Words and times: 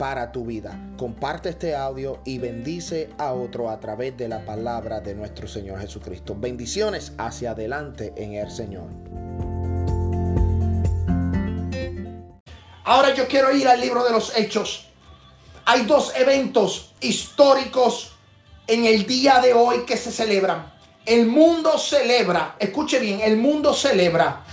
para 0.00 0.32
tu 0.32 0.46
vida. 0.46 0.80
Comparte 0.96 1.50
este 1.50 1.76
audio 1.76 2.22
y 2.24 2.38
bendice 2.38 3.10
a 3.18 3.34
otro 3.34 3.68
a 3.68 3.78
través 3.80 4.16
de 4.16 4.28
la 4.28 4.46
palabra 4.46 5.00
de 5.00 5.14
nuestro 5.14 5.46
Señor 5.46 5.78
Jesucristo. 5.78 6.34
Bendiciones 6.34 7.12
hacia 7.18 7.50
adelante 7.50 8.14
en 8.16 8.32
el 8.32 8.50
Señor. 8.50 8.86
Ahora 12.82 13.14
yo 13.14 13.28
quiero 13.28 13.54
ir 13.54 13.68
al 13.68 13.78
libro 13.78 14.02
de 14.02 14.12
los 14.12 14.34
hechos. 14.38 14.86
Hay 15.66 15.84
dos 15.84 16.14
eventos 16.16 16.94
históricos 17.02 18.12
en 18.66 18.86
el 18.86 19.06
día 19.06 19.40
de 19.40 19.52
hoy 19.52 19.84
que 19.84 19.98
se 19.98 20.10
celebran. 20.10 20.72
El 21.04 21.26
mundo 21.26 21.76
celebra, 21.76 22.56
escuche 22.58 23.00
bien, 23.00 23.20
el 23.20 23.36
mundo 23.36 23.74
celebra 23.74 24.44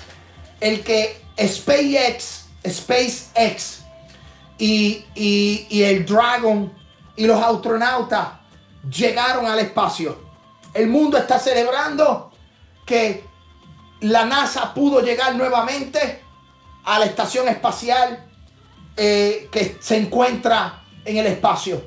el 0.60 0.84
que 0.84 1.22
SpaceX, 1.40 2.48
SpaceX 2.68 3.87
y, 4.58 5.84
el 5.84 6.06
Dragon 6.06 6.74
y 7.16 7.26
los 7.26 7.42
astronautas 7.42 8.28
llegaron 8.90 9.46
al 9.46 9.60
espacio. 9.60 10.18
El 10.74 10.88
mundo 10.88 11.18
está 11.18 11.40
celebrando 11.40 12.32
que 12.86 13.24
la 14.02 14.26
NASA 14.26 14.74
pudo 14.74 15.02
llegar 15.02 15.36
nuevamente 15.36 16.22
a 16.84 17.00
la 17.00 17.06
estación 17.06 17.48
espacial 17.48 18.26
eh, 18.96 19.50
que 19.52 19.78
se 19.80 19.98
encuentra 19.98 20.84
en 21.04 21.18
el 21.18 21.28
espacio 21.28 21.84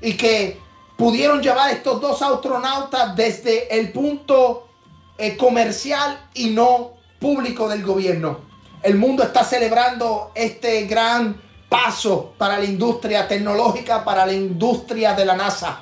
y 0.00 0.14
que 0.14 0.60
pudieron 0.96 1.42
llevar 1.42 1.70
estos 1.70 2.00
dos 2.00 2.20
astronautas 2.22 3.16
desde 3.16 3.78
el 3.78 3.92
punto 3.92 4.68
eh, 5.16 5.36
comercial 5.36 6.28
y 6.34 6.50
no 6.50 6.92
público 7.18 7.68
del 7.68 7.82
gobierno. 7.82 8.40
El 8.82 8.96
mundo 8.96 9.22
está 9.24 9.42
celebrando 9.42 10.30
este 10.34 10.86
gran 10.86 11.47
paso 11.68 12.34
para 12.38 12.58
la 12.58 12.64
industria 12.64 13.28
tecnológica, 13.28 14.04
para 14.04 14.24
la 14.26 14.32
industria 14.32 15.14
de 15.14 15.24
la 15.24 15.36
NASA. 15.36 15.80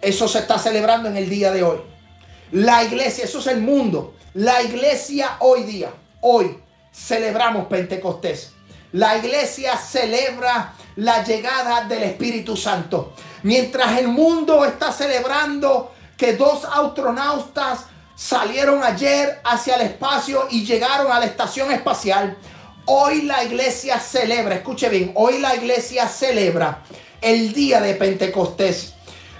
Eso 0.00 0.28
se 0.28 0.40
está 0.40 0.58
celebrando 0.58 1.08
en 1.08 1.16
el 1.16 1.28
día 1.28 1.50
de 1.50 1.62
hoy. 1.62 1.78
La 2.52 2.84
iglesia, 2.84 3.24
eso 3.24 3.38
es 3.40 3.46
el 3.48 3.60
mundo. 3.60 4.14
La 4.34 4.62
iglesia 4.62 5.36
hoy 5.40 5.62
día, 5.64 5.90
hoy 6.20 6.58
celebramos 6.92 7.66
Pentecostés. 7.66 8.52
La 8.92 9.16
iglesia 9.16 9.76
celebra 9.76 10.74
la 10.96 11.24
llegada 11.24 11.84
del 11.84 12.04
Espíritu 12.04 12.56
Santo. 12.56 13.12
Mientras 13.42 13.98
el 13.98 14.08
mundo 14.08 14.64
está 14.64 14.92
celebrando 14.92 15.92
que 16.16 16.34
dos 16.36 16.64
astronautas 16.64 17.86
salieron 18.14 18.84
ayer 18.84 19.40
hacia 19.44 19.74
el 19.74 19.82
espacio 19.82 20.46
y 20.50 20.64
llegaron 20.64 21.10
a 21.10 21.18
la 21.18 21.26
estación 21.26 21.72
espacial, 21.72 22.36
Hoy 22.86 23.22
la 23.22 23.42
iglesia 23.42 23.98
celebra, 23.98 24.56
escuche 24.56 24.90
bien, 24.90 25.12
hoy 25.14 25.38
la 25.38 25.56
iglesia 25.56 26.06
celebra 26.06 26.82
el 27.22 27.54
día 27.54 27.80
de 27.80 27.94
Pentecostés, 27.94 28.92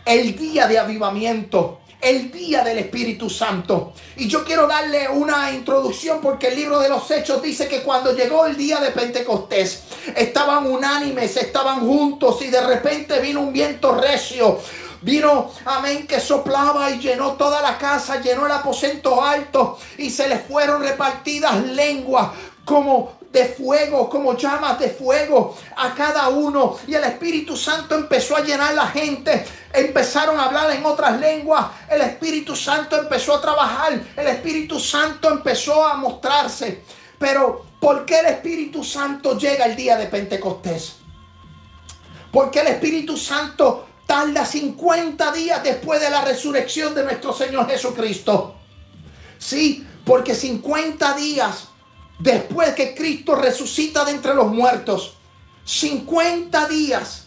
el 0.07 0.35
día 0.35 0.67
de 0.67 0.79
avivamiento, 0.79 1.81
el 2.01 2.33
día 2.33 2.65
del 2.65 2.79
Espíritu 2.79 3.29
Santo. 3.29 3.93
Y 4.17 4.29
yo 4.29 4.47
quiero 4.47 4.67
darle 4.67 5.11
una 5.11 5.53
introducción 5.53 6.21
porque 6.23 6.49
el 6.49 6.57
libro 6.57 6.79
de 6.79 6.89
los 6.89 7.11
Hechos 7.11 7.43
dice 7.43 7.69
que 7.69 7.83
cuando 7.83 8.17
llegó 8.17 8.47
el 8.47 8.57
día 8.57 8.81
de 8.81 8.93
Pentecostés, 8.93 9.83
estaban 10.17 10.67
unánimes, 10.67 11.37
estaban 11.37 11.81
juntos 11.81 12.41
y 12.41 12.47
de 12.47 12.67
repente 12.67 13.21
vino 13.21 13.43
un 13.43 13.53
viento 13.53 13.95
recio. 13.95 14.59
Vino, 15.03 15.51
amén, 15.67 16.07
que 16.07 16.19
soplaba 16.19 16.91
y 16.91 16.99
llenó 16.99 17.33
toda 17.33 17.61
la 17.61 17.77
casa, 17.77 18.23
llenó 18.23 18.47
el 18.47 18.53
aposento 18.53 19.23
alto 19.23 19.79
y 19.99 20.09
se 20.09 20.31
les 20.31 20.41
fueron 20.47 20.81
repartidas 20.81 21.63
lenguas 21.63 22.31
como 22.65 23.24
de 23.35 23.47
fuego, 23.47 24.09
como 24.09 24.37
llamas 24.37 24.79
de 24.79 24.89
fuego 24.89 25.57
a 25.77 25.93
cada 25.93 26.29
uno. 26.29 26.79
Y 26.87 26.95
el 26.95 27.03
Espíritu 27.03 27.57
Santo 27.57 27.97
empezó 27.97 28.37
a 28.37 28.41
llenar 28.41 28.73
la 28.75 28.87
gente. 28.87 29.45
Empezaron 29.73 30.39
a 30.39 30.45
hablar 30.45 30.71
en 30.71 30.87
otras 30.87 31.21
lenguas. 31.21 31.67
El 31.91 32.01
Espíritu 32.01 32.55
Santo 32.55 32.97
empezó 32.97 33.35
a 33.35 33.41
trabajar. 33.41 34.01
El 34.17 34.27
Espíritu 34.29 34.79
Santo 34.79 35.31
empezó 35.31 35.85
a 35.85 35.97
mostrarse. 35.97 36.83
Pero, 37.19 37.67
¿por 37.81 38.07
qué 38.07 38.21
el 38.21 38.27
Espíritu 38.27 38.85
Santo 38.85 39.37
llega 39.37 39.67
el 39.67 39.75
día 39.75 39.97
de 39.97 40.07
Pentecostés? 40.07 40.97
Porque 42.31 42.61
el 42.61 42.69
Espíritu 42.69 43.17
Santo 43.17 43.89
tarda 44.07 44.47
50 44.47 45.33
días 45.33 45.63
después 45.65 46.01
de 46.01 46.11
la 46.11 46.25
resurrección 46.25 46.95
de 46.95 47.03
nuestro 47.03 47.33
Señor 47.33 47.69
Jesucristo. 47.69 48.55
Sí, 49.39 49.85
porque 50.05 50.37
50 50.37 51.15
días 51.15 51.69
después 52.25 52.75
que 52.75 52.95
Cristo 52.95 53.35
resucita 53.35 54.03
de 54.07 54.13
entre 54.13 54.35
los 54.35 54.47
muertos, 54.47 55.13
50 55.67 56.69
días 56.69 57.27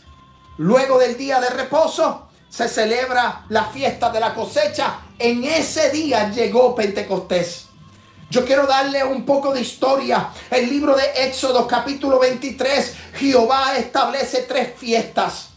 luego 0.58 0.98
del 0.98 1.16
día 1.16 1.40
de 1.40 1.52
reposo, 1.52 2.28
se 2.50 2.68
celebra 2.68 3.46
la 3.50 3.66
fiesta 3.66 4.10
de 4.10 4.20
la 4.20 4.34
cosecha. 4.34 5.02
En 5.20 5.44
ese 5.44 5.92
día 5.92 6.32
llegó 6.32 6.74
Pentecostés. 6.74 7.66
Yo 8.32 8.44
quiero 8.44 8.66
darle 8.66 9.04
un 9.04 9.24
poco 9.24 9.54
de 9.54 9.62
historia. 9.62 10.30
El 10.50 10.68
libro 10.68 10.96
de 10.96 11.28
Éxodo 11.28 11.68
capítulo 11.68 12.18
23, 12.18 12.96
Jehová 13.14 13.78
establece 13.78 14.46
tres 14.48 14.74
fiestas. 14.76 15.50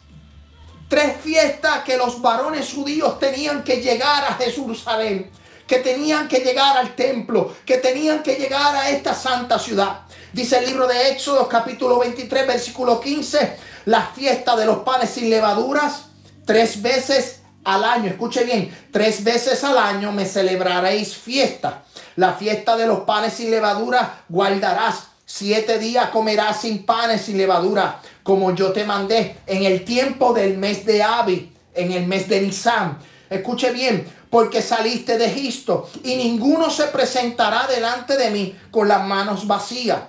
Tres 0.87 1.17
fiestas 1.19 1.83
que 1.85 1.97
los 1.97 2.21
varones 2.21 2.75
judíos 2.75 3.19
tenían 3.19 3.65
que 3.65 3.81
llegar 3.81 4.23
a 4.25 4.35
Jerusalén 4.35 5.31
que 5.71 5.79
tenían 5.79 6.27
que 6.27 6.41
llegar 6.41 6.77
al 6.77 6.97
templo, 6.97 7.55
que 7.65 7.77
tenían 7.77 8.25
que 8.25 8.35
llegar 8.35 8.75
a 8.75 8.91
esta 8.91 9.15
santa 9.15 9.57
ciudad. 9.57 10.01
Dice 10.33 10.59
el 10.59 10.67
libro 10.67 10.89
de 10.89 11.11
Éxodo 11.11 11.49
capítulo 11.49 12.01
23 12.01 12.45
versículo 12.45 13.01
15, 13.01 13.57
la 13.85 14.03
fiesta 14.03 14.57
de 14.57 14.67
los 14.67 14.79
panes 14.79 15.11
sin 15.11 15.31
levaduras, 15.31 16.07
tres 16.45 16.83
veces 16.83 17.43
al 17.63 17.85
año, 17.85 18.11
escuche 18.11 18.43
bien, 18.43 18.77
tres 18.91 19.23
veces 19.23 19.63
al 19.63 19.79
año 19.79 20.11
me 20.11 20.27
celebraréis 20.27 21.15
fiesta. 21.15 21.85
La 22.17 22.33
fiesta 22.33 22.77
de 22.77 22.89
los 22.89 23.03
panes 23.03 23.35
sin 23.35 23.53
levadura 23.53 24.25
guardarás. 24.29 25.05
Siete 25.25 25.79
días 25.79 26.11
comerás 26.11 26.63
sin 26.63 26.85
panes 26.85 27.21
sin 27.21 27.39
levadura, 27.39 28.01
como 28.25 28.57
yo 28.57 28.73
te 28.73 28.83
mandé 28.83 29.37
en 29.47 29.63
el 29.63 29.85
tiempo 29.85 30.33
del 30.33 30.59
mes 30.59 30.85
de 30.85 31.05
Abi, 31.05 31.53
en 31.75 31.93
el 31.93 32.09
mes 32.09 32.29
de 32.29 32.41
Nisan. 32.41 32.99
Escuche 33.31 33.71
bien, 33.71 34.05
porque 34.31 34.63
saliste 34.63 35.19
de 35.19 35.27
Egipto, 35.27 35.91
y 36.05 36.17
ninguno 36.17 36.71
se 36.71 36.87
presentará 36.87 37.67
delante 37.67 38.17
de 38.17 38.31
mí 38.31 38.57
con 38.71 38.89
las 38.89 39.05
manos 39.05 39.47
vacías. 39.47 40.01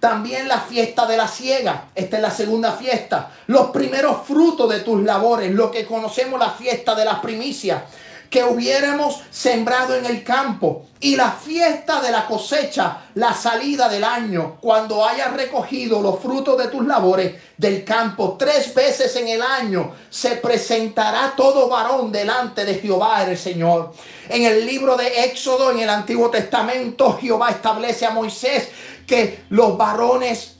También 0.00 0.48
la 0.48 0.60
fiesta 0.60 1.06
de 1.06 1.16
la 1.16 1.28
siega, 1.28 1.90
esta 1.94 2.16
es 2.16 2.22
la 2.22 2.30
segunda 2.30 2.72
fiesta. 2.72 3.30
Los 3.46 3.70
primeros 3.70 4.26
frutos 4.26 4.68
de 4.68 4.80
tus 4.80 5.02
labores, 5.02 5.50
lo 5.50 5.70
que 5.70 5.86
conocemos 5.86 6.38
la 6.38 6.50
fiesta 6.50 6.94
de 6.94 7.04
las 7.04 7.20
primicias 7.20 7.82
que 8.34 8.42
hubiéramos 8.42 9.20
sembrado 9.30 9.94
en 9.94 10.06
el 10.06 10.24
campo 10.24 10.86
y 10.98 11.14
la 11.14 11.30
fiesta 11.30 12.00
de 12.00 12.10
la 12.10 12.26
cosecha, 12.26 13.02
la 13.14 13.32
salida 13.32 13.88
del 13.88 14.02
año, 14.02 14.56
cuando 14.60 15.06
hayas 15.06 15.34
recogido 15.34 16.02
los 16.02 16.18
frutos 16.18 16.58
de 16.58 16.66
tus 16.66 16.84
labores 16.84 17.36
del 17.56 17.84
campo 17.84 18.34
tres 18.36 18.74
veces 18.74 19.14
en 19.14 19.28
el 19.28 19.40
año, 19.40 19.92
se 20.10 20.32
presentará 20.32 21.34
todo 21.36 21.68
varón 21.68 22.10
delante 22.10 22.64
de 22.64 22.74
Jehová 22.74 23.22
el 23.22 23.38
Señor. 23.38 23.92
En 24.28 24.42
el 24.42 24.66
libro 24.66 24.96
de 24.96 25.26
Éxodo, 25.26 25.70
en 25.70 25.78
el 25.78 25.88
Antiguo 25.88 26.28
Testamento, 26.28 27.16
Jehová 27.20 27.50
establece 27.50 28.04
a 28.04 28.10
Moisés 28.10 28.68
que 29.06 29.44
los 29.50 29.78
varones 29.78 30.56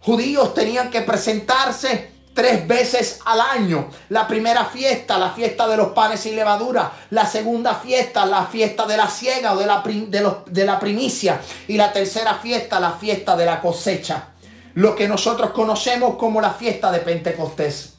judíos 0.00 0.54
tenían 0.54 0.90
que 0.90 1.02
presentarse 1.02 2.13
tres 2.34 2.66
veces 2.66 3.20
al 3.24 3.40
año. 3.40 3.88
La 4.10 4.26
primera 4.26 4.64
fiesta, 4.66 5.16
la 5.16 5.30
fiesta 5.30 5.66
de 5.68 5.76
los 5.76 5.88
panes 5.92 6.20
sin 6.20 6.36
levadura. 6.36 6.92
La 7.10 7.24
segunda 7.24 7.76
fiesta, 7.76 8.26
la 8.26 8.44
fiesta 8.44 8.84
de 8.86 8.96
la 8.96 9.08
siega 9.08 9.54
o 9.54 9.56
de 9.56 9.66
la, 9.66 9.82
de, 9.82 10.32
de 10.46 10.64
la 10.66 10.78
primicia. 10.78 11.40
Y 11.68 11.76
la 11.76 11.92
tercera 11.92 12.34
fiesta, 12.34 12.80
la 12.80 12.92
fiesta 12.92 13.36
de 13.36 13.46
la 13.46 13.60
cosecha. 13.60 14.28
Lo 14.74 14.96
que 14.96 15.08
nosotros 15.08 15.50
conocemos 15.52 16.16
como 16.16 16.40
la 16.40 16.50
fiesta 16.50 16.90
de 16.90 16.98
Pentecostés. 16.98 17.94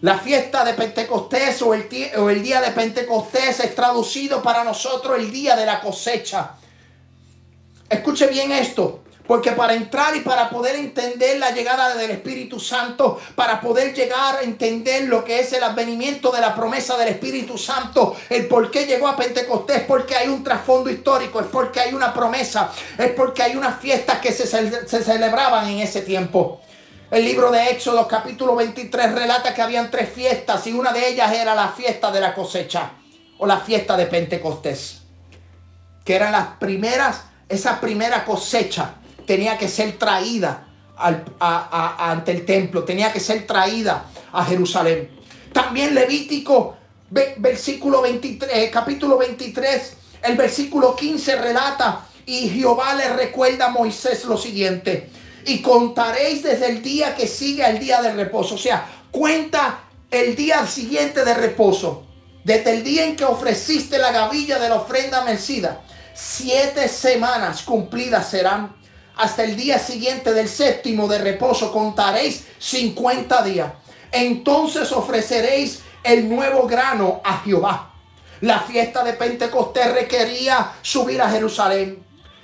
La 0.00 0.16
fiesta 0.16 0.64
de 0.64 0.74
Pentecostés 0.74 1.60
o 1.62 1.74
el, 1.74 1.88
o 2.18 2.30
el 2.30 2.40
día 2.40 2.60
de 2.60 2.70
Pentecostés 2.70 3.58
es 3.58 3.74
traducido 3.74 4.40
para 4.40 4.62
nosotros 4.62 5.18
el 5.18 5.32
día 5.32 5.56
de 5.56 5.66
la 5.66 5.80
cosecha. 5.80 6.52
Escuche 7.88 8.28
bien 8.28 8.52
esto. 8.52 9.02
Porque 9.28 9.52
para 9.52 9.74
entrar 9.74 10.16
y 10.16 10.20
para 10.20 10.48
poder 10.48 10.74
entender 10.76 11.38
la 11.38 11.50
llegada 11.50 11.94
del 11.94 12.10
Espíritu 12.12 12.58
Santo, 12.58 13.20
para 13.34 13.60
poder 13.60 13.92
llegar 13.92 14.36
a 14.36 14.40
entender 14.40 15.04
lo 15.04 15.22
que 15.22 15.40
es 15.40 15.52
el 15.52 15.62
advenimiento 15.62 16.30
de 16.30 16.40
la 16.40 16.54
promesa 16.54 16.96
del 16.96 17.08
Espíritu 17.08 17.58
Santo, 17.58 18.16
el 18.30 18.46
por 18.46 18.70
qué 18.70 18.86
llegó 18.86 19.06
a 19.06 19.16
Pentecostés, 19.16 19.82
porque 19.82 20.16
hay 20.16 20.28
un 20.28 20.42
trasfondo 20.42 20.88
histórico, 20.88 21.40
es 21.40 21.46
porque 21.48 21.78
hay 21.78 21.92
una 21.92 22.14
promesa, 22.14 22.72
es 22.96 23.10
porque 23.10 23.42
hay 23.42 23.54
unas 23.54 23.78
fiestas 23.78 24.18
que 24.20 24.32
se, 24.32 24.46
celebraban 24.46 25.68
en 25.68 25.80
ese 25.80 26.00
tiempo. 26.00 26.62
El 27.10 27.22
libro 27.22 27.50
de 27.50 27.68
Éxodo 27.68 28.08
capítulo 28.08 28.56
23 28.56 29.12
relata 29.12 29.52
que 29.52 29.60
habían 29.60 29.90
tres 29.90 30.08
fiestas 30.10 30.66
y 30.68 30.72
una 30.72 30.90
de 30.90 31.06
ellas 31.06 31.30
era 31.34 31.54
la 31.54 31.68
fiesta 31.68 32.10
de 32.10 32.22
la 32.22 32.34
cosecha 32.34 32.92
o 33.36 33.46
la 33.46 33.58
fiesta 33.58 33.94
de 33.94 34.06
Pentecostés, 34.06 35.02
que 36.02 36.16
eran 36.16 36.32
las 36.32 36.46
primeras, 36.58 37.24
esa 37.50 37.78
primera 37.78 38.24
cosecha 38.24 38.94
tenía 39.28 39.58
que 39.58 39.68
ser 39.68 39.98
traída 39.98 40.64
ante 40.96 42.32
el 42.32 42.46
templo, 42.46 42.82
tenía 42.82 43.12
que 43.12 43.20
ser 43.20 43.46
traída 43.46 44.06
a 44.32 44.42
Jerusalén. 44.46 45.10
También 45.52 45.94
Levítico, 45.94 46.76
versículo 47.10 48.00
23, 48.00 48.50
eh, 48.52 48.70
capítulo 48.70 49.18
23, 49.18 49.92
el 50.22 50.34
versículo 50.34 50.96
15 50.96 51.36
relata 51.36 52.06
y 52.24 52.48
Jehová 52.48 52.94
le 52.94 53.10
recuerda 53.10 53.66
a 53.66 53.70
Moisés 53.70 54.24
lo 54.24 54.38
siguiente, 54.38 55.10
y 55.44 55.60
contaréis 55.60 56.42
desde 56.42 56.70
el 56.70 56.82
día 56.82 57.14
que 57.14 57.26
sigue 57.26 57.64
al 57.64 57.78
día 57.78 58.02
del 58.02 58.16
reposo, 58.16 58.54
o 58.54 58.58
sea, 58.58 58.86
cuenta 59.10 59.80
el 60.10 60.36
día 60.36 60.66
siguiente 60.66 61.24
de 61.24 61.34
reposo, 61.34 62.06
desde 62.44 62.72
el 62.72 62.82
día 62.82 63.04
en 63.04 63.14
que 63.14 63.24
ofreciste 63.24 63.98
la 63.98 64.10
gavilla 64.10 64.58
de 64.58 64.68
la 64.70 64.76
ofrenda 64.76 65.22
mercida, 65.24 65.82
siete 66.14 66.88
semanas 66.88 67.62
cumplidas 67.62 68.28
serán 68.28 68.77
hasta 69.18 69.42
el 69.42 69.56
día 69.56 69.80
siguiente 69.80 70.32
del 70.32 70.48
séptimo 70.48 71.08
de 71.08 71.18
reposo 71.18 71.72
contaréis 71.72 72.46
50 72.58 73.42
días. 73.42 73.72
Entonces 74.12 74.92
ofreceréis 74.92 75.80
el 76.04 76.28
nuevo 76.28 76.68
grano 76.68 77.20
a 77.24 77.38
Jehová. 77.38 77.90
La 78.42 78.60
fiesta 78.60 79.02
de 79.02 79.14
Pentecostés 79.14 79.92
requería 79.92 80.72
subir 80.82 81.20
a 81.20 81.28
Jerusalén. 81.28 81.98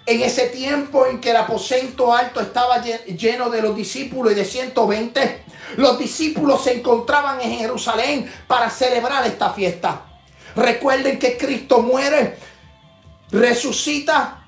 En 0.04 0.20
ese 0.20 0.48
tiempo 0.48 1.06
en 1.06 1.20
que 1.20 1.30
el 1.30 1.36
aposento 1.36 2.12
alto 2.12 2.40
estaba 2.40 2.82
lleno 2.82 3.48
de 3.50 3.62
los 3.62 3.76
discípulos 3.76 4.32
y 4.32 4.34
de 4.34 4.44
120, 4.44 5.44
los 5.76 5.96
discípulos 5.96 6.64
se 6.64 6.74
encontraban 6.74 7.40
en 7.40 7.56
Jerusalén 7.56 8.30
para 8.48 8.68
celebrar 8.68 9.24
esta 9.26 9.50
fiesta. 9.50 10.02
Recuerden 10.56 11.20
que 11.20 11.38
Cristo 11.38 11.80
muere, 11.80 12.36
resucita 13.30 14.43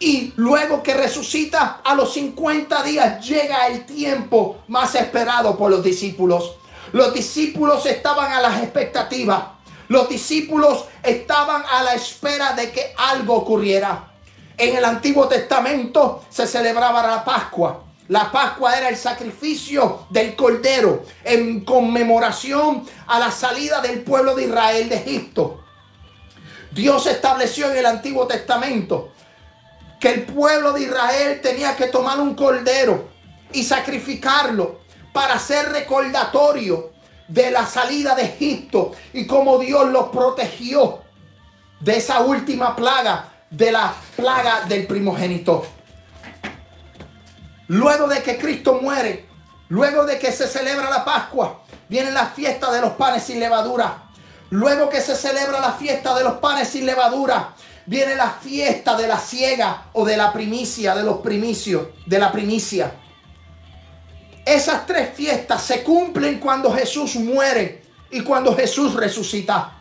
y 0.00 0.32
luego 0.36 0.82
que 0.82 0.94
resucita 0.94 1.82
a 1.84 1.94
los 1.94 2.14
50 2.14 2.82
días 2.82 3.24
llega 3.24 3.66
el 3.68 3.84
tiempo 3.84 4.62
más 4.68 4.94
esperado 4.94 5.56
por 5.56 5.70
los 5.70 5.84
discípulos. 5.84 6.56
Los 6.92 7.12
discípulos 7.12 7.84
estaban 7.84 8.32
a 8.32 8.40
las 8.40 8.62
expectativas. 8.62 9.44
Los 9.88 10.08
discípulos 10.08 10.86
estaban 11.02 11.62
a 11.70 11.82
la 11.82 11.94
espera 11.94 12.54
de 12.54 12.70
que 12.72 12.94
algo 12.96 13.34
ocurriera. 13.34 14.12
En 14.56 14.74
el 14.76 14.84
Antiguo 14.84 15.28
Testamento 15.28 16.24
se 16.30 16.46
celebraba 16.46 17.06
la 17.06 17.22
Pascua. 17.22 17.84
La 18.08 18.32
Pascua 18.32 18.76
era 18.76 18.88
el 18.88 18.96
sacrificio 18.96 20.06
del 20.08 20.34
Cordero 20.34 21.04
en 21.24 21.64
conmemoración 21.64 22.84
a 23.06 23.18
la 23.18 23.30
salida 23.30 23.80
del 23.82 24.00
pueblo 24.00 24.34
de 24.34 24.44
Israel 24.44 24.88
de 24.88 24.96
Egipto. 24.96 25.60
Dios 26.72 27.06
estableció 27.06 27.70
en 27.70 27.76
el 27.78 27.86
Antiguo 27.86 28.26
Testamento 28.26 29.09
que 30.00 30.10
el 30.10 30.22
pueblo 30.24 30.72
de 30.72 30.80
Israel 30.80 31.40
tenía 31.42 31.76
que 31.76 31.86
tomar 31.86 32.18
un 32.18 32.34
cordero 32.34 33.10
y 33.52 33.62
sacrificarlo 33.62 34.80
para 35.12 35.38
ser 35.38 35.70
recordatorio 35.70 36.92
de 37.28 37.50
la 37.50 37.66
salida 37.66 38.14
de 38.14 38.24
Egipto 38.24 38.92
y 39.12 39.26
cómo 39.26 39.58
Dios 39.58 39.88
los 39.90 40.08
protegió 40.08 41.02
de 41.80 41.98
esa 41.98 42.20
última 42.20 42.74
plaga, 42.74 43.28
de 43.50 43.72
la 43.72 43.92
plaga 44.16 44.62
del 44.62 44.86
primogénito. 44.86 45.64
Luego 47.68 48.08
de 48.08 48.22
que 48.22 48.38
Cristo 48.38 48.80
muere, 48.80 49.28
luego 49.68 50.04
de 50.06 50.18
que 50.18 50.32
se 50.32 50.48
celebra 50.48 50.90
la 50.90 51.04
Pascua, 51.04 51.62
viene 51.88 52.10
la 52.10 52.26
fiesta 52.26 52.72
de 52.72 52.80
los 52.80 52.92
panes 52.92 53.24
sin 53.24 53.38
levadura. 53.38 54.04
Luego 54.50 54.88
que 54.88 55.00
se 55.00 55.14
celebra 55.14 55.60
la 55.60 55.72
fiesta 55.72 56.14
de 56.16 56.24
los 56.24 56.34
panes 56.34 56.68
sin 56.68 56.84
levadura, 56.84 57.54
viene 57.90 58.14
la 58.14 58.30
fiesta 58.30 58.96
de 58.96 59.08
la 59.08 59.18
ciega 59.18 59.86
o 59.94 60.04
de 60.04 60.16
la 60.16 60.32
primicia, 60.32 60.94
de 60.94 61.02
los 61.02 61.16
primicios, 61.16 61.88
de 62.06 62.20
la 62.20 62.30
primicia. 62.30 62.92
Esas 64.46 64.86
tres 64.86 65.12
fiestas 65.12 65.60
se 65.60 65.82
cumplen 65.82 66.38
cuando 66.38 66.72
Jesús 66.72 67.16
muere 67.16 67.82
y 68.12 68.20
cuando 68.20 68.54
Jesús 68.54 68.94
resucita. 68.94 69.72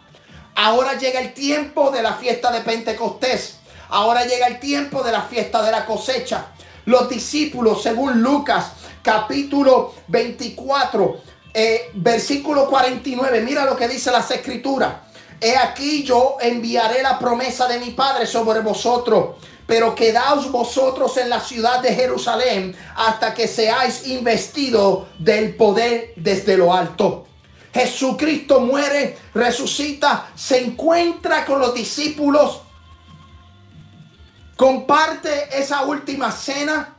Ahora 0.55 0.97
llega 0.97 1.19
el 1.19 1.35
tiempo 1.35 1.91
de 1.91 2.01
la 2.01 2.13
fiesta 2.13 2.51
de 2.51 2.61
Pentecostés. 2.61 3.57
Ahora 3.89 4.25
llega 4.25 4.47
el 4.47 4.59
tiempo 4.59 5.03
de 5.03 5.11
la 5.11 5.21
fiesta 5.21 5.61
de 5.61 5.71
la 5.71 5.85
cosecha. 5.85 6.47
Los 6.85 7.09
discípulos, 7.09 7.83
según 7.83 8.23
Lucas 8.23 8.71
capítulo 9.03 9.93
24, 10.07 11.21
eh, 11.53 11.91
versículo 11.93 12.67
49, 12.67 13.41
mira 13.41 13.65
lo 13.65 13.75
que 13.75 13.87
dice 13.87 14.09
las 14.09 14.31
escrituras. 14.31 15.08
He 15.41 15.55
aquí 15.55 16.03
yo 16.03 16.37
enviaré 16.41 17.01
la 17.01 17.17
promesa 17.17 17.67
de 17.67 17.79
mi 17.79 17.91
Padre 17.91 18.25
sobre 18.25 18.59
vosotros. 18.59 19.37
Pero 19.65 19.93
quedaos 19.93 20.51
vosotros 20.51 21.15
en 21.17 21.29
la 21.29 21.39
ciudad 21.39 21.79
de 21.79 21.93
Jerusalén 21.93 22.75
hasta 22.95 23.35
que 23.35 23.47
seáis 23.47 24.07
investidos 24.07 25.07
del 25.19 25.55
poder 25.55 26.13
desde 26.15 26.57
lo 26.57 26.73
alto. 26.73 27.27
Jesucristo 27.71 28.61
muere, 28.61 29.17
resucita, 29.33 30.31
se 30.35 30.59
encuentra 30.65 31.45
con 31.45 31.59
los 31.59 31.73
discípulos, 31.75 32.61
comparte 34.57 35.49
esa 35.57 35.83
última 35.83 36.31
cena, 36.31 36.95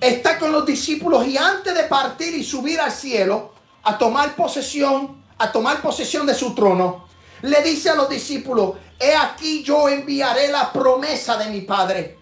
está 0.00 0.38
con 0.38 0.52
los 0.52 0.64
discípulos 0.64 1.26
y 1.26 1.36
antes 1.36 1.74
de 1.74 1.84
partir 1.84 2.34
y 2.34 2.42
subir 2.42 2.80
al 2.80 2.90
cielo 2.90 3.52
a 3.82 3.98
tomar 3.98 4.34
posesión 4.34 5.21
a 5.42 5.50
tomar 5.50 5.82
posesión 5.82 6.24
de 6.24 6.34
su 6.34 6.54
trono, 6.54 7.08
le 7.42 7.60
dice 7.62 7.90
a 7.90 7.96
los 7.96 8.08
discípulos, 8.08 8.74
he 8.98 9.12
aquí 9.14 9.64
yo 9.64 9.88
enviaré 9.88 10.48
la 10.48 10.72
promesa 10.72 11.36
de 11.36 11.50
mi 11.50 11.62
Padre 11.62 12.18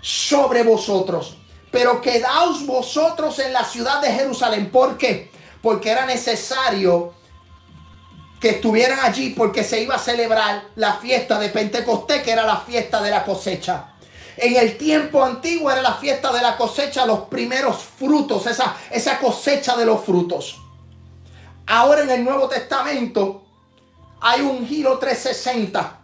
sobre 0.00 0.62
vosotros, 0.62 1.36
pero 1.70 2.00
quedaos 2.00 2.64
vosotros 2.64 3.38
en 3.38 3.52
la 3.52 3.64
ciudad 3.64 4.00
de 4.00 4.10
Jerusalén. 4.10 4.70
¿Por 4.70 4.96
qué? 4.96 5.30
Porque 5.60 5.90
era 5.90 6.06
necesario 6.06 7.12
que 8.40 8.50
estuvieran 8.50 9.00
allí 9.00 9.30
porque 9.30 9.62
se 9.62 9.82
iba 9.82 9.96
a 9.96 9.98
celebrar 9.98 10.64
la 10.76 10.94
fiesta 10.94 11.38
de 11.38 11.50
Pentecostés, 11.50 12.22
que 12.22 12.32
era 12.32 12.46
la 12.46 12.56
fiesta 12.56 13.02
de 13.02 13.10
la 13.10 13.24
cosecha. 13.24 13.92
En 14.38 14.56
el 14.56 14.78
tiempo 14.78 15.22
antiguo 15.22 15.70
era 15.70 15.82
la 15.82 15.94
fiesta 15.94 16.32
de 16.32 16.40
la 16.40 16.56
cosecha, 16.56 17.04
los 17.04 17.20
primeros 17.28 17.76
frutos, 17.76 18.46
esa, 18.46 18.74
esa 18.90 19.18
cosecha 19.18 19.76
de 19.76 19.84
los 19.84 20.02
frutos. 20.02 20.63
Ahora 21.66 22.02
en 22.02 22.10
el 22.10 22.24
Nuevo 22.24 22.48
Testamento 22.48 23.44
hay 24.20 24.40
un 24.40 24.66
giro 24.66 24.98
360. 24.98 26.00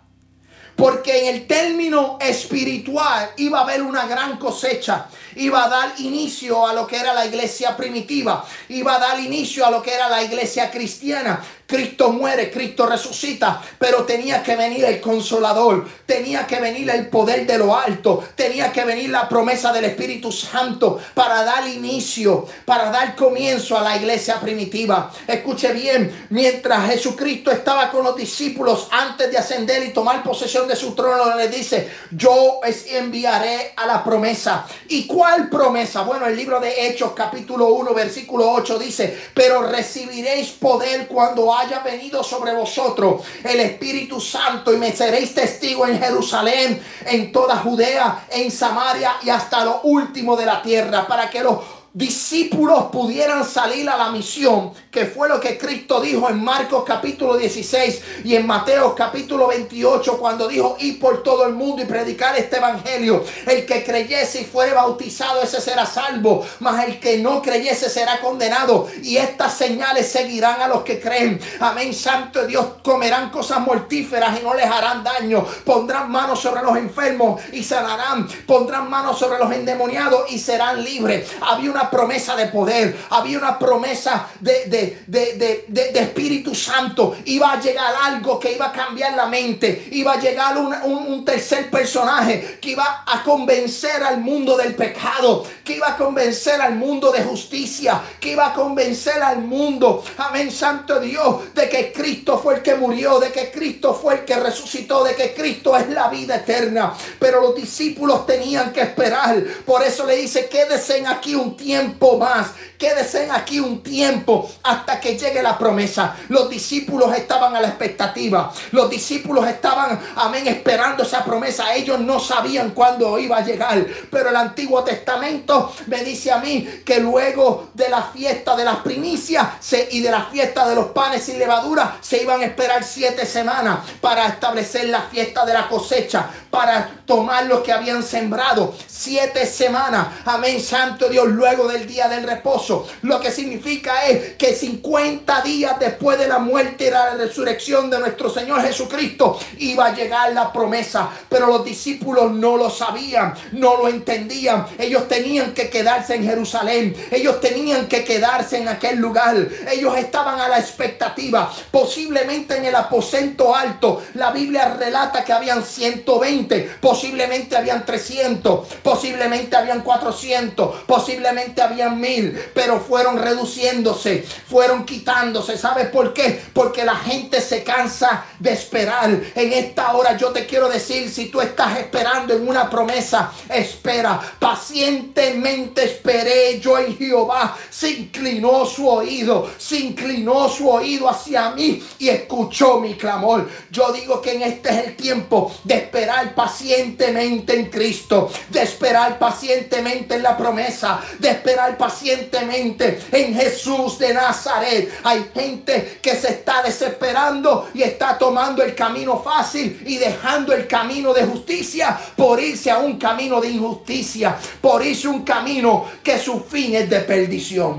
Porque 0.76 1.28
en 1.28 1.34
el 1.34 1.46
término 1.46 2.18
espiritual 2.20 3.30
iba 3.36 3.58
a 3.58 3.62
haber 3.62 3.82
una 3.82 4.06
gran 4.06 4.38
cosecha 4.38 5.08
iba 5.36 5.64
a 5.64 5.68
dar 5.68 5.92
inicio 5.98 6.66
a 6.66 6.72
lo 6.72 6.86
que 6.86 6.96
era 6.96 7.12
la 7.12 7.26
iglesia 7.26 7.76
primitiva, 7.76 8.44
iba 8.68 8.96
a 8.96 8.98
dar 8.98 9.20
inicio 9.20 9.66
a 9.66 9.70
lo 9.70 9.82
que 9.82 9.94
era 9.94 10.08
la 10.08 10.22
iglesia 10.22 10.70
cristiana. 10.70 11.42
Cristo 11.70 12.10
muere, 12.10 12.50
Cristo 12.50 12.84
resucita, 12.84 13.62
pero 13.78 14.02
tenía 14.04 14.42
que 14.42 14.56
venir 14.56 14.84
el 14.84 15.00
consolador, 15.00 15.86
tenía 16.04 16.44
que 16.44 16.58
venir 16.58 16.90
el 16.90 17.06
poder 17.06 17.46
de 17.46 17.58
lo 17.58 17.76
alto, 17.78 18.24
tenía 18.34 18.72
que 18.72 18.84
venir 18.84 19.10
la 19.10 19.28
promesa 19.28 19.72
del 19.72 19.84
Espíritu 19.84 20.32
Santo 20.32 20.98
para 21.14 21.44
dar 21.44 21.68
inicio, 21.68 22.44
para 22.64 22.90
dar 22.90 23.14
comienzo 23.14 23.78
a 23.78 23.82
la 23.82 23.96
iglesia 23.96 24.40
primitiva. 24.40 25.12
Escuche 25.28 25.72
bien, 25.72 26.26
mientras 26.30 26.90
Jesucristo 26.90 27.52
estaba 27.52 27.88
con 27.88 28.02
los 28.02 28.16
discípulos 28.16 28.88
antes 28.90 29.30
de 29.30 29.38
ascender 29.38 29.84
y 29.84 29.92
tomar 29.92 30.24
posesión 30.24 30.66
de 30.66 30.74
su 30.74 30.92
trono, 30.96 31.36
le 31.36 31.48
dice, 31.48 31.88
yo 32.10 32.60
enviaré 32.88 33.74
a 33.76 33.86
la 33.86 34.02
promesa. 34.02 34.66
¿Y 34.88 35.06
¿Cuál 35.06 35.48
promesa? 35.48 36.02
Bueno, 36.02 36.26
el 36.26 36.34
libro 36.34 36.58
de 36.58 36.88
Hechos 36.88 37.12
capítulo 37.14 37.68
1 37.74 37.94
versículo 37.94 38.50
8 38.50 38.78
dice, 38.78 39.16
pero 39.34 39.62
recibiréis 39.62 40.48
poder 40.50 41.06
cuando 41.06 41.54
haya 41.60 41.80
venido 41.80 42.22
sobre 42.22 42.54
vosotros 42.54 43.22
el 43.44 43.60
Espíritu 43.60 44.20
Santo 44.20 44.72
y 44.72 44.76
me 44.76 44.92
seréis 44.92 45.34
testigo 45.34 45.86
en 45.86 45.98
Jerusalén, 45.98 46.82
en 47.04 47.32
toda 47.32 47.56
Judea, 47.58 48.26
en 48.30 48.50
Samaria 48.50 49.16
y 49.22 49.30
hasta 49.30 49.64
lo 49.64 49.80
último 49.82 50.36
de 50.36 50.46
la 50.46 50.62
tierra, 50.62 51.06
para 51.06 51.28
que 51.28 51.40
los 51.40 51.58
discípulos 51.92 52.84
pudieran 52.92 53.44
salir 53.44 53.88
a 53.88 53.96
la 53.96 54.10
misión, 54.10 54.72
que 54.90 55.06
fue 55.06 55.28
lo 55.28 55.40
que 55.40 55.58
Cristo 55.58 56.00
dijo 56.00 56.28
en 56.28 56.42
Marcos 56.42 56.84
capítulo 56.86 57.36
16 57.36 58.02
y 58.24 58.36
en 58.36 58.46
Mateo 58.46 58.94
capítulo 58.94 59.48
28, 59.48 60.18
cuando 60.18 60.46
dijo, 60.46 60.76
ir 60.78 61.00
por 61.00 61.22
todo 61.22 61.46
el 61.46 61.54
mundo 61.54 61.82
y 61.82 61.86
predicar 61.86 62.36
este 62.36 62.58
evangelio. 62.58 63.24
El 63.46 63.66
que 63.66 63.84
creyese 63.84 64.42
y 64.42 64.44
fuere 64.44 64.72
bautizado, 64.72 65.42
ese 65.42 65.60
será 65.60 65.84
salvo, 65.84 66.46
mas 66.60 66.84
el 66.86 67.00
que 67.00 67.18
no 67.18 67.42
creyese 67.42 67.90
será 67.90 68.20
condenado. 68.20 68.88
Y 69.02 69.16
estas 69.16 69.54
señales 69.54 70.10
seguirán 70.10 70.60
a 70.60 70.68
los 70.68 70.82
que 70.82 71.00
creen. 71.00 71.40
Amén, 71.58 71.92
Santo 71.92 72.46
Dios, 72.46 72.66
comerán 72.82 73.30
cosas 73.30 73.60
mortíferas 73.60 74.38
y 74.40 74.44
no 74.44 74.54
les 74.54 74.66
harán 74.66 75.02
daño. 75.02 75.44
Pondrán 75.64 76.10
manos 76.10 76.40
sobre 76.40 76.62
los 76.62 76.76
enfermos 76.76 77.40
y 77.52 77.64
sanarán. 77.64 78.28
Pondrán 78.46 78.88
manos 78.88 79.18
sobre 79.18 79.38
los 79.38 79.52
endemoniados 79.52 80.30
y 80.30 80.38
serán 80.38 80.84
libres. 80.84 81.28
Había 81.40 81.70
una 81.70 81.79
promesa 81.88 82.34
de 82.34 82.46
poder, 82.46 82.96
había 83.10 83.38
una 83.38 83.58
promesa 83.58 84.28
de, 84.40 84.66
de, 84.66 85.02
de, 85.06 85.64
de, 85.68 86.00
Espíritu 86.00 86.54
Santo. 86.54 87.16
Iba 87.26 87.52
a 87.52 87.60
llegar 87.60 87.94
algo 88.02 88.38
que 88.38 88.52
iba 88.52 88.66
a 88.66 88.72
cambiar 88.72 89.14
la 89.14 89.26
mente. 89.26 89.88
Iba 89.92 90.14
a 90.14 90.20
llegar 90.20 90.58
un, 90.58 90.74
un 90.84 91.24
tercer 91.24 91.70
personaje 91.70 92.58
que 92.60 92.70
iba 92.70 93.04
a 93.06 93.22
convencer 93.22 94.02
al 94.02 94.20
mundo 94.20 94.56
del 94.56 94.74
pecado, 94.74 95.46
que 95.64 95.76
iba 95.76 95.88
a 95.88 95.96
convencer 95.96 96.60
al 96.60 96.74
mundo 96.74 97.12
de 97.12 97.22
justicia, 97.22 98.00
que 98.18 98.32
iba 98.32 98.48
a 98.48 98.52
convencer 98.52 99.22
al 99.22 99.38
mundo, 99.38 100.02
amén, 100.18 100.50
Santo 100.50 101.00
Dios, 101.00 101.54
de 101.54 101.68
que 101.68 101.92
Cristo 101.92 102.38
fue 102.38 102.56
el 102.56 102.62
que 102.62 102.74
murió, 102.74 103.18
de 103.20 103.30
que 103.30 103.50
Cristo 103.50 103.94
fue 103.94 104.14
el 104.14 104.24
que 104.24 104.36
resucitó, 104.36 105.04
de 105.04 105.14
que 105.14 105.32
Cristo 105.32 105.76
es 105.76 105.88
la 105.88 106.08
vida 106.08 106.36
eterna. 106.36 106.94
Pero 107.18 107.40
los 107.40 107.54
discípulos 107.54 108.26
tenían 108.26 108.72
que 108.72 108.82
esperar. 108.82 109.42
Por 109.64 109.82
eso 109.82 110.06
le 110.06 110.16
dice, 110.16 110.48
quédese 110.48 111.04
aquí 111.06 111.34
un 111.34 111.56
tiempo 111.56 111.69
más. 112.18 112.48
Quédese 112.78 113.28
aquí 113.30 113.60
un 113.60 113.82
tiempo 113.82 114.50
hasta 114.62 114.98
que 115.00 115.18
llegue 115.18 115.42
la 115.42 115.58
promesa. 115.58 116.16
Los 116.28 116.48
discípulos 116.48 117.14
estaban 117.14 117.54
a 117.54 117.60
la 117.60 117.68
expectativa. 117.68 118.52
Los 118.72 118.88
discípulos 118.88 119.46
estaban, 119.46 120.00
amén, 120.16 120.46
esperando 120.46 121.02
esa 121.02 121.22
promesa. 121.24 121.74
Ellos 121.74 122.00
no 122.00 122.18
sabían 122.18 122.70
cuándo 122.70 123.18
iba 123.18 123.36
a 123.36 123.44
llegar. 123.44 123.86
Pero 124.10 124.30
el 124.30 124.36
Antiguo 124.36 124.82
Testamento 124.82 125.72
me 125.86 126.02
dice 126.02 126.32
a 126.32 126.38
mí 126.38 126.82
que 126.84 127.00
luego 127.00 127.68
de 127.74 127.88
la 127.88 128.02
fiesta 128.02 128.56
de 128.56 128.64
las 128.64 128.76
primicias 128.76 129.46
y 129.90 130.00
de 130.00 130.10
la 130.10 130.24
fiesta 130.24 130.66
de 130.68 130.74
los 130.74 130.86
panes 130.86 131.24
sin 131.24 131.38
levadura 131.38 131.98
se 132.00 132.22
iban 132.22 132.40
a 132.40 132.46
esperar 132.46 132.82
siete 132.82 133.26
semanas 133.26 133.80
para 134.00 134.26
establecer 134.26 134.88
la 134.88 135.02
fiesta 135.02 135.44
de 135.44 135.52
la 135.52 135.68
cosecha, 135.68 136.30
para 136.50 137.02
tomar 137.04 137.44
lo 137.46 137.62
que 137.62 137.72
habían 137.72 138.02
sembrado. 138.02 138.74
Siete 138.86 139.44
semanas, 139.46 140.06
amén, 140.24 140.60
Santo 140.60 141.08
Dios, 141.08 141.28
luego 141.28 141.59
del 141.68 141.86
día 141.86 142.08
del 142.08 142.24
reposo. 142.24 142.86
Lo 143.02 143.20
que 143.20 143.30
significa 143.30 144.06
es 144.06 144.34
que 144.36 144.54
50 144.54 145.42
días 145.42 145.78
después 145.78 146.18
de 146.18 146.28
la 146.28 146.38
muerte 146.38 146.86
y 146.86 146.90
la 146.90 147.14
resurrección 147.14 147.90
de 147.90 147.98
nuestro 147.98 148.30
Señor 148.30 148.62
Jesucristo 148.62 149.38
iba 149.58 149.86
a 149.86 149.94
llegar 149.94 150.32
la 150.32 150.52
promesa. 150.52 151.10
Pero 151.28 151.46
los 151.46 151.64
discípulos 151.64 152.32
no 152.32 152.56
lo 152.56 152.70
sabían, 152.70 153.34
no 153.52 153.76
lo 153.76 153.88
entendían. 153.88 154.66
Ellos 154.78 155.08
tenían 155.08 155.52
que 155.52 155.70
quedarse 155.70 156.14
en 156.14 156.24
Jerusalén. 156.24 156.94
Ellos 157.10 157.40
tenían 157.40 157.86
que 157.86 158.04
quedarse 158.04 158.58
en 158.58 158.68
aquel 158.68 158.98
lugar. 158.98 159.36
Ellos 159.70 159.96
estaban 159.96 160.40
a 160.40 160.48
la 160.48 160.58
expectativa. 160.58 161.52
Posiblemente 161.70 162.56
en 162.56 162.64
el 162.64 162.74
aposento 162.74 163.54
alto. 163.54 164.02
La 164.14 164.30
Biblia 164.30 164.74
relata 164.78 165.24
que 165.24 165.32
habían 165.32 165.64
120. 165.64 166.78
Posiblemente 166.80 167.56
habían 167.56 167.84
300. 167.84 168.68
Posiblemente 168.82 169.56
habían 169.56 169.82
400. 169.82 170.82
Posiblemente 170.86 171.49
habían 171.58 172.00
mil. 172.00 172.38
Pero 172.54 172.80
fueron 172.80 173.18
reduciéndose. 173.18 174.22
Fueron 174.48 174.84
quitándose. 174.84 175.56
¿Sabes 175.56 175.88
por 175.88 176.12
qué? 176.12 176.42
Porque 176.52 176.84
la 176.84 176.96
gente 176.96 177.40
se 177.40 177.64
cansa 177.64 178.24
de 178.38 178.52
esperar. 178.52 179.10
En 179.34 179.52
esta 179.52 179.92
hora 179.92 180.16
yo 180.16 180.30
te 180.30 180.46
quiero 180.46 180.68
decir, 180.68 181.10
si 181.10 181.26
tú 181.26 181.40
estás 181.40 181.78
esperando 181.78 182.34
en 182.34 182.46
una 182.46 182.68
promesa, 182.68 183.32
espera. 183.48 184.20
Pacientemente 184.38 185.84
esperé 185.84 186.60
yo 186.60 186.78
en 186.78 186.96
Jehová. 186.96 187.56
Se 187.80 187.88
inclinó 187.92 188.66
su 188.66 188.86
oído. 188.86 189.50
Se 189.56 189.78
inclinó 189.78 190.50
su 190.50 190.68
oído 190.68 191.08
hacia 191.08 191.52
mí 191.52 191.82
y 191.98 192.10
escuchó 192.10 192.78
mi 192.78 192.92
clamor. 192.92 193.48
Yo 193.70 193.90
digo 193.90 194.20
que 194.20 194.32
en 194.32 194.42
este 194.42 194.68
es 194.68 194.86
el 194.86 194.96
tiempo 194.96 195.50
de 195.64 195.76
esperar 195.76 196.34
pacientemente 196.34 197.58
en 197.58 197.70
Cristo. 197.70 198.30
De 198.50 198.64
esperar 198.64 199.18
pacientemente 199.18 200.16
en 200.16 200.22
la 200.22 200.36
promesa. 200.36 201.00
De 201.18 201.30
esperar 201.30 201.78
pacientemente 201.78 203.00
en 203.12 203.34
Jesús 203.34 203.98
de 203.98 204.12
Nazaret. 204.12 204.92
Hay 205.02 205.30
gente 205.32 206.00
que 206.02 206.14
se 206.16 206.32
está 206.32 206.62
desesperando 206.62 207.70
y 207.72 207.80
está 207.80 208.18
tomando 208.18 208.62
el 208.62 208.74
camino 208.74 209.22
fácil 209.22 209.82
y 209.86 209.96
dejando 209.96 210.52
el 210.52 210.66
camino 210.66 211.14
de 211.14 211.24
justicia 211.24 211.98
por 212.14 212.42
irse 212.42 212.70
a 212.70 212.76
un 212.76 212.98
camino 212.98 213.40
de 213.40 213.48
injusticia, 213.48 214.36
por 214.60 214.84
irse 214.84 215.08
un 215.08 215.22
camino 215.22 215.86
que 216.04 216.18
su 216.18 216.40
fin 216.40 216.74
es 216.74 216.90
de 216.90 217.00
perdición. 217.00 217.69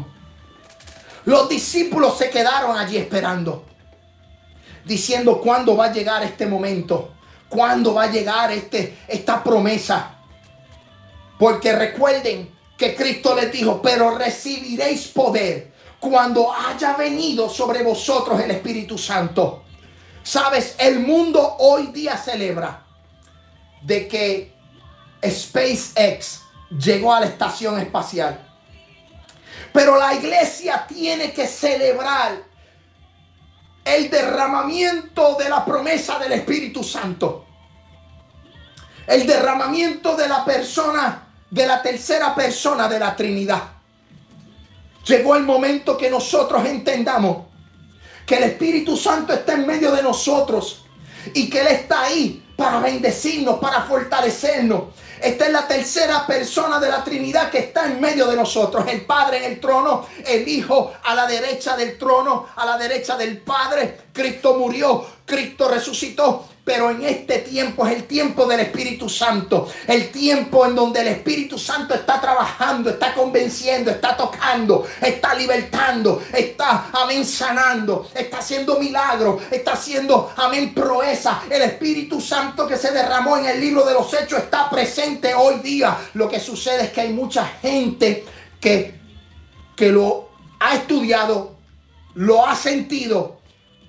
Los 1.25 1.49
discípulos 1.49 2.17
se 2.17 2.29
quedaron 2.29 2.77
allí 2.77 2.97
esperando, 2.97 3.65
diciendo 4.85 5.39
cuándo 5.39 5.75
va 5.75 5.85
a 5.85 5.93
llegar 5.93 6.23
este 6.23 6.45
momento, 6.45 7.13
cuándo 7.49 7.93
va 7.93 8.03
a 8.03 8.11
llegar 8.11 8.51
este, 8.51 8.97
esta 9.07 9.43
promesa. 9.43 10.15
Porque 11.37 11.73
recuerden 11.73 12.49
que 12.77 12.95
Cristo 12.95 13.35
les 13.35 13.51
dijo, 13.51 13.81
pero 13.81 14.17
recibiréis 14.17 15.07
poder 15.09 15.71
cuando 15.99 16.51
haya 16.51 16.93
venido 16.93 17.47
sobre 17.47 17.83
vosotros 17.83 18.39
el 18.41 18.51
Espíritu 18.51 18.97
Santo. 18.97 19.63
Sabes, 20.23 20.75
el 20.79 20.99
mundo 20.99 21.57
hoy 21.59 21.87
día 21.87 22.17
celebra 22.17 22.83
de 23.81 24.07
que 24.07 24.53
SpaceX 25.23 26.41
llegó 26.69 27.13
a 27.13 27.19
la 27.19 27.27
estación 27.27 27.79
espacial. 27.79 28.50
Pero 29.73 29.97
la 29.97 30.13
iglesia 30.13 30.85
tiene 30.87 31.31
que 31.31 31.47
celebrar 31.47 32.43
el 33.83 34.09
derramamiento 34.09 35.35
de 35.35 35.49
la 35.49 35.63
promesa 35.65 36.19
del 36.19 36.33
Espíritu 36.33 36.83
Santo. 36.83 37.45
El 39.07 39.25
derramamiento 39.25 40.15
de 40.15 40.27
la 40.27 40.45
persona, 40.45 41.27
de 41.49 41.65
la 41.65 41.81
tercera 41.81 42.35
persona 42.35 42.87
de 42.87 42.99
la 42.99 43.15
Trinidad. 43.15 43.63
Llegó 45.05 45.35
el 45.35 45.43
momento 45.43 45.97
que 45.97 46.09
nosotros 46.09 46.65
entendamos 46.65 47.47
que 48.25 48.35
el 48.35 48.43
Espíritu 48.43 48.95
Santo 48.95 49.33
está 49.33 49.53
en 49.53 49.65
medio 49.65 49.91
de 49.91 50.03
nosotros 50.03 50.85
y 51.33 51.49
que 51.49 51.61
Él 51.61 51.67
está 51.67 52.03
ahí 52.03 52.45
para 52.55 52.79
bendecirnos, 52.79 53.59
para 53.59 53.81
fortalecernos. 53.81 54.83
Esta 55.21 55.45
es 55.45 55.51
la 55.51 55.67
tercera 55.67 56.25
persona 56.25 56.79
de 56.79 56.89
la 56.89 57.03
Trinidad 57.03 57.51
que 57.51 57.59
está 57.59 57.85
en 57.85 58.01
medio 58.01 58.25
de 58.27 58.35
nosotros. 58.35 58.85
El 58.87 59.01
Padre 59.01 59.37
en 59.37 59.51
el 59.51 59.59
trono, 59.59 60.07
el 60.25 60.47
Hijo 60.47 60.93
a 61.03 61.13
la 61.13 61.27
derecha 61.27 61.77
del 61.77 61.97
trono, 61.97 62.47
a 62.55 62.65
la 62.65 62.77
derecha 62.77 63.15
del 63.15 63.37
Padre. 63.37 64.01
Cristo 64.11 64.55
murió, 64.55 65.05
Cristo 65.25 65.69
resucitó 65.69 66.50
pero 66.63 66.91
en 66.91 67.03
este 67.03 67.39
tiempo 67.39 67.87
es 67.87 67.95
el 67.95 68.03
tiempo 68.03 68.45
del 68.45 68.59
Espíritu 68.59 69.09
Santo. 69.09 69.71
El 69.87 70.11
tiempo 70.11 70.65
en 70.65 70.75
donde 70.75 71.01
el 71.01 71.07
Espíritu 71.07 71.57
Santo 71.57 71.95
está 71.95 72.21
trabajando, 72.21 72.91
está 72.91 73.13
convenciendo, 73.13 73.89
está 73.89 74.15
tocando, 74.15 74.85
está 75.01 75.33
libertando, 75.33 76.21
está, 76.31 76.89
amén, 76.93 77.25
sanando, 77.25 78.09
está 78.13 78.39
haciendo 78.39 78.79
milagros, 78.79 79.41
está 79.49 79.73
haciendo, 79.73 80.31
amén, 80.37 80.73
proeza. 80.73 81.43
El 81.49 81.63
Espíritu 81.63 82.21
Santo 82.21 82.67
que 82.67 82.77
se 82.77 82.91
derramó 82.91 83.37
en 83.37 83.47
el 83.47 83.59
libro 83.59 83.83
de 83.83 83.93
los 83.93 84.13
Hechos 84.13 84.39
está 84.39 84.69
presente 84.69 85.33
hoy 85.33 85.59
día. 85.61 85.97
Lo 86.13 86.29
que 86.29 86.39
sucede 86.39 86.83
es 86.85 86.91
que 86.91 87.01
hay 87.01 87.13
mucha 87.13 87.45
gente 87.45 88.23
que, 88.59 88.99
que 89.75 89.91
lo 89.91 90.29
ha 90.59 90.75
estudiado, 90.75 91.55
lo 92.13 92.45
ha 92.45 92.55
sentido, 92.55 93.40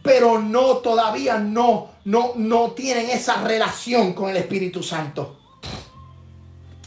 pero 0.03 0.39
no, 0.39 0.79
todavía 0.79 1.39
no 1.39 1.93
no, 2.05 2.33
no 2.37 2.73
tienen 2.73 3.11
esa 3.11 3.43
relación 3.43 4.13
con 4.13 4.31
el 4.31 4.37
Espíritu 4.37 4.83
Santo. 4.83 5.39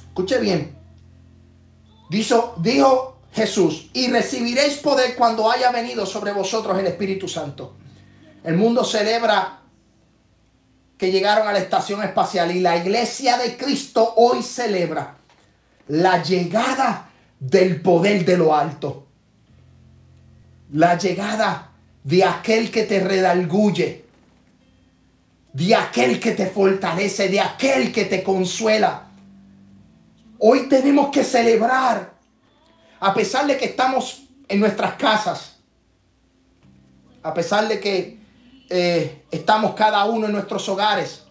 Escuche 0.07 0.39
bien. 0.39 0.75
Dijo, 2.09 2.55
dijo 2.57 3.19
Jesús, 3.33 3.89
y 3.93 4.09
recibiréis 4.09 4.77
poder 4.77 5.15
cuando 5.15 5.49
haya 5.49 5.71
venido 5.71 6.05
sobre 6.05 6.31
vosotros 6.31 6.77
el 6.77 6.87
Espíritu 6.87 7.27
Santo. 7.27 7.73
El 8.43 8.57
mundo 8.57 8.83
celebra 8.83 9.61
que 10.97 11.11
llegaron 11.11 11.47
a 11.47 11.51
la 11.51 11.59
estación 11.59 12.03
espacial 12.03 12.55
y 12.55 12.59
la 12.59 12.77
iglesia 12.77 13.37
de 13.37 13.57
Cristo 13.57 14.13
hoy 14.17 14.43
celebra 14.43 15.17
la 15.87 16.23
llegada 16.23 17.09
del 17.39 17.81
poder 17.81 18.23
de 18.23 18.37
lo 18.37 18.55
alto. 18.55 19.07
La 20.71 20.97
llegada 20.97 21.74
de 22.05 22.23
aquel 22.23 22.71
que 22.71 22.83
te 22.83 23.01
redalguye 23.01 24.05
de 25.55 25.73
aquel 25.73 26.19
que 26.19 26.31
te 26.31 26.47
fortalece, 26.47 27.29
de 27.29 27.39
aquel 27.39 27.93
que 27.93 28.03
te 28.03 28.23
consuela. 28.23 29.07
Hoy 30.37 30.67
tenemos 30.67 31.11
que 31.11 31.23
celebrar 31.23 32.13
a 32.99 33.13
pesar 33.13 33.47
de 33.47 33.57
que 33.57 33.63
estamos 33.63 34.23
en 34.49 34.59
nuestras 34.59 34.95
casas, 34.95 35.55
a 37.23 37.33
pesar 37.33 37.69
de 37.69 37.79
que 37.79 38.19
eh, 38.69 39.23
estamos 39.31 39.75
cada 39.75 40.03
uno 40.03 40.25
en 40.25 40.33
nuestros 40.33 40.67
hogares, 40.67 41.23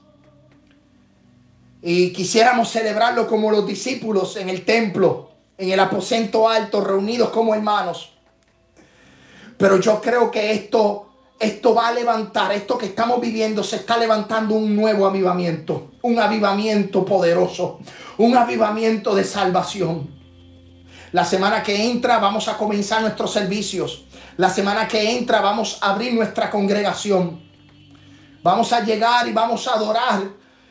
y 1.83 2.11
quisiéramos 2.14 2.71
celebrarlo 2.71 3.26
como 3.26 3.50
los 3.50 3.66
discípulos 3.66 4.37
en 4.37 4.49
el 4.49 4.64
templo, 4.64 5.33
en 5.59 5.71
el 5.71 5.81
aposento 5.81 6.49
alto, 6.49 6.81
reunidos 6.81 7.28
como 7.28 7.54
hermanos. 7.54 8.13
Pero 9.64 9.80
yo 9.80 9.99
creo 9.99 10.30
que 10.30 10.52
esto, 10.52 11.06
esto 11.40 11.75
va 11.75 11.88
a 11.88 11.92
levantar, 11.94 12.52
esto 12.52 12.76
que 12.76 12.85
estamos 12.85 13.18
viviendo, 13.18 13.64
se 13.64 13.76
está 13.76 13.97
levantando 13.97 14.56
un 14.56 14.76
nuevo 14.76 15.06
avivamiento, 15.06 15.92
un 16.02 16.18
avivamiento 16.18 17.02
poderoso, 17.02 17.78
un 18.18 18.37
avivamiento 18.37 19.14
de 19.14 19.25
salvación. 19.25 20.11
La 21.12 21.25
semana 21.25 21.62
que 21.62 21.83
entra 21.83 22.18
vamos 22.18 22.47
a 22.49 22.59
comenzar 22.59 23.00
nuestros 23.00 23.33
servicios. 23.33 24.04
La 24.37 24.50
semana 24.50 24.87
que 24.87 25.16
entra 25.16 25.40
vamos 25.40 25.78
a 25.80 25.92
abrir 25.92 26.12
nuestra 26.12 26.50
congregación. 26.50 27.40
Vamos 28.42 28.71
a 28.71 28.85
llegar 28.85 29.26
y 29.26 29.33
vamos 29.33 29.66
a 29.66 29.76
adorar 29.76 30.25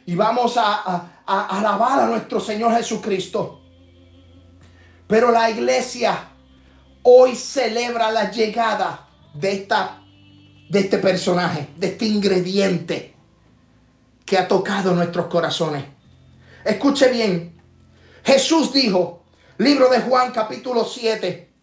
y 0.05 0.13
vamos 0.13 0.55
a, 0.55 1.09
a 1.25 1.57
alabar 1.57 2.00
a 2.01 2.05
nuestro 2.05 2.39
Señor 2.39 2.75
Jesucristo. 2.75 3.59
Pero 5.07 5.31
la 5.31 5.50
iglesia 5.50 6.32
hoy 7.03 7.36
celebra 7.36 8.12
la 8.12 8.31
llegada 8.31 9.07
de, 9.33 9.51
esta, 9.51 10.01
de 10.69 10.79
este 10.79 10.98
personaje, 10.98 11.67
de 11.77 11.88
este 11.88 12.05
ingrediente 12.05 13.13
que 14.25 14.38
ha 14.38 14.48
tocado 14.48 14.93
nuestros 14.93 15.27
corazones. 15.27 15.83
Escuche 16.63 17.10
bien, 17.10 17.62
Jesús 18.24 18.72
dijo, 18.72 19.25
libro 19.57 19.89
de 19.89 20.00
Juan 20.00 20.31
capítulo 20.31 20.86
7, 20.86 21.53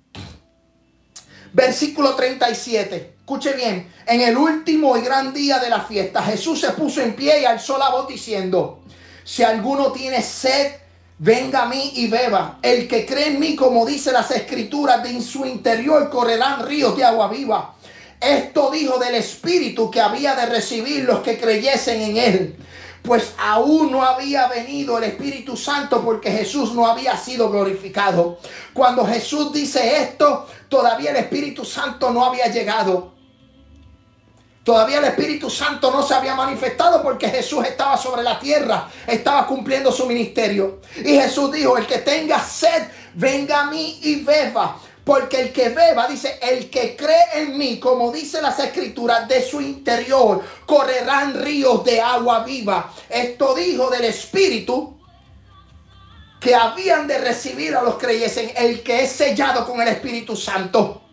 versículo 1.53 2.15
37. 2.15 3.15
Escuche 3.19 3.55
bien, 3.55 3.91
en 4.07 4.21
el 4.21 4.37
último 4.37 4.97
y 4.97 5.01
gran 5.01 5.33
día 5.33 5.59
de 5.59 5.71
la 5.71 5.81
fiesta, 5.81 6.23
Jesús 6.23 6.61
se 6.61 6.71
puso 6.71 7.01
en 7.01 7.15
pie 7.15 7.41
y 7.41 7.45
alzó 7.45 7.79
la 7.79 7.91
voz 7.91 8.09
diciendo, 8.09 8.83
si 9.25 9.43
alguno 9.43 9.93
tiene 9.93 10.21
sed, 10.23 10.80
venga 11.21 11.63
a 11.63 11.67
mí 11.67 11.93
y 11.97 12.09
beba. 12.09 12.59
El 12.63 12.89
que 12.89 13.07
cree 13.07 13.29
en 13.29 13.41
mí, 13.41 13.55
como 13.55 13.87
dice 13.87 14.11
las 14.11 14.31
escrituras, 14.31 15.03
de 15.03 15.11
en 15.11 15.23
su 15.23 15.47
interior 15.47 16.11
correrán 16.11 16.67
ríos 16.67 16.97
de 16.97 17.05
agua 17.05 17.29
viva. 17.29 17.75
Esto 18.21 18.71
dijo 18.71 18.99
del 18.99 19.15
Espíritu 19.15 19.91
que 19.91 20.01
había 20.01 20.35
de 20.35 20.47
recibir 20.47 21.05
los 21.05 21.21
que 21.21 21.39
creyesen 21.39 22.01
en 22.01 22.17
él. 22.17 22.57
Pues 23.03 23.33
aún 23.39 23.93
no 23.93 24.03
había 24.03 24.47
venido 24.49 24.99
el 24.99 25.05
Espíritu 25.05 25.57
Santo 25.57 26.03
porque 26.05 26.31
Jesús 26.31 26.75
no 26.75 26.87
había 26.87 27.17
sido 27.17 27.51
glorificado. 27.51 28.39
Cuando 28.75 29.07
Jesús 29.07 29.53
dice 29.53 30.03
esto, 30.03 30.47
todavía 30.69 31.11
el 31.11 31.17
Espíritu 31.17 31.65
Santo 31.65 32.11
no 32.11 32.25
había 32.25 32.49
llegado. 32.49 33.20
Todavía 34.71 34.99
el 34.99 35.05
Espíritu 35.07 35.51
Santo 35.51 35.91
no 35.91 36.01
se 36.01 36.15
había 36.15 36.37
manifestado 36.37 37.03
porque 37.03 37.29
Jesús 37.29 37.65
estaba 37.65 37.97
sobre 37.97 38.23
la 38.23 38.39
tierra, 38.39 38.89
estaba 39.05 39.45
cumpliendo 39.45 39.91
su 39.91 40.07
ministerio. 40.07 40.79
Y 40.97 41.19
Jesús 41.19 41.51
dijo, 41.51 41.77
el 41.77 41.89
que 41.89 41.99
tenga 41.99 42.39
sed, 42.39 42.85
venga 43.15 43.63
a 43.63 43.65
mí 43.65 43.99
y 44.01 44.23
beba. 44.23 44.79
Porque 45.05 45.41
el 45.41 45.53
que 45.53 45.71
beba, 45.71 46.07
dice, 46.07 46.39
el 46.41 46.71
que 46.71 46.95
cree 46.95 47.43
en 47.43 47.59
mí, 47.59 47.81
como 47.81 48.13
dice 48.13 48.41
las 48.41 48.61
escrituras, 48.61 49.27
de 49.27 49.43
su 49.43 49.61
interior 49.61 50.41
correrán 50.67 51.43
ríos 51.43 51.83
de 51.83 52.01
agua 52.01 52.45
viva. 52.45 52.93
Esto 53.09 53.57
dijo 53.57 53.91
del 53.91 54.05
Espíritu 54.05 54.97
que 56.39 56.55
habían 56.55 57.09
de 57.09 57.19
recibir 57.19 57.75
a 57.75 57.83
los 57.83 57.97
creyentes, 57.97 58.53
el 58.55 58.85
que 58.85 59.03
es 59.03 59.11
sellado 59.11 59.67
con 59.67 59.81
el 59.81 59.89
Espíritu 59.89 60.37
Santo. 60.37 61.10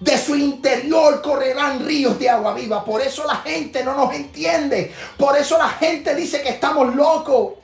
De 0.00 0.18
su 0.18 0.36
interior 0.36 1.22
correrán 1.22 1.84
ríos 1.84 2.18
de 2.18 2.28
agua 2.28 2.54
viva. 2.54 2.84
Por 2.84 3.00
eso 3.00 3.24
la 3.24 3.36
gente 3.36 3.82
no 3.82 3.94
nos 3.94 4.14
entiende. 4.14 4.92
Por 5.16 5.36
eso 5.36 5.56
la 5.56 5.70
gente 5.70 6.14
dice 6.14 6.42
que 6.42 6.50
estamos 6.50 6.94
locos. 6.94 7.54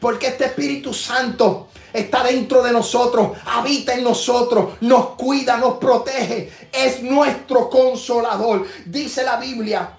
Porque 0.00 0.28
este 0.28 0.46
Espíritu 0.46 0.92
Santo 0.92 1.68
está 1.92 2.24
dentro 2.24 2.62
de 2.62 2.72
nosotros, 2.72 3.38
habita 3.46 3.94
en 3.94 4.02
nosotros, 4.02 4.74
nos 4.80 5.10
cuida, 5.10 5.56
nos 5.56 5.74
protege. 5.74 6.50
Es 6.72 7.02
nuestro 7.02 7.70
consolador. 7.70 8.66
Dice 8.84 9.22
la 9.22 9.36
Biblia 9.36 9.98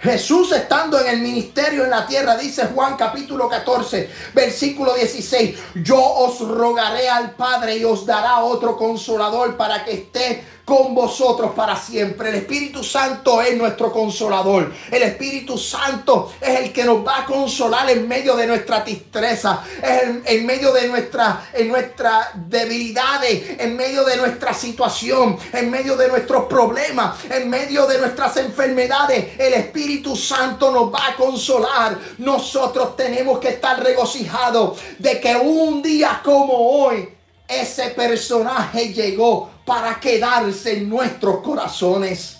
Jesús 0.00 0.52
estando 0.52 1.00
en 1.00 1.08
el 1.08 1.20
ministerio 1.20 1.82
en 1.82 1.90
la 1.90 2.06
tierra, 2.06 2.36
dice 2.36 2.66
Juan 2.72 2.96
capítulo 2.96 3.48
14, 3.48 4.08
versículo 4.32 4.94
16, 4.94 5.58
yo 5.82 6.00
os 6.00 6.38
rogaré 6.40 7.08
al 7.08 7.32
Padre 7.32 7.78
y 7.78 7.84
os 7.84 8.06
dará 8.06 8.38
otro 8.44 8.76
consolador 8.76 9.56
para 9.56 9.84
que 9.84 9.92
esté 9.92 10.44
con 10.68 10.94
vosotros 10.94 11.52
para 11.56 11.74
siempre. 11.74 12.28
El 12.28 12.34
Espíritu 12.34 12.84
Santo 12.84 13.40
es 13.40 13.56
nuestro 13.56 13.90
consolador. 13.90 14.70
El 14.90 15.02
Espíritu 15.02 15.56
Santo 15.56 16.30
es 16.38 16.60
el 16.60 16.72
que 16.74 16.84
nos 16.84 17.04
va 17.06 17.20
a 17.20 17.24
consolar 17.24 17.88
en 17.88 18.06
medio 18.06 18.36
de 18.36 18.46
nuestra 18.46 18.84
tristeza, 18.84 19.64
en, 19.82 20.44
medio 20.44 20.70
de 20.74 20.88
nuestra, 20.88 21.42
nuestras 21.64 22.28
debilidades, 22.34 23.58
en 23.58 23.76
medio 23.76 24.04
de 24.04 24.18
nuestra 24.18 24.52
situación, 24.52 25.38
en 25.54 25.70
medio 25.70 25.96
de 25.96 26.08
nuestros 26.08 26.44
problemas, 26.44 27.16
en 27.30 27.48
medio 27.48 27.86
de 27.86 27.98
nuestras 27.98 28.36
enfermedades. 28.36 29.40
El 29.40 29.54
Espíritu 29.54 30.16
Santo 30.16 30.70
nos 30.70 30.92
va 30.92 31.08
a 31.08 31.16
consolar. 31.16 31.98
Nosotros 32.18 32.94
tenemos 32.94 33.38
que 33.38 33.48
estar 33.48 33.82
regocijados 33.82 34.78
de 34.98 35.18
que 35.18 35.34
un 35.34 35.80
día 35.80 36.20
como 36.22 36.52
hoy 36.52 37.08
ese 37.48 37.88
personaje 37.88 38.92
llegó 38.92 39.48
para 39.68 40.00
quedarse 40.00 40.78
en 40.78 40.88
nuestros 40.88 41.42
corazones. 41.42 42.38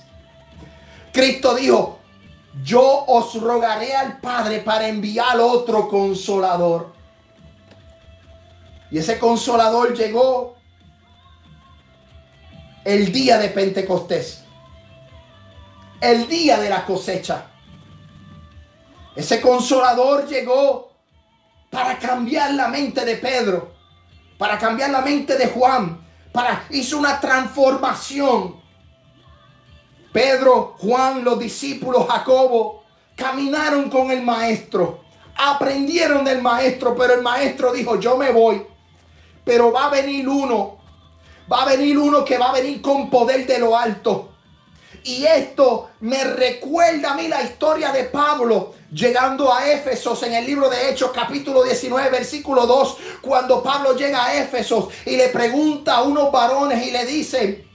Cristo 1.12 1.54
dijo, 1.54 1.98
yo 2.64 3.04
os 3.06 3.38
rogaré 3.38 3.94
al 3.94 4.18
Padre 4.18 4.60
para 4.60 4.88
enviar 4.88 5.38
otro 5.38 5.88
consolador. 5.88 6.94
Y 8.90 8.96
ese 8.96 9.18
consolador 9.18 9.94
llegó 9.94 10.56
el 12.82 13.12
día 13.12 13.36
de 13.36 13.50
Pentecostés, 13.50 14.44
el 16.00 16.26
día 16.28 16.58
de 16.58 16.70
la 16.70 16.86
cosecha. 16.86 17.44
Ese 19.14 19.38
consolador 19.42 20.26
llegó 20.26 20.92
para 21.68 21.98
cambiar 21.98 22.54
la 22.54 22.68
mente 22.68 23.04
de 23.04 23.16
Pedro 23.16 23.78
para 24.38 24.56
cambiar 24.56 24.90
la 24.90 25.02
mente 25.02 25.36
de 25.36 25.48
Juan, 25.48 26.00
para 26.32 26.64
hizo 26.70 26.98
una 26.98 27.20
transformación. 27.20 28.56
Pedro, 30.12 30.74
Juan, 30.78 31.22
los 31.22 31.38
discípulos, 31.38 32.06
Jacobo, 32.08 32.84
caminaron 33.14 33.90
con 33.90 34.10
el 34.10 34.22
maestro, 34.22 35.00
aprendieron 35.36 36.24
del 36.24 36.40
maestro, 36.40 36.96
pero 36.96 37.14
el 37.14 37.22
maestro 37.22 37.72
dijo, 37.72 38.00
yo 38.00 38.16
me 38.16 38.30
voy, 38.30 38.64
pero 39.44 39.72
va 39.72 39.86
a 39.86 39.90
venir 39.90 40.28
uno, 40.28 40.78
va 41.50 41.62
a 41.62 41.66
venir 41.66 41.98
uno 41.98 42.24
que 42.24 42.38
va 42.38 42.50
a 42.50 42.52
venir 42.52 42.80
con 42.80 43.10
poder 43.10 43.46
de 43.46 43.58
lo 43.58 43.76
alto. 43.76 44.30
Y 45.04 45.24
esto 45.24 45.90
me 46.00 46.24
recuerda 46.24 47.12
a 47.12 47.14
mí 47.14 47.28
la 47.28 47.42
historia 47.42 47.92
de 47.92 48.04
Pablo 48.04 48.74
llegando 48.90 49.52
a 49.52 49.70
Éfesos 49.70 50.22
en 50.22 50.34
el 50.34 50.46
libro 50.46 50.68
de 50.68 50.90
Hechos 50.90 51.10
capítulo 51.12 51.62
19 51.62 52.10
versículo 52.10 52.66
2, 52.66 52.96
cuando 53.20 53.62
Pablo 53.62 53.94
llega 53.94 54.24
a 54.24 54.34
Éfesos 54.34 54.88
y 55.04 55.16
le 55.16 55.28
pregunta 55.28 55.96
a 55.96 56.02
unos 56.02 56.32
varones 56.32 56.86
y 56.86 56.90
le 56.90 57.04
dice, 57.04 57.66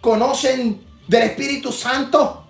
¿conocen 0.00 0.86
del 1.06 1.22
Espíritu 1.22 1.72
Santo? 1.72 2.44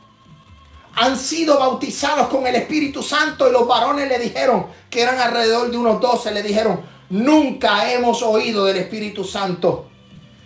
Han 0.96 1.16
sido 1.16 1.58
bautizados 1.58 2.26
con 2.28 2.46
el 2.46 2.56
Espíritu 2.56 3.02
Santo 3.02 3.48
y 3.48 3.52
los 3.52 3.68
varones 3.68 4.08
le 4.08 4.18
dijeron, 4.18 4.66
que 4.90 5.02
eran 5.02 5.20
alrededor 5.20 5.70
de 5.70 5.76
unos 5.76 6.00
12, 6.00 6.32
le 6.32 6.42
dijeron, 6.42 6.80
nunca 7.10 7.92
hemos 7.92 8.22
oído 8.22 8.64
del 8.64 8.78
Espíritu 8.78 9.22
Santo. 9.22 9.86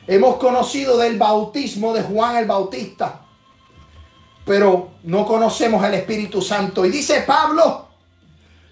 Hemos 0.07 0.37
conocido 0.37 0.99
del 0.99 1.17
bautismo 1.17 1.95
de 1.95 2.03
Juan 2.03 2.37
el 2.37 2.45
Bautista 2.45 3.23
pero 4.44 4.90
no 5.05 5.26
conocemos 5.26 5.85
el 5.85 5.94
Espíritu 5.94 6.42
Santo. 6.42 6.85
Y 6.85 6.90
dice 6.90 7.22
Pablo, 7.22 7.88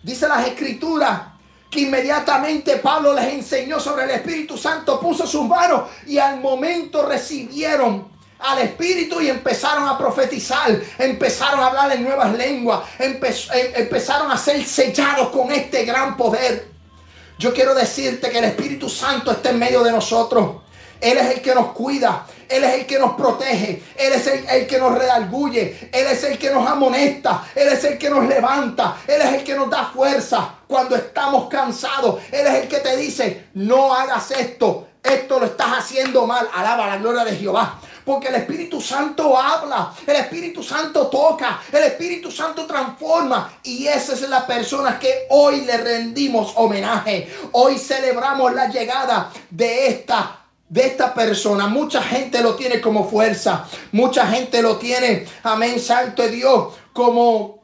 dice 0.02 0.28
las 0.28 0.46
escrituras, 0.46 1.20
que 1.70 1.80
inmediatamente 1.80 2.76
Pablo 2.78 3.14
les 3.14 3.32
enseñó 3.32 3.78
sobre 3.78 4.04
el 4.04 4.10
Espíritu 4.10 4.58
Santo, 4.58 4.98
puso 4.98 5.26
sus 5.26 5.44
manos 5.44 5.82
y 6.06 6.18
al 6.18 6.40
momento 6.40 7.06
recibieron 7.06 8.08
al 8.40 8.58
Espíritu 8.58 9.20
y 9.20 9.28
empezaron 9.28 9.86
a 9.86 9.96
profetizar, 9.96 10.80
empezaron 10.98 11.60
a 11.60 11.66
hablar 11.66 11.92
en 11.92 12.02
nuevas 12.02 12.36
lenguas, 12.36 12.80
em, 12.98 13.20
empezaron 13.76 14.32
a 14.32 14.36
ser 14.36 14.64
sellados 14.64 15.28
con 15.28 15.52
este 15.52 15.84
gran 15.84 16.16
poder. 16.16 16.68
Yo 17.38 17.54
quiero 17.54 17.74
decirte 17.74 18.30
que 18.30 18.38
el 18.38 18.44
Espíritu 18.44 18.88
Santo 18.88 19.30
está 19.30 19.50
en 19.50 19.58
medio 19.58 19.82
de 19.82 19.92
nosotros. 19.92 20.59
Él 21.00 21.18
es 21.18 21.36
el 21.36 21.42
que 21.42 21.54
nos 21.54 21.72
cuida. 21.72 22.26
Él 22.48 22.64
es 22.64 22.74
el 22.74 22.86
que 22.86 22.98
nos 22.98 23.14
protege. 23.14 23.82
Él 23.96 24.12
es 24.12 24.26
el, 24.26 24.66
que 24.66 24.78
nos 24.78 24.98
redarguye. 24.98 25.90
Él 25.92 26.06
es 26.06 26.24
el 26.24 26.36
que 26.36 26.50
nos 26.50 26.68
amonesta. 26.68 27.44
Él 27.54 27.68
es 27.68 27.84
el 27.84 27.96
que 27.96 28.10
nos 28.10 28.26
levanta. 28.26 28.96
Él 29.06 29.22
es 29.22 29.34
el 29.34 29.44
que 29.44 29.54
nos 29.54 29.70
da 29.70 29.86
fuerza 29.86 30.56
cuando 30.66 30.96
estamos 30.96 31.48
cansados. 31.48 32.20
Él 32.32 32.46
es 32.46 32.54
el 32.62 32.68
que 32.68 32.78
te 32.78 32.96
dice, 32.96 33.46
no 33.54 33.94
hagas 33.94 34.32
esto. 34.32 34.88
esto 35.02 35.38
lo 35.38 35.46
estás 35.46 35.78
haciendo 35.78 36.26
mal. 36.26 36.48
Alaba 36.52 36.88
la 36.88 36.96
gloria 36.96 37.24
de 37.24 37.36
Jehová. 37.36 37.78
Porque 38.04 38.28
el 38.28 38.34
Espíritu 38.34 38.80
Santo 38.80 39.38
habla, 39.38 39.92
el 40.04 40.16
Espíritu 40.16 40.62
Santo 40.62 41.06
toca, 41.06 41.60
el 41.70 41.84
Espíritu 41.84 42.32
Santo 42.32 42.66
transforma. 42.66 43.52
Y 43.62 43.86
esa 43.86 44.14
es 44.14 44.28
la 44.28 44.44
persona 44.44 44.98
que 44.98 45.26
hoy 45.28 45.60
le 45.60 45.76
rendimos 45.76 46.54
homenaje. 46.56 47.32
Hoy 47.52 47.78
celebramos 47.78 48.52
la 48.54 48.68
llegada 48.68 49.30
de 49.50 49.86
esta 49.86 50.39
de 50.70 50.86
esta 50.86 51.12
persona. 51.12 51.66
Mucha 51.66 52.02
gente 52.02 52.40
lo 52.40 52.54
tiene 52.54 52.80
como 52.80 53.10
fuerza. 53.10 53.66
Mucha 53.92 54.26
gente 54.28 54.62
lo 54.62 54.78
tiene, 54.78 55.26
amén, 55.42 55.78
santo 55.78 56.26
Dios, 56.28 56.74
como, 56.94 57.58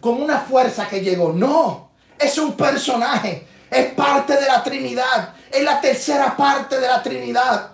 como 0.00 0.22
una 0.22 0.40
fuerza 0.40 0.86
que 0.88 1.00
llegó. 1.00 1.32
No, 1.32 1.90
es 2.18 2.36
un 2.36 2.52
personaje. 2.52 3.46
Es 3.70 3.92
parte 3.94 4.34
de 4.34 4.46
la 4.46 4.62
Trinidad. 4.62 5.34
Es 5.50 5.62
la 5.62 5.80
tercera 5.80 6.36
parte 6.36 6.78
de 6.78 6.86
la 6.86 7.02
Trinidad. 7.02 7.70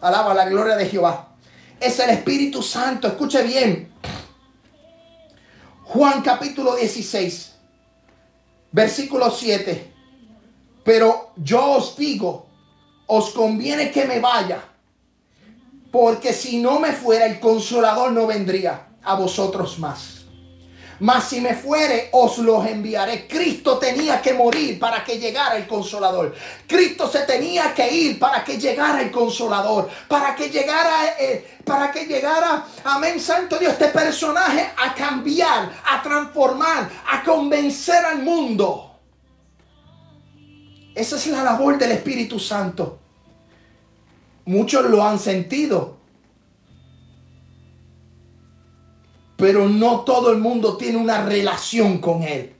Alaba 0.00 0.32
la 0.32 0.48
gloria 0.48 0.76
de 0.76 0.86
Jehová. 0.86 1.28
Es 1.78 1.98
el 1.98 2.10
Espíritu 2.10 2.62
Santo. 2.62 3.08
Escuche 3.08 3.42
bien. 3.42 3.92
Juan 5.84 6.22
capítulo 6.22 6.76
16, 6.76 7.52
versículo 8.72 9.30
7. 9.30 9.92
Pero 10.82 11.32
yo 11.36 11.72
os 11.72 11.96
digo, 11.96 12.43
os 13.06 13.30
conviene 13.30 13.90
que 13.90 14.04
me 14.04 14.20
vaya, 14.20 14.62
porque 15.90 16.32
si 16.32 16.58
no 16.60 16.80
me 16.80 16.92
fuera, 16.92 17.26
el 17.26 17.38
consolador 17.38 18.12
no 18.12 18.26
vendría 18.26 18.88
a 19.02 19.14
vosotros 19.14 19.78
más. 19.78 20.14
Mas 21.00 21.24
si 21.24 21.40
me 21.40 21.54
fuere, 21.54 22.08
os 22.12 22.38
los 22.38 22.64
enviaré. 22.66 23.26
Cristo 23.26 23.78
tenía 23.78 24.22
que 24.22 24.32
morir 24.32 24.78
para 24.78 25.04
que 25.04 25.18
llegara 25.18 25.56
el 25.56 25.66
consolador. 25.66 26.34
Cristo 26.66 27.10
se 27.10 27.20
tenía 27.20 27.74
que 27.74 27.92
ir 27.92 28.18
para 28.18 28.44
que 28.44 28.56
llegara 28.58 29.02
el 29.02 29.10
consolador. 29.10 29.90
Para 30.08 30.34
que 30.34 30.50
llegara, 30.50 31.16
eh, 31.18 31.58
para 31.64 31.90
que 31.90 32.06
llegara, 32.06 32.64
amén, 32.84 33.20
santo 33.20 33.58
Dios, 33.58 33.72
este 33.72 33.88
personaje 33.88 34.70
a 34.76 34.94
cambiar, 34.94 35.72
a 35.84 36.02
transformar, 36.02 36.88
a 37.10 37.22
convencer 37.24 38.04
al 38.04 38.22
mundo. 38.22 38.93
Esa 40.94 41.16
es 41.16 41.26
la 41.26 41.42
labor 41.42 41.78
del 41.78 41.92
Espíritu 41.92 42.38
Santo. 42.38 43.00
Muchos 44.44 44.88
lo 44.88 45.04
han 45.04 45.18
sentido. 45.18 45.96
Pero 49.36 49.68
no 49.68 50.00
todo 50.00 50.30
el 50.30 50.38
mundo 50.38 50.76
tiene 50.76 50.98
una 50.98 51.24
relación 51.24 51.98
con 51.98 52.22
Él. 52.22 52.54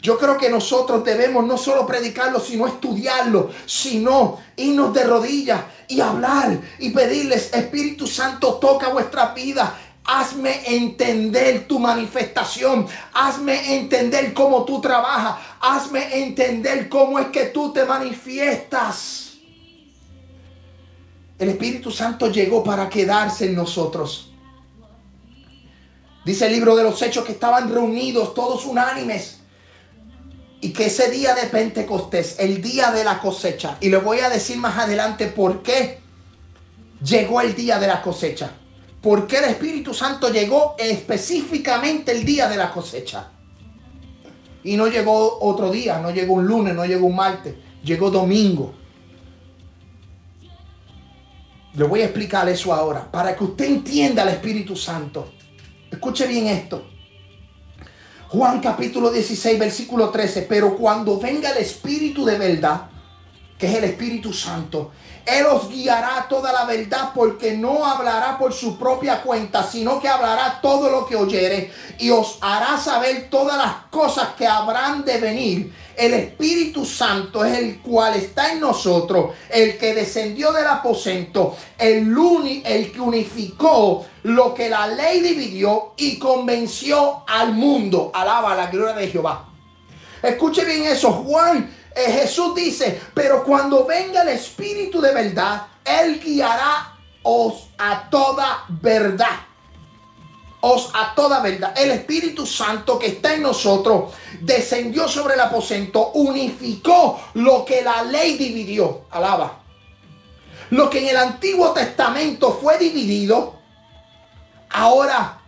Yo 0.00 0.16
creo 0.18 0.36
que 0.36 0.48
nosotros 0.48 1.02
debemos 1.02 1.44
no 1.44 1.58
solo 1.58 1.84
predicarlo, 1.84 2.38
sino 2.38 2.68
estudiarlo, 2.68 3.50
sino 3.66 4.38
irnos 4.54 4.94
de 4.94 5.02
rodillas 5.02 5.64
y 5.88 6.00
hablar 6.00 6.60
y 6.78 6.90
pedirles, 6.90 7.52
Espíritu 7.52 8.06
Santo, 8.06 8.54
toca 8.54 8.90
vuestra 8.90 9.34
vida. 9.34 9.76
Hazme 10.06 10.62
entender 10.66 11.66
tu 11.66 11.78
manifestación. 11.78 12.86
Hazme 13.12 13.76
entender 13.76 14.32
cómo 14.32 14.64
tú 14.64 14.80
trabajas. 14.80 15.36
Hazme 15.60 16.22
entender 16.22 16.88
cómo 16.88 17.18
es 17.18 17.26
que 17.28 17.46
tú 17.46 17.72
te 17.72 17.84
manifiestas. 17.84 19.38
El 21.38 21.50
Espíritu 21.50 21.90
Santo 21.90 22.30
llegó 22.30 22.62
para 22.62 22.88
quedarse 22.88 23.46
en 23.46 23.56
nosotros. 23.56 24.30
Dice 26.24 26.46
el 26.46 26.52
libro 26.52 26.74
de 26.74 26.82
los 26.82 27.00
Hechos 27.02 27.24
que 27.24 27.32
estaban 27.32 27.72
reunidos 27.72 28.32
todos 28.34 28.64
unánimes. 28.64 29.40
Y 30.60 30.72
que 30.72 30.86
ese 30.86 31.10
día 31.10 31.34
de 31.34 31.48
Pentecostés, 31.48 32.36
el 32.38 32.62
día 32.62 32.90
de 32.90 33.04
la 33.04 33.20
cosecha, 33.20 33.76
y 33.80 33.90
le 33.90 33.98
voy 33.98 34.20
a 34.20 34.30
decir 34.30 34.56
más 34.56 34.78
adelante 34.78 35.26
por 35.26 35.62
qué 35.62 36.00
llegó 37.04 37.40
el 37.40 37.54
día 37.54 37.78
de 37.78 37.86
la 37.86 38.02
cosecha. 38.02 38.52
¿Por 39.06 39.28
qué 39.28 39.38
el 39.38 39.44
Espíritu 39.44 39.94
Santo 39.94 40.32
llegó 40.32 40.74
específicamente 40.76 42.10
el 42.10 42.24
día 42.24 42.48
de 42.48 42.56
la 42.56 42.72
cosecha? 42.72 43.28
Y 44.64 44.76
no 44.76 44.88
llegó 44.88 45.38
otro 45.42 45.70
día, 45.70 46.00
no 46.00 46.10
llegó 46.10 46.34
un 46.34 46.44
lunes, 46.44 46.74
no 46.74 46.84
llegó 46.84 47.06
un 47.06 47.14
martes, 47.14 47.54
llegó 47.84 48.10
domingo. 48.10 48.74
Le 51.74 51.84
voy 51.84 52.00
a 52.00 52.06
explicar 52.06 52.48
eso 52.48 52.74
ahora, 52.74 53.08
para 53.08 53.36
que 53.36 53.44
usted 53.44 53.66
entienda 53.66 54.24
el 54.24 54.30
Espíritu 54.30 54.74
Santo. 54.74 55.30
Escuche 55.88 56.26
bien 56.26 56.48
esto. 56.48 56.84
Juan 58.26 58.58
capítulo 58.58 59.12
16, 59.12 59.56
versículo 59.56 60.10
13. 60.10 60.46
Pero 60.48 60.76
cuando 60.76 61.16
venga 61.20 61.52
el 61.52 61.58
Espíritu 61.58 62.24
de 62.24 62.38
verdad, 62.38 62.90
que 63.56 63.68
es 63.68 63.74
el 63.76 63.84
Espíritu 63.84 64.32
Santo, 64.32 64.90
él 65.26 65.44
os 65.46 65.68
guiará 65.68 66.26
toda 66.28 66.52
la 66.52 66.64
verdad 66.64 67.10
porque 67.12 67.56
no 67.56 67.84
hablará 67.84 68.38
por 68.38 68.52
su 68.52 68.78
propia 68.78 69.22
cuenta, 69.22 69.64
sino 69.64 70.00
que 70.00 70.08
hablará 70.08 70.60
todo 70.62 70.88
lo 70.88 71.04
que 71.04 71.16
oyere 71.16 71.72
y 71.98 72.10
os 72.10 72.38
hará 72.40 72.78
saber 72.78 73.28
todas 73.28 73.58
las 73.58 73.74
cosas 73.90 74.28
que 74.38 74.46
habrán 74.46 75.04
de 75.04 75.18
venir. 75.18 75.74
El 75.96 76.14
Espíritu 76.14 76.84
Santo 76.84 77.44
es 77.44 77.58
el 77.58 77.80
cual 77.80 78.14
está 78.14 78.52
en 78.52 78.60
nosotros, 78.60 79.32
el 79.50 79.76
que 79.78 79.94
descendió 79.94 80.52
del 80.52 80.66
aposento, 80.66 81.56
el, 81.76 82.16
uni, 82.16 82.62
el 82.64 82.92
que 82.92 83.00
unificó 83.00 84.06
lo 84.22 84.54
que 84.54 84.68
la 84.68 84.86
ley 84.86 85.20
dividió 85.20 85.94
y 85.96 86.18
convenció 86.20 87.24
al 87.26 87.52
mundo. 87.52 88.12
Alaba 88.14 88.54
la 88.54 88.66
gloria 88.66 88.94
de 88.94 89.08
Jehová. 89.08 89.48
Escuche 90.22 90.64
bien 90.64 90.84
eso, 90.84 91.12
Juan 91.12 91.75
eh, 91.96 92.12
Jesús 92.12 92.54
dice, 92.54 93.00
pero 93.14 93.42
cuando 93.42 93.86
venga 93.86 94.20
el 94.20 94.28
Espíritu 94.28 95.00
de 95.00 95.14
verdad, 95.14 95.66
Él 95.82 96.20
guiará 96.20 96.94
os 97.22 97.68
a 97.78 98.10
toda 98.10 98.66
verdad. 98.68 99.40
Os 100.60 100.90
a 100.92 101.14
toda 101.14 101.40
verdad. 101.40 101.72
El 101.74 101.92
Espíritu 101.92 102.44
Santo 102.44 102.98
que 102.98 103.06
está 103.06 103.32
en 103.32 103.42
nosotros 103.42 104.12
descendió 104.42 105.08
sobre 105.08 105.34
el 105.34 105.40
aposento, 105.40 106.10
unificó 106.12 107.18
lo 107.32 107.64
que 107.64 107.80
la 107.80 108.02
ley 108.02 108.36
dividió. 108.36 109.06
Alaba. 109.10 109.60
Lo 110.68 110.90
que 110.90 110.98
en 110.98 111.08
el 111.08 111.16
Antiguo 111.16 111.72
Testamento 111.72 112.58
fue 112.60 112.76
dividido, 112.76 113.54
ahora 114.68 115.40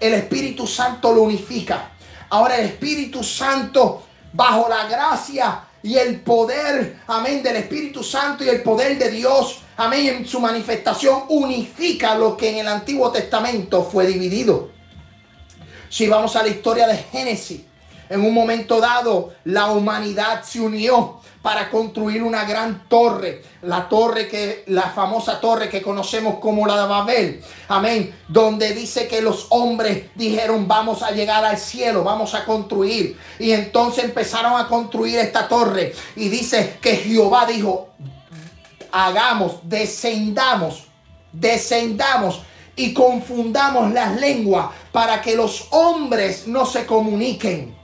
el 0.00 0.14
Espíritu 0.14 0.66
Santo 0.66 1.12
lo 1.12 1.22
unifica. 1.22 1.90
Ahora 2.30 2.56
el 2.56 2.64
Espíritu 2.66 3.22
Santo, 3.22 4.02
bajo 4.32 4.66
la 4.66 4.88
gracia 4.88 5.64
y 5.84 5.98
el 5.98 6.20
poder, 6.20 6.96
amén, 7.06 7.42
del 7.42 7.56
Espíritu 7.56 8.02
Santo 8.02 8.42
y 8.42 8.48
el 8.48 8.62
poder 8.62 8.98
de 8.98 9.10
Dios, 9.10 9.60
amén, 9.76 10.06
en 10.06 10.26
su 10.26 10.40
manifestación 10.40 11.24
unifica 11.28 12.16
lo 12.16 12.38
que 12.38 12.48
en 12.48 12.56
el 12.56 12.68
Antiguo 12.68 13.12
Testamento 13.12 13.84
fue 13.84 14.06
dividido. 14.06 14.70
Si 15.90 16.08
vamos 16.08 16.36
a 16.36 16.42
la 16.42 16.48
historia 16.48 16.86
de 16.86 16.96
Génesis, 16.96 17.60
en 18.14 18.24
un 18.24 18.32
momento 18.32 18.80
dado 18.80 19.34
la 19.44 19.72
humanidad 19.72 20.44
se 20.44 20.60
unió 20.60 21.18
para 21.42 21.68
construir 21.68 22.22
una 22.22 22.44
gran 22.44 22.88
torre, 22.88 23.42
la 23.62 23.88
torre 23.88 24.28
que 24.28 24.62
la 24.68 24.82
famosa 24.82 25.40
torre 25.40 25.68
que 25.68 25.82
conocemos 25.82 26.36
como 26.38 26.64
la 26.64 26.80
de 26.80 26.88
Babel. 26.88 27.44
Amén, 27.66 28.14
donde 28.28 28.72
dice 28.72 29.08
que 29.08 29.20
los 29.20 29.48
hombres 29.50 30.10
dijeron, 30.14 30.68
"Vamos 30.68 31.02
a 31.02 31.10
llegar 31.10 31.44
al 31.44 31.58
cielo, 31.58 32.04
vamos 32.04 32.34
a 32.34 32.44
construir." 32.44 33.18
Y 33.40 33.50
entonces 33.50 34.04
empezaron 34.04 34.58
a 34.58 34.68
construir 34.68 35.18
esta 35.18 35.48
torre 35.48 35.92
y 36.14 36.28
dice 36.28 36.78
que 36.80 36.96
Jehová 36.96 37.46
dijo, 37.46 37.88
"Hagamos, 38.92 39.56
descendamos, 39.64 40.84
descendamos 41.32 42.42
y 42.76 42.94
confundamos 42.94 43.92
las 43.92 44.20
lenguas 44.20 44.68
para 44.92 45.20
que 45.20 45.34
los 45.34 45.66
hombres 45.72 46.46
no 46.46 46.64
se 46.64 46.86
comuniquen." 46.86 47.83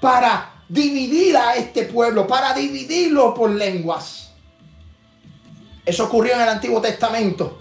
Para 0.00 0.62
dividir 0.68 1.36
a 1.36 1.54
este 1.54 1.84
pueblo, 1.84 2.26
para 2.26 2.52
dividirlo 2.52 3.34
por 3.34 3.50
lenguas. 3.50 4.30
Eso 5.84 6.04
ocurrió 6.06 6.34
en 6.34 6.40
el 6.40 6.48
Antiguo 6.48 6.80
Testamento. 6.80 7.60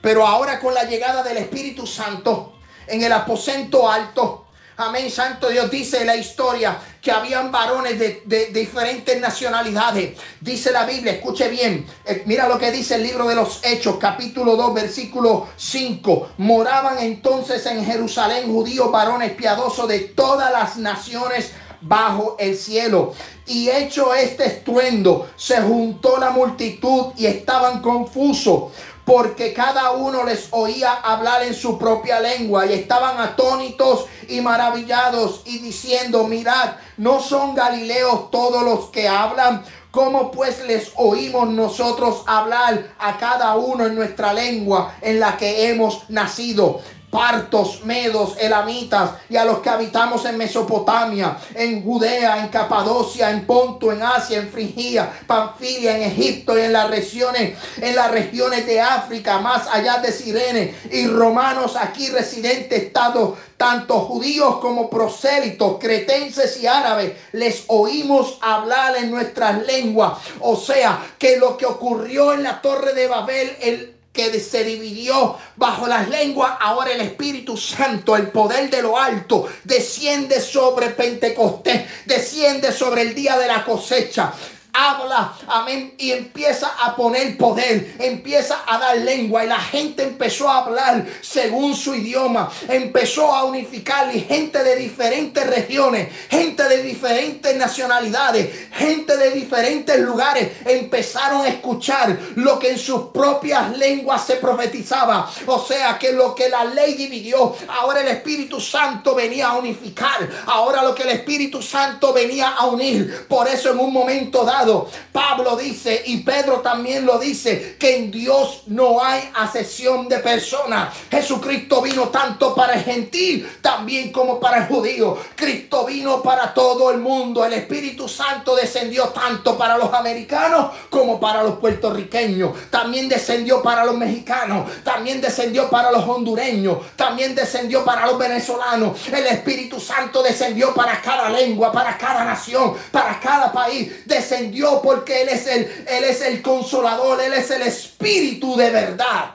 Pero 0.00 0.26
ahora 0.26 0.60
con 0.60 0.74
la 0.74 0.84
llegada 0.84 1.22
del 1.22 1.38
Espíritu 1.38 1.86
Santo 1.86 2.54
en 2.86 3.02
el 3.02 3.12
aposento 3.12 3.90
alto, 3.90 4.46
Amén, 4.80 5.10
Santo 5.10 5.48
Dios. 5.48 5.68
Dice 5.72 6.04
la 6.04 6.14
historia 6.14 6.78
que 7.02 7.10
habían 7.10 7.50
varones 7.50 7.98
de, 7.98 8.50
diferentes 8.52 9.20
nacionalidades. 9.20 10.16
Dice 10.40 10.70
la 10.70 10.86
Biblia, 10.86 11.14
escuche 11.14 11.48
bien. 11.48 11.84
Eh, 12.04 12.22
mira 12.26 12.46
lo 12.46 12.60
que 12.60 12.70
dice 12.70 12.94
el 12.94 13.02
libro 13.02 13.26
de 13.26 13.34
los 13.34 13.58
Hechos, 13.64 13.96
capítulo 13.96 14.54
2, 14.54 14.74
versículo 14.74 15.48
5. 15.56 16.28
Moraban 16.38 17.00
entonces 17.00 17.66
en 17.66 17.84
Jerusalén 17.84 18.46
judíos 18.46 18.92
varones 18.92 19.32
piadosos 19.32 19.88
de 19.88 19.98
todas 19.98 20.52
las 20.52 20.76
naciones 20.76 21.50
bajo 21.80 22.36
el 22.38 22.56
cielo. 22.56 23.14
Y 23.46 23.70
hecho 23.70 24.14
este 24.14 24.46
estruendo, 24.46 25.28
se 25.34 25.60
juntó 25.60 26.18
la 26.18 26.30
multitud 26.30 27.06
y 27.16 27.26
estaban 27.26 27.82
confusos 27.82 28.70
porque 29.08 29.54
cada 29.54 29.92
uno 29.92 30.22
les 30.24 30.48
oía 30.50 30.92
hablar 30.92 31.42
en 31.42 31.54
su 31.54 31.78
propia 31.78 32.20
lengua 32.20 32.66
y 32.66 32.74
estaban 32.74 33.18
atónitos 33.18 34.04
y 34.28 34.42
maravillados 34.42 35.40
y 35.46 35.60
diciendo, 35.60 36.24
mirad, 36.24 36.72
¿no 36.98 37.18
son 37.18 37.54
galileos 37.54 38.30
todos 38.30 38.62
los 38.62 38.90
que 38.90 39.08
hablan? 39.08 39.64
¿Cómo 39.90 40.30
pues 40.30 40.62
les 40.66 40.92
oímos 40.96 41.48
nosotros 41.48 42.22
hablar 42.26 42.92
a 42.98 43.16
cada 43.16 43.56
uno 43.56 43.86
en 43.86 43.94
nuestra 43.94 44.34
lengua 44.34 44.94
en 45.00 45.20
la 45.20 45.38
que 45.38 45.70
hemos 45.70 46.10
nacido? 46.10 46.82
Partos, 47.10 47.84
medos, 47.84 48.36
elamitas 48.38 49.12
y 49.30 49.36
a 49.36 49.44
los 49.44 49.60
que 49.60 49.70
habitamos 49.70 50.24
en 50.26 50.36
Mesopotamia, 50.36 51.38
en 51.54 51.82
Judea, 51.82 52.38
en 52.38 52.48
Capadocia, 52.48 53.30
en 53.30 53.46
Ponto, 53.46 53.92
en 53.92 54.02
Asia, 54.02 54.38
en 54.38 54.50
Frigia, 54.50 55.10
Panfilia, 55.26 55.96
en 55.96 56.02
Egipto 56.02 56.58
y 56.58 56.62
en 56.62 56.72
las 56.72 56.90
regiones, 56.90 57.56
en 57.80 57.94
las 57.94 58.10
regiones 58.10 58.66
de 58.66 58.80
África, 58.80 59.38
más 59.40 59.66
allá 59.68 59.98
de 59.98 60.12
Sirene 60.12 60.74
y 60.90 61.06
romanos 61.06 61.76
aquí 61.76 62.08
residentes, 62.10 62.82
estado 62.82 63.36
tanto 63.56 63.98
judíos 64.00 64.58
como 64.58 64.88
prosélitos, 64.88 65.78
cretenses 65.80 66.60
y 66.62 66.66
árabes, 66.66 67.12
les 67.32 67.64
oímos 67.66 68.38
hablar 68.40 68.96
en 68.96 69.10
nuestras 69.10 69.66
lenguas. 69.66 70.18
O 70.40 70.56
sea, 70.56 71.04
que 71.18 71.38
lo 71.38 71.56
que 71.56 71.66
ocurrió 71.66 72.32
en 72.32 72.44
la 72.44 72.62
torre 72.62 72.94
de 72.94 73.08
Babel, 73.08 73.56
el 73.60 73.97
que 74.18 74.40
se 74.40 74.64
dividió 74.64 75.36
bajo 75.54 75.86
las 75.86 76.08
lenguas, 76.08 76.54
ahora 76.58 76.90
el 76.90 77.00
Espíritu 77.02 77.56
Santo, 77.56 78.16
el 78.16 78.32
poder 78.32 78.68
de 78.68 78.82
lo 78.82 78.98
alto, 78.98 79.48
desciende 79.62 80.40
sobre 80.40 80.90
Pentecostés, 80.90 81.84
desciende 82.04 82.72
sobre 82.72 83.02
el 83.02 83.14
día 83.14 83.38
de 83.38 83.46
la 83.46 83.64
cosecha 83.64 84.34
habla, 84.78 85.32
amén, 85.48 85.94
y 85.98 86.12
empieza 86.12 86.68
a 86.80 86.94
poner 86.94 87.36
poder, 87.36 87.96
empieza 87.98 88.62
a 88.66 88.78
dar 88.78 88.96
lengua 88.98 89.44
y 89.44 89.48
la 89.48 89.58
gente 89.58 90.04
empezó 90.04 90.48
a 90.48 90.58
hablar 90.58 91.04
según 91.20 91.74
su 91.74 91.94
idioma, 91.94 92.50
empezó 92.68 93.34
a 93.34 93.44
unificar 93.44 94.14
y 94.14 94.20
gente 94.20 94.62
de 94.62 94.76
diferentes 94.76 95.44
regiones, 95.46 96.08
gente 96.30 96.62
de 96.64 96.82
diferentes 96.82 97.56
nacionalidades, 97.56 98.68
gente 98.72 99.16
de 99.16 99.30
diferentes 99.30 99.98
lugares 99.98 100.52
empezaron 100.64 101.42
a 101.42 101.48
escuchar 101.48 102.16
lo 102.36 102.58
que 102.58 102.70
en 102.70 102.78
sus 102.78 103.08
propias 103.08 103.76
lenguas 103.76 104.24
se 104.24 104.36
profetizaba, 104.36 105.28
o 105.46 105.58
sea 105.58 105.98
que 105.98 106.12
lo 106.12 106.34
que 106.34 106.48
la 106.48 106.64
ley 106.64 106.94
dividió, 106.94 107.56
ahora 107.80 108.00
el 108.00 108.08
Espíritu 108.08 108.60
Santo 108.60 109.14
venía 109.14 109.48
a 109.48 109.58
unificar, 109.58 110.28
ahora 110.46 110.82
lo 110.82 110.94
que 110.94 111.02
el 111.02 111.10
Espíritu 111.10 111.60
Santo 111.62 112.12
venía 112.12 112.50
a 112.50 112.66
unir, 112.66 113.26
por 113.28 113.48
eso 113.48 113.72
en 113.72 113.80
un 113.80 113.92
momento 113.92 114.44
dado 114.44 114.67
Pablo 115.12 115.56
dice 115.56 116.02
y 116.06 116.18
Pedro 116.18 116.60
también 116.60 117.06
lo 117.06 117.18
dice 117.18 117.76
que 117.78 117.96
en 117.96 118.10
Dios 118.10 118.62
no 118.66 119.02
hay 119.02 119.30
asesión 119.34 120.08
de 120.08 120.18
personas. 120.18 120.94
Jesucristo 121.10 121.80
vino 121.82 122.08
tanto 122.08 122.54
para 122.54 122.74
el 122.74 122.84
gentil 122.84 123.48
también 123.60 124.12
como 124.12 124.38
para 124.38 124.58
el 124.58 124.66
judío. 124.66 125.18
Cristo 125.34 125.84
vino 125.84 126.22
para 126.22 126.52
todo 126.52 126.90
el 126.90 126.98
mundo. 126.98 127.44
El 127.44 127.52
Espíritu 127.54 128.08
Santo 128.08 128.54
descendió 128.54 129.08
tanto 129.08 129.56
para 129.56 129.76
los 129.78 129.92
americanos 129.92 130.72
como 130.90 131.18
para 131.18 131.42
los 131.42 131.58
puertorriqueños. 131.58 132.70
También 132.70 133.08
descendió 133.08 133.62
para 133.62 133.84
los 133.84 133.96
mexicanos. 133.96 134.70
También 134.84 135.20
descendió 135.20 135.70
para 135.70 135.90
los 135.90 136.06
hondureños. 136.06 136.78
También 136.96 137.34
descendió 137.34 137.84
para 137.84 138.06
los 138.06 138.18
venezolanos. 138.18 138.98
El 139.08 139.26
Espíritu 139.26 139.80
Santo 139.80 140.22
descendió 140.22 140.74
para 140.74 141.00
cada 141.00 141.30
lengua, 141.30 141.72
para 141.72 141.96
cada 141.96 142.24
nación, 142.24 142.74
para 142.90 143.18
cada 143.20 143.52
país. 143.52 144.06
Descendió 144.06 144.57
porque 144.82 145.22
Él 145.22 145.28
es, 145.28 145.46
el, 145.46 145.64
Él 145.88 146.04
es 146.04 146.20
el 146.22 146.42
consolador, 146.42 147.20
Él 147.20 147.32
es 147.32 147.50
el 147.50 147.62
Espíritu 147.62 148.56
de 148.56 148.70
verdad. 148.70 149.32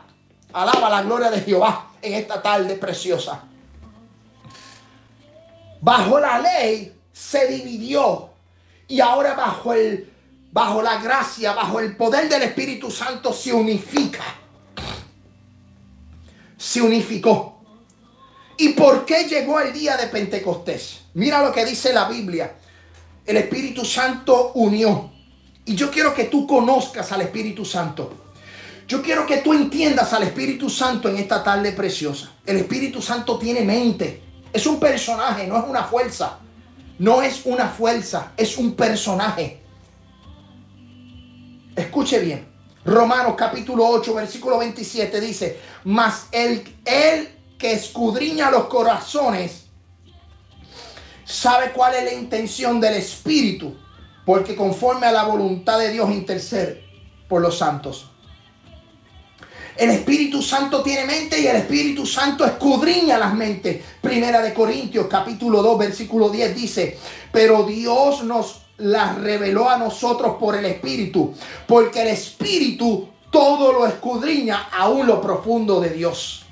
Alaba 0.54 0.90
la 0.90 1.02
gloria 1.02 1.32
de 1.32 1.42
Jehová 1.42 1.92
en 2.02 2.14
esta 2.14 2.42
tarde 2.42 2.76
preciosa. 2.76 3.44
Bajo 5.82 6.20
la 6.20 6.40
ley 6.40 6.94
se 7.12 7.48
dividió 7.48 8.30
y 8.88 9.00
ahora 9.00 9.34
bajo 9.34 9.74
el 9.74 10.14
bajo 10.52 10.84
la 10.84 10.98
gracia, 10.98 11.54
bajo 11.54 11.80
el 11.80 11.96
poder 11.98 12.30
del 12.30 12.44
Espíritu 12.44 12.92
Santo 12.92 13.34
se 13.34 13.52
unifica. 13.52 14.24
Se 16.56 16.82
unificó. 16.82 17.60
¿Y 18.58 18.70
por 18.70 19.04
qué 19.04 19.24
llegó 19.24 19.60
el 19.60 19.74
día 19.74 19.98
de 19.98 20.08
Pentecostés? 20.08 21.02
Mira 21.16 21.44
lo 21.44 21.52
que 21.52 21.66
dice 21.66 21.92
la 21.92 22.08
Biblia. 22.08 22.56
El 23.26 23.38
Espíritu 23.38 23.84
Santo 23.84 24.52
unió. 24.54 25.12
Y 25.66 25.76
yo 25.76 25.90
quiero 25.90 26.14
que 26.14 26.26
tú 26.26 26.46
conozcas 26.46 27.12
al 27.12 27.22
Espíritu 27.22 27.64
Santo. 27.64 28.12
Yo 28.88 29.02
quiero 29.02 29.26
que 29.26 29.38
tú 29.38 29.54
entiendas 29.54 30.12
al 30.14 30.24
Espíritu 30.24 30.70
Santo 30.70 31.08
en 31.08 31.18
esta 31.18 31.44
tarde 31.44 31.72
preciosa. 31.72 32.32
El 32.46 32.58
Espíritu 32.58 33.02
Santo 33.02 33.38
tiene 33.38 33.62
mente. 33.62 34.22
Es 34.52 34.68
un 34.68 34.80
personaje, 34.80 35.48
no 35.48 35.58
es 35.58 35.64
una 35.66 35.84
fuerza. 35.84 36.40
No 37.00 37.22
es 37.22 37.46
una 37.46 37.70
fuerza, 37.70 38.34
es 38.38 38.58
un 38.58 38.76
personaje. 38.76 39.62
Escuche 41.76 42.20
bien. 42.20 42.48
Romanos 42.86 43.36
capítulo 43.38 43.88
8, 43.88 44.14
versículo 44.14 44.60
27 44.60 45.22
dice, 45.22 45.60
mas 45.86 46.28
el, 46.32 46.64
el 46.86 47.30
que 47.58 47.72
escudriña 47.72 48.52
los 48.52 48.66
corazones 48.66 49.68
sabe 51.24 51.72
cuál 51.72 51.96
es 51.96 52.04
la 52.04 52.14
intención 52.14 52.82
del 52.82 52.96
Espíritu 52.96 53.74
porque 54.26 54.56
conforme 54.56 55.08
a 55.08 55.12
la 55.12 55.24
voluntad 55.24 55.80
de 55.80 55.92
Dios 55.92 56.10
intercede 56.12 56.84
por 57.28 57.42
los 57.42 57.58
santos. 57.58 58.10
El 59.76 59.90
Espíritu 59.90 60.42
Santo 60.42 60.84
tiene 60.84 61.06
mente 61.06 61.40
y 61.40 61.48
el 61.48 61.56
Espíritu 61.56 62.06
Santo 62.06 62.46
escudriña 62.46 63.18
las 63.18 63.34
mentes. 63.34 63.84
Primera 64.02 64.42
de 64.42 64.54
Corintios 64.54 65.08
capítulo 65.08 65.64
2 65.64 65.80
versículo 65.80 66.30
10 66.30 66.56
dice, 66.56 67.00
pero 67.32 67.64
Dios 67.64 68.24
nos 68.24 68.62
las 68.78 69.18
reveló 69.20 69.70
a 69.70 69.78
nosotros 69.78 70.36
por 70.40 70.56
el 70.56 70.66
Espíritu, 70.66 71.34
porque 71.68 72.02
el 72.02 72.10
Espíritu 72.10 73.10
todo 73.32 73.74
lo 73.74 73.88
escudriña 73.88 74.70
aún 74.72 75.08
lo 75.08 75.20
profundo 75.20 75.80
de 75.80 75.90
Dios. 75.90 76.46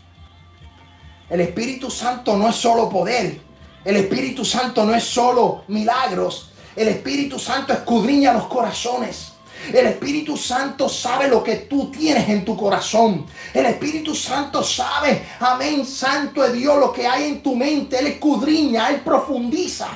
El 1.30 1.42
Espíritu 1.42 1.92
Santo 1.92 2.36
no 2.38 2.50
es 2.50 2.56
solo 2.56 2.90
poder, 2.90 3.40
el 3.86 3.96
Espíritu 3.96 4.44
Santo 4.44 4.84
no 4.84 4.94
es 4.96 5.04
solo 5.04 5.64
milagros, 5.68 6.51
el 6.76 6.88
Espíritu 6.88 7.38
Santo 7.38 7.74
escudriña 7.74 8.34
los 8.34 8.48
corazones. 8.48 9.34
El 9.72 9.86
Espíritu 9.86 10.36
Santo 10.38 10.90
sabe 10.90 11.28
lo 11.28 11.44
que 11.44 11.56
tú 11.58 11.92
tienes 11.92 12.28
en 12.30 12.44
tu 12.44 12.58
corazón. 12.58 13.26
El 13.54 13.66
Espíritu 13.68 14.16
Santo 14.16 14.64
sabe, 14.64 15.24
amén, 15.40 15.86
Santo 15.86 16.42
de 16.42 16.54
Dios, 16.54 16.80
lo 16.80 16.92
que 16.92 17.06
hay 17.06 17.26
en 17.26 17.44
tu 17.44 17.56
mente. 17.56 18.00
Él 18.00 18.08
escudriña, 18.08 18.90
Él 18.90 19.02
profundiza. 19.02 19.88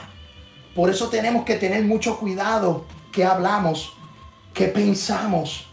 Por 0.76 0.90
eso 0.90 1.08
tenemos 1.10 1.46
que 1.46 1.56
tener 1.56 1.84
mucho 1.84 2.18
cuidado 2.20 2.86
que 3.12 3.24
hablamos, 3.24 3.94
que 4.54 4.68
pensamos, 4.68 5.66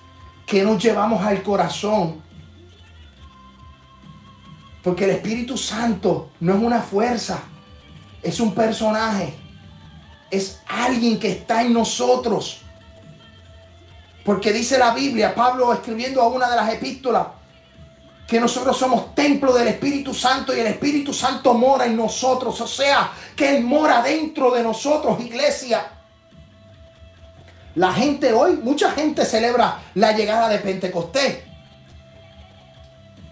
que 0.46 0.62
nos 0.62 0.82
llevamos 0.82 1.24
al 1.24 1.42
corazón. 1.42 2.22
Porque 4.82 5.04
el 5.04 5.10
Espíritu 5.10 5.58
Santo 5.58 6.30
no 6.40 6.54
es 6.54 6.62
una 6.62 6.80
fuerza, 6.80 7.40
es 8.22 8.40
un 8.40 8.54
personaje 8.54 9.41
es 10.32 10.60
alguien 10.66 11.20
que 11.20 11.30
está 11.30 11.62
en 11.62 11.74
nosotros. 11.74 12.62
Porque 14.24 14.52
dice 14.52 14.78
la 14.78 14.94
Biblia, 14.94 15.34
Pablo 15.34 15.72
escribiendo 15.72 16.22
a 16.22 16.28
una 16.28 16.48
de 16.48 16.56
las 16.56 16.72
epístolas, 16.72 17.26
que 18.26 18.40
nosotros 18.40 18.78
somos 18.78 19.14
templo 19.14 19.52
del 19.52 19.68
Espíritu 19.68 20.14
Santo 20.14 20.56
y 20.56 20.60
el 20.60 20.68
Espíritu 20.68 21.12
Santo 21.12 21.52
mora 21.52 21.84
en 21.84 21.96
nosotros. 21.96 22.58
O 22.62 22.66
sea, 22.66 23.12
que 23.36 23.56
Él 23.56 23.62
mora 23.62 24.02
dentro 24.02 24.50
de 24.50 24.62
nosotros, 24.62 25.20
iglesia. 25.20 25.86
La 27.74 27.92
gente 27.92 28.32
hoy, 28.32 28.54
mucha 28.62 28.90
gente 28.92 29.26
celebra 29.26 29.82
la 29.94 30.12
llegada 30.12 30.48
de 30.48 30.58
Pentecostés 30.60 31.51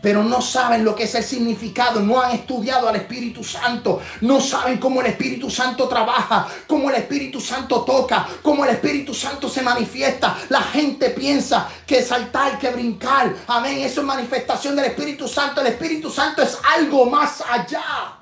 pero 0.02 0.24
no 0.24 0.40
saben 0.40 0.84
lo 0.84 0.94
que 0.94 1.04
es 1.04 1.14
el 1.14 1.24
significado, 1.24 2.00
no 2.00 2.20
han 2.20 2.32
estudiado 2.32 2.88
al 2.88 2.96
Espíritu 2.96 3.44
Santo, 3.44 4.00
no 4.22 4.40
saben 4.40 4.78
cómo 4.78 5.00
el 5.00 5.08
Espíritu 5.08 5.50
Santo 5.50 5.88
trabaja, 5.88 6.48
cómo 6.66 6.88
el 6.88 6.96
Espíritu 6.96 7.40
Santo 7.40 7.82
toca, 7.82 8.26
cómo 8.42 8.64
el 8.64 8.70
Espíritu 8.70 9.12
Santo 9.12 9.48
se 9.48 9.62
manifiesta. 9.62 10.38
La 10.48 10.62
gente 10.62 11.10
piensa 11.10 11.68
que 11.86 12.02
saltar, 12.02 12.58
que 12.58 12.70
brincar, 12.70 13.34
amén, 13.46 13.80
eso 13.80 14.00
es 14.00 14.06
manifestación 14.06 14.74
del 14.74 14.86
Espíritu 14.86 15.28
Santo. 15.28 15.60
El 15.60 15.68
Espíritu 15.68 16.10
Santo 16.10 16.42
es 16.42 16.56
algo 16.76 17.06
más 17.06 17.42
allá. 17.48 18.16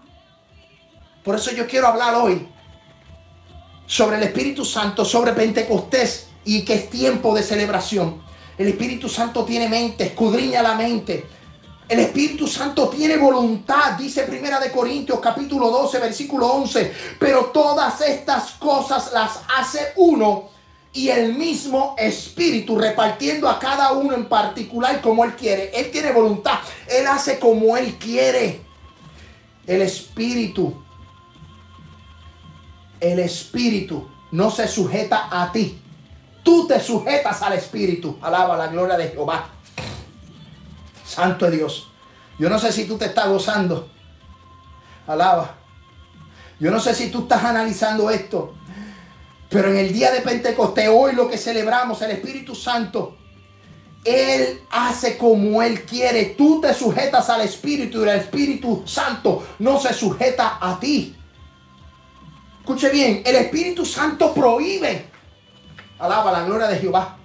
Por 1.23 1.37
eso 1.37 1.53
yo 1.53 1.67
quiero 1.67 1.87
hablar 1.87 2.15
hoy 2.15 2.49
sobre 3.87 4.17
el 4.17 4.25
Espíritu 4.25 4.65
Santo, 4.65 5.05
sobre 5.05 5.33
Pentecostés 5.33 6.29
y 6.45 6.65
que 6.65 6.75
es 6.75 6.91
tiempo 6.91 7.35
de 7.35 7.43
celebración. 7.43 8.27
El 8.57 8.67
Espíritu 8.67 9.09
Santo 9.09 9.45
tiene 9.45 9.69
mente, 9.69 10.05
escudriña 10.05 10.63
la 10.63 10.75
mente 10.75 11.38
el 11.89 12.01
Espíritu 12.01 12.47
Santo 12.47 12.89
tiene 12.89 13.17
voluntad, 13.17 13.93
dice 13.93 14.25
Primera 14.25 14.61
de 14.61 14.71
Corintios 14.71 15.21
capítulo 15.21 15.71
12 15.71 15.99
versículo 16.01 16.47
11, 16.47 16.93
pero 17.19 17.47
todas 17.47 18.01
estas 18.03 18.53
cosas 18.53 19.11
las 19.13 19.41
hace 19.57 19.93
uno 19.97 20.51
y 20.93 21.09
el 21.09 21.35
mismo 21.35 21.95
espíritu 21.99 22.77
repartiendo 22.77 23.49
a 23.49 23.59
cada 23.59 23.93
uno 23.93 24.15
en 24.15 24.27
particular 24.27 25.01
como 25.01 25.25
él 25.25 25.35
quiere. 25.35 25.71
Él 25.75 25.91
tiene 25.91 26.13
voluntad, 26.13 26.59
él 26.89 27.07
hace 27.07 27.39
como 27.39 27.77
él 27.77 27.97
quiere. 27.97 28.61
El 29.67 29.83
espíritu, 29.83 30.75
el 33.01 33.19
espíritu 33.19 34.09
no 34.31 34.51
se 34.51 34.67
sujeta 34.67 35.29
a 35.31 35.53
ti. 35.53 35.81
Tú 36.43 36.67
te 36.67 36.81
sujetas 36.81 37.43
al 37.43 37.53
espíritu. 37.53 38.19
Alaba 38.23 38.57
la 38.57 38.69
gloria 38.69 38.97
de 38.97 39.09
Jehová. 39.09 39.51
Santo 41.09 41.47
es 41.47 41.53
Dios. 41.53 41.91
Yo 42.39 42.51
no 42.51 42.59
sé 42.59 42.71
si 42.71 42.85
tú 42.85 42.99
te 42.99 43.07
estás 43.07 43.29
gozando. 43.29 43.89
Alaba. 45.07 45.55
Yo 46.61 46.71
no 46.71 46.79
sé 46.79 46.95
si 46.95 47.09
tú 47.11 47.23
estás 47.23 47.45
analizando 47.45 48.11
esto. 48.11 48.55
Pero 49.49 49.71
en 49.71 49.79
el 49.79 49.93
día 49.93 50.13
de 50.13 50.21
Pentecostés, 50.21 50.91
hoy 50.93 51.15
lo 51.15 51.29
que 51.29 51.39
celebramos, 51.39 52.03
el 52.03 52.11
Espíritu 52.11 52.55
Santo, 52.55 53.17
Él 54.05 54.61
hace 54.71 55.17
como 55.17 55.63
Él 55.63 55.83
quiere. 55.85 56.35
Tú 56.37 56.61
te 56.61 56.75
sujetas 56.75 57.31
al 57.31 57.41
Espíritu 57.41 58.01
y 58.01 58.03
el 58.03 58.19
Espíritu 58.19 58.83
Santo 58.87 59.47
no 59.61 59.81
se 59.81 59.95
sujeta 59.95 60.59
a 60.61 60.79
ti. 60.79 61.17
Escuche 62.61 62.91
bien, 62.91 63.23
el 63.25 63.37
Espíritu 63.37 63.87
Santo 63.87 64.35
prohíbe. 64.35 65.09
Alaba 65.99 66.31
la 66.31 66.43
gloria 66.43 66.67
de 66.69 66.79
Jehová. 66.79 67.17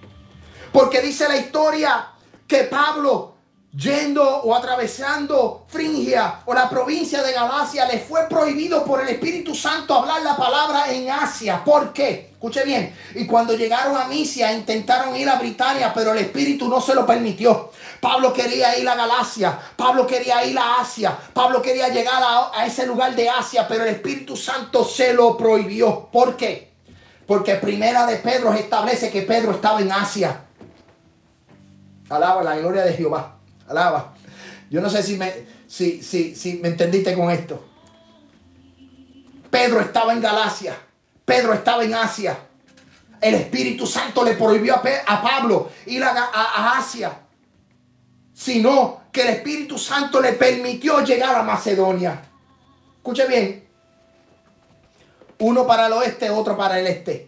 Porque 0.71 1.01
dice 1.01 1.27
la 1.27 1.35
historia 1.35 2.07
que 2.47 2.63
Pablo 2.63 3.32
yendo 3.75 4.23
o 4.23 4.53
atravesando 4.53 5.65
Fringia 5.67 6.41
o 6.45 6.53
la 6.53 6.69
provincia 6.69 7.23
de 7.23 7.33
Galacia, 7.33 7.85
le 7.87 7.99
fue 7.99 8.27
prohibido 8.29 8.85
por 8.85 9.01
el 9.01 9.09
Espíritu 9.09 9.55
Santo 9.55 9.95
hablar 9.95 10.21
la 10.21 10.37
palabra 10.37 10.91
en 10.91 11.09
Asia. 11.09 11.63
¿Por 11.63 11.91
qué? 11.91 12.29
Escuche 12.33 12.63
bien. 12.63 12.95
Y 13.15 13.25
cuando 13.25 13.53
llegaron 13.53 13.97
a 13.97 14.05
Misia, 14.05 14.53
intentaron 14.53 15.15
ir 15.15 15.27
a 15.27 15.39
Britania, 15.39 15.91
pero 15.93 16.11
el 16.11 16.19
Espíritu 16.19 16.67
no 16.67 16.79
se 16.81 16.93
lo 16.93 17.05
permitió. 17.05 17.71
Pablo 17.99 18.33
quería 18.33 18.77
ir 18.77 18.87
a 18.87 18.95
Galacia, 18.95 19.57
Pablo 19.77 20.05
quería 20.05 20.45
ir 20.45 20.59
a 20.59 20.81
Asia, 20.81 21.17
Pablo 21.33 21.61
quería 21.61 21.87
llegar 21.87 22.21
a, 22.21 22.51
a 22.53 22.65
ese 22.65 22.85
lugar 22.85 23.15
de 23.15 23.29
Asia, 23.29 23.65
pero 23.67 23.85
el 23.85 23.91
Espíritu 23.91 24.35
Santo 24.35 24.83
se 24.83 25.13
lo 25.13 25.37
prohibió. 25.37 26.09
¿Por 26.11 26.35
qué? 26.35 26.73
Porque 27.25 27.55
primera 27.55 28.05
de 28.05 28.17
Pedro 28.17 28.53
establece 28.53 29.09
que 29.09 29.21
Pedro 29.21 29.51
estaba 29.51 29.79
en 29.79 29.91
Asia. 29.91 30.41
Alaba 32.09 32.43
la 32.43 32.57
gloria 32.57 32.83
de 32.83 32.93
Jehová. 32.93 33.37
Yo 34.69 34.81
no 34.81 34.89
sé 34.89 35.03
si 35.03 35.17
me, 35.17 35.31
si, 35.67 36.01
si, 36.01 36.35
si 36.35 36.55
me 36.55 36.69
entendiste 36.69 37.15
con 37.15 37.29
esto. 37.31 37.63
Pedro 39.49 39.81
estaba 39.81 40.13
en 40.13 40.21
Galacia. 40.21 40.75
Pedro 41.25 41.53
estaba 41.53 41.83
en 41.83 41.93
Asia. 41.93 42.37
El 43.21 43.35
Espíritu 43.35 43.85
Santo 43.85 44.23
le 44.23 44.33
prohibió 44.33 44.75
a, 44.75 45.21
Pablo 45.21 45.69
ir 45.85 46.03
a, 46.03 46.09
a 46.09 46.77
Asia. 46.77 47.19
Sino 48.33 49.03
que 49.11 49.21
el 49.21 49.29
Espíritu 49.29 49.77
Santo 49.77 50.19
le 50.19 50.33
permitió 50.33 51.03
llegar 51.03 51.35
a 51.35 51.43
Macedonia. 51.43 52.19
Escuche 52.97 53.27
bien. 53.27 53.63
Uno 55.37 55.67
para 55.67 55.87
el 55.87 55.93
oeste, 55.93 56.29
otro 56.29 56.57
para 56.57 56.79
el 56.79 56.87
este. 56.87 57.27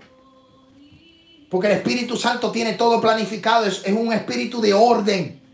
Porque 1.50 1.68
el 1.68 1.74
Espíritu 1.74 2.18
Santo 2.18 2.52
tiene 2.52 2.74
todo 2.74 3.00
planificado. 3.00 3.66
Es, 3.66 3.82
es 3.86 3.94
un 3.94 4.12
espíritu 4.12 4.62
de 4.62 4.74
orden. 4.74 5.45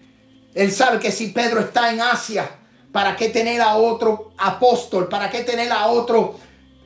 Él 0.54 0.72
sabe 0.72 1.00
que 1.00 1.12
si 1.12 1.28
Pedro 1.28 1.62
está 1.62 1.92
en 1.92 2.02
Asia, 2.02 2.50
¿para 2.92 3.16
qué 3.16 3.30
tener 3.30 3.62
a 3.62 3.76
otro 3.76 4.32
apóstol? 4.38 5.08
¿Para 5.08 5.30
qué 5.30 5.42
tener 5.42 5.72
a 5.72 5.88
otro 5.88 6.36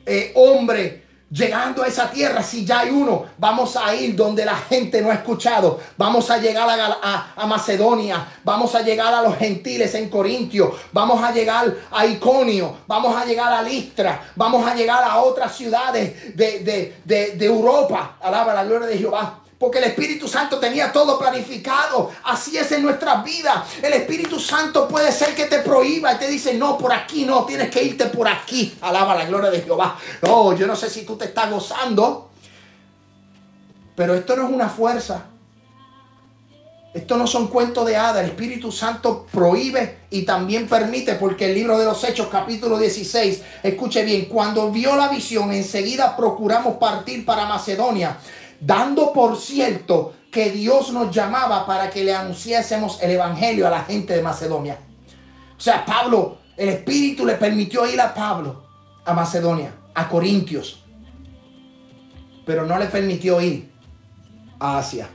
eh, 0.04 0.32
hombre 0.36 1.04
llegando 1.28 1.82
a 1.82 1.88
esa 1.88 2.08
tierra 2.08 2.44
si 2.44 2.64
ya 2.64 2.80
hay 2.80 2.90
uno? 2.90 3.26
Vamos 3.38 3.76
a 3.76 3.92
ir 3.94 4.14
donde 4.14 4.44
la 4.44 4.54
gente 4.54 5.02
no 5.02 5.10
ha 5.10 5.14
escuchado. 5.14 5.80
Vamos 5.96 6.30
a 6.30 6.38
llegar 6.38 6.68
a, 6.70 7.46
Macedonia. 7.46 8.24
Vamos 8.44 8.74
a 8.76 8.82
llegar 8.82 9.12
a 9.12 9.22
los 9.22 9.36
gentiles 9.36 9.92
en 9.96 10.08
Corintio. 10.08 10.72
Vamos 10.92 11.20
a 11.22 11.32
llegar 11.32 11.74
a 11.90 12.06
Iconio. 12.06 12.76
Vamos 12.86 13.16
a 13.16 13.24
llegar 13.24 13.52
a 13.52 13.62
Listra. 13.62 14.30
Vamos 14.36 14.64
a 14.64 14.76
llegar 14.76 15.02
a 15.02 15.18
otras 15.18 15.56
ciudades 15.56 16.36
de, 16.36 16.60
de, 16.60 17.00
de, 17.04 17.32
de 17.32 17.46
Europa. 17.46 18.16
Alaba 18.20 18.54
la 18.54 18.64
gloria 18.64 18.86
de 18.86 18.98
Jehová. 18.98 19.40
Porque 19.58 19.78
el 19.78 19.84
Espíritu 19.84 20.28
Santo 20.28 20.58
tenía 20.58 20.92
todo 20.92 21.18
planificado. 21.18 22.10
Así 22.24 22.58
es 22.58 22.70
en 22.72 22.82
nuestras 22.82 23.24
vidas. 23.24 23.64
El 23.82 23.94
Espíritu 23.94 24.38
Santo 24.38 24.86
puede 24.86 25.10
ser 25.10 25.34
que 25.34 25.46
te 25.46 25.60
prohíba 25.60 26.12
y 26.12 26.18
te 26.18 26.28
dice, 26.28 26.54
no, 26.54 26.76
por 26.76 26.92
aquí 26.92 27.24
no, 27.24 27.44
tienes 27.44 27.70
que 27.70 27.82
irte 27.82 28.06
por 28.06 28.28
aquí. 28.28 28.76
Alaba 28.82 29.14
la 29.14 29.24
gloria 29.24 29.50
de 29.50 29.62
Jehová. 29.62 29.96
No, 30.22 30.54
yo 30.54 30.66
no 30.66 30.76
sé 30.76 30.90
si 30.90 31.06
tú 31.06 31.16
te 31.16 31.26
estás 31.26 31.50
gozando. 31.50 32.30
Pero 33.94 34.14
esto 34.14 34.36
no 34.36 34.46
es 34.46 34.52
una 34.52 34.68
fuerza. 34.68 35.24
Esto 36.92 37.16
no 37.16 37.26
son 37.26 37.48
cuentos 37.48 37.86
de 37.86 37.96
hadas. 37.96 38.24
El 38.24 38.30
Espíritu 38.30 38.70
Santo 38.70 39.26
prohíbe 39.30 40.00
y 40.10 40.22
también 40.22 40.66
permite, 40.66 41.14
porque 41.14 41.46
el 41.46 41.54
libro 41.54 41.78
de 41.78 41.84
los 41.84 42.02
Hechos, 42.04 42.28
capítulo 42.30 42.78
16, 42.78 43.42
escuche 43.62 44.02
bien, 44.02 44.26
cuando 44.26 44.70
vio 44.70 44.96
la 44.96 45.08
visión, 45.08 45.52
enseguida 45.52 46.16
procuramos 46.16 46.76
partir 46.76 47.26
para 47.26 47.46
Macedonia 47.46 48.16
dando 48.60 49.12
por 49.12 49.36
cierto 49.36 50.14
que 50.30 50.50
Dios 50.50 50.92
nos 50.92 51.14
llamaba 51.14 51.66
para 51.66 51.90
que 51.90 52.04
le 52.04 52.14
anunciásemos 52.14 53.02
el 53.02 53.12
Evangelio 53.12 53.66
a 53.66 53.70
la 53.70 53.84
gente 53.84 54.14
de 54.14 54.22
Macedonia. 54.22 54.78
O 55.56 55.60
sea, 55.60 55.84
Pablo, 55.84 56.38
el 56.56 56.68
Espíritu 56.68 57.24
le 57.24 57.34
permitió 57.34 57.86
ir 57.86 58.00
a 58.00 58.12
Pablo 58.12 58.64
a 59.04 59.14
Macedonia, 59.14 59.72
a 59.94 60.08
Corintios, 60.08 60.84
pero 62.44 62.66
no 62.66 62.78
le 62.78 62.86
permitió 62.86 63.40
ir 63.40 63.72
a 64.58 64.78
Asia. 64.78 65.08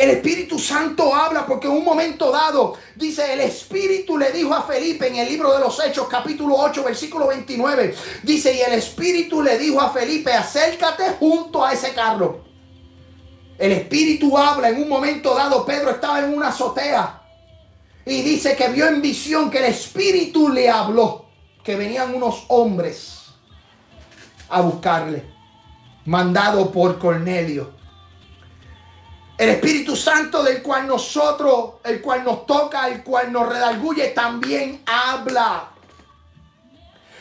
El 0.00 0.08
Espíritu 0.08 0.58
Santo 0.58 1.14
habla 1.14 1.44
porque 1.44 1.66
en 1.66 1.74
un 1.74 1.84
momento 1.84 2.30
dado, 2.30 2.72
dice, 2.96 3.34
el 3.34 3.40
Espíritu 3.40 4.16
le 4.16 4.32
dijo 4.32 4.54
a 4.54 4.62
Felipe 4.62 5.06
en 5.06 5.16
el 5.16 5.28
libro 5.28 5.52
de 5.52 5.60
los 5.60 5.78
Hechos, 5.78 6.08
capítulo 6.08 6.54
8, 6.56 6.82
versículo 6.82 7.26
29, 7.26 7.94
dice, 8.22 8.54
y 8.54 8.60
el 8.62 8.72
Espíritu 8.72 9.42
le 9.42 9.58
dijo 9.58 9.78
a 9.78 9.90
Felipe, 9.90 10.32
acércate 10.32 11.04
junto 11.18 11.62
a 11.62 11.74
ese 11.74 11.92
carro. 11.92 12.42
El 13.58 13.72
Espíritu 13.72 14.38
habla 14.38 14.70
en 14.70 14.80
un 14.80 14.88
momento 14.88 15.34
dado, 15.34 15.66
Pedro 15.66 15.90
estaba 15.90 16.20
en 16.20 16.32
una 16.32 16.48
azotea 16.48 17.20
y 18.06 18.22
dice 18.22 18.56
que 18.56 18.68
vio 18.68 18.88
en 18.88 19.02
visión 19.02 19.50
que 19.50 19.58
el 19.58 19.64
Espíritu 19.64 20.48
le 20.48 20.70
habló, 20.70 21.26
que 21.62 21.76
venían 21.76 22.14
unos 22.14 22.46
hombres 22.48 23.18
a 24.48 24.62
buscarle, 24.62 25.26
mandado 26.06 26.70
por 26.70 26.98
Cornelio. 26.98 27.78
El 29.40 29.48
Espíritu 29.48 29.96
Santo 29.96 30.42
del 30.42 30.60
cual 30.60 30.86
nosotros, 30.86 31.76
el 31.84 32.02
cual 32.02 32.22
nos 32.24 32.44
toca, 32.44 32.86
el 32.88 33.02
cual 33.02 33.32
nos 33.32 33.48
redarguye, 33.48 34.08
también 34.08 34.82
habla. 34.84 35.70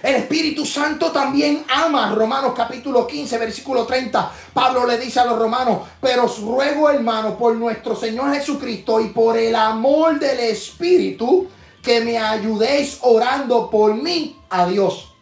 El 0.03 0.15
Espíritu 0.15 0.65
Santo 0.65 1.13
también 1.13 1.63
ama. 1.69 2.13
Romanos 2.13 2.51
capítulo 2.53 3.07
15, 3.07 3.37
versículo 3.37 3.85
30. 3.85 4.33
Pablo 4.53 4.85
le 4.85 4.97
dice 4.97 5.21
a 5.21 5.25
los 5.27 5.39
romanos, 5.39 5.79
pero 6.01 6.25
os 6.25 6.41
ruego 6.41 6.89
hermano 6.89 7.37
por 7.37 7.55
nuestro 7.55 7.95
Señor 7.95 8.33
Jesucristo 8.33 8.99
y 8.99 9.07
por 9.11 9.37
el 9.37 9.55
amor 9.55 10.19
del 10.19 10.41
Espíritu, 10.41 11.47
que 11.81 12.01
me 12.01 12.17
ayudéis 12.17 12.97
orando 12.99 13.69
por 13.69 13.93
mí 13.93 14.37
a 14.49 14.65
Dios. 14.65 15.13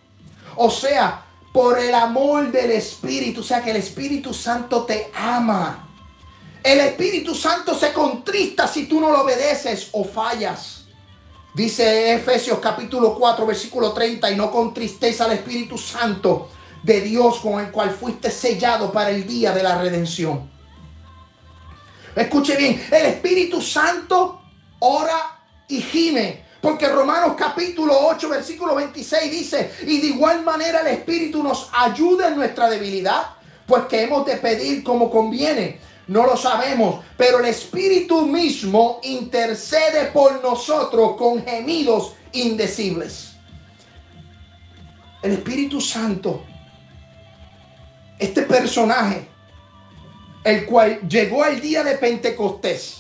O 0.56 0.72
sea, 0.72 1.26
por 1.54 1.78
el 1.78 1.94
amor 1.94 2.52
del 2.52 2.72
Espíritu. 2.72 3.42
O 3.42 3.44
sea, 3.44 3.64
que 3.64 3.70
el 3.70 3.78
Espíritu 3.78 4.34
Santo 4.34 4.82
te 4.82 5.12
ama. 5.14 5.87
El 6.64 6.80
Espíritu 6.80 7.34
Santo 7.36 7.78
se 7.78 7.94
contrista 7.94 8.68
si 8.68 8.86
tú 8.88 9.00
no 9.00 9.12
lo 9.12 9.22
obedeces 9.22 9.90
o 9.92 10.04
fallas. 10.04 10.86
Dice 11.54 12.14
Efesios 12.14 12.60
capítulo 12.60 13.16
4 13.16 13.46
versículo 13.46 13.92
30 13.94 14.32
y 14.32 14.36
no 14.36 14.52
contristéis 14.52 15.20
al 15.22 15.32
Espíritu 15.32 15.78
Santo 15.78 16.50
de 16.84 17.02
Dios 17.02 17.40
con 17.40 17.60
el 17.60 17.72
cual 17.72 17.92
fuiste 17.92 18.30
sellado 18.30 18.92
para 18.92 19.10
el 19.10 19.26
día 19.26 19.52
de 19.54 19.64
la 19.64 19.82
redención. 19.82 20.50
Escuche 22.16 22.56
bien, 22.56 22.86
el 22.92 23.06
Espíritu 23.08 23.62
Santo 23.62 24.42
ora 24.80 25.40
y 25.68 25.82
gime. 25.82 26.46
Porque 26.62 26.88
Romanos 26.90 27.36
capítulo 27.38 27.94
8 28.08 28.30
versículo 28.30 28.76
26 28.76 29.32
dice, 29.32 29.72
y 29.84 30.02
de 30.02 30.08
igual 30.08 30.44
manera 30.44 30.82
el 30.82 30.88
Espíritu 30.88 31.44
nos 31.44 31.70
ayuda 31.72 32.28
en 32.28 32.36
nuestra 32.36 32.70
debilidad, 32.70 33.28
pues 33.66 33.84
que 33.86 34.04
hemos 34.04 34.26
de 34.26 34.38
pedir 34.38 34.84
como 34.84 35.10
conviene 35.10 35.80
no 36.08 36.26
lo 36.26 36.38
sabemos, 36.38 37.04
pero 37.18 37.40
el 37.40 37.46
Espíritu 37.46 38.26
mismo 38.26 39.00
intercede 39.04 40.06
por 40.08 40.42
nosotros 40.42 41.16
con 41.18 41.44
gemidos 41.44 42.14
indecibles. 42.32 43.34
El 45.22 45.34
Espíritu 45.34 45.82
Santo, 45.82 46.44
este 48.18 48.44
personaje, 48.44 49.28
el 50.44 50.66
cual 50.66 51.02
llegó 51.08 51.44
el 51.46 51.60
día 51.60 51.84
de 51.84 51.96
Pentecostés, 51.96 52.98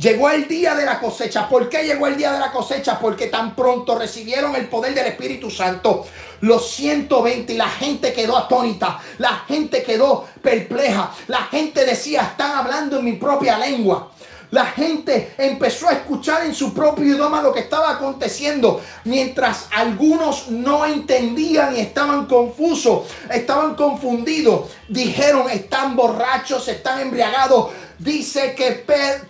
Llegó 0.00 0.30
el 0.30 0.48
día 0.48 0.74
de 0.74 0.86
la 0.86 0.98
cosecha. 0.98 1.46
¿Por 1.46 1.68
qué 1.68 1.84
llegó 1.84 2.06
el 2.06 2.16
día 2.16 2.32
de 2.32 2.38
la 2.38 2.50
cosecha? 2.50 2.98
Porque 2.98 3.26
tan 3.26 3.54
pronto 3.54 3.98
recibieron 3.98 4.56
el 4.56 4.66
poder 4.66 4.94
del 4.94 5.08
Espíritu 5.08 5.50
Santo. 5.50 6.06
Los 6.40 6.70
120 6.70 7.52
y 7.52 7.56
la 7.56 7.68
gente 7.68 8.12
quedó 8.12 8.36
atónita, 8.36 9.00
la 9.18 9.44
gente 9.48 9.82
quedó 9.82 10.26
perpleja, 10.42 11.12
la 11.28 11.42
gente 11.44 11.84
decía, 11.84 12.22
están 12.22 12.52
hablando 12.52 12.98
en 12.98 13.04
mi 13.04 13.12
propia 13.14 13.58
lengua. 13.58 14.10
La 14.50 14.66
gente 14.66 15.32
empezó 15.38 15.88
a 15.88 15.92
escuchar 15.92 16.44
en 16.44 16.54
su 16.54 16.74
propio 16.74 17.04
idioma 17.04 17.40
lo 17.40 17.52
que 17.52 17.60
estaba 17.60 17.90
aconteciendo, 17.90 18.80
mientras 19.04 19.68
algunos 19.70 20.48
no 20.48 20.84
entendían 20.84 21.76
y 21.76 21.80
estaban 21.80 22.26
confusos, 22.26 23.02
estaban 23.30 23.76
confundidos. 23.76 24.70
Dijeron, 24.88 25.48
están 25.48 25.94
borrachos, 25.94 26.66
están 26.66 27.00
embriagados. 27.00 27.68
Dice 27.96 28.54
que 28.56 28.72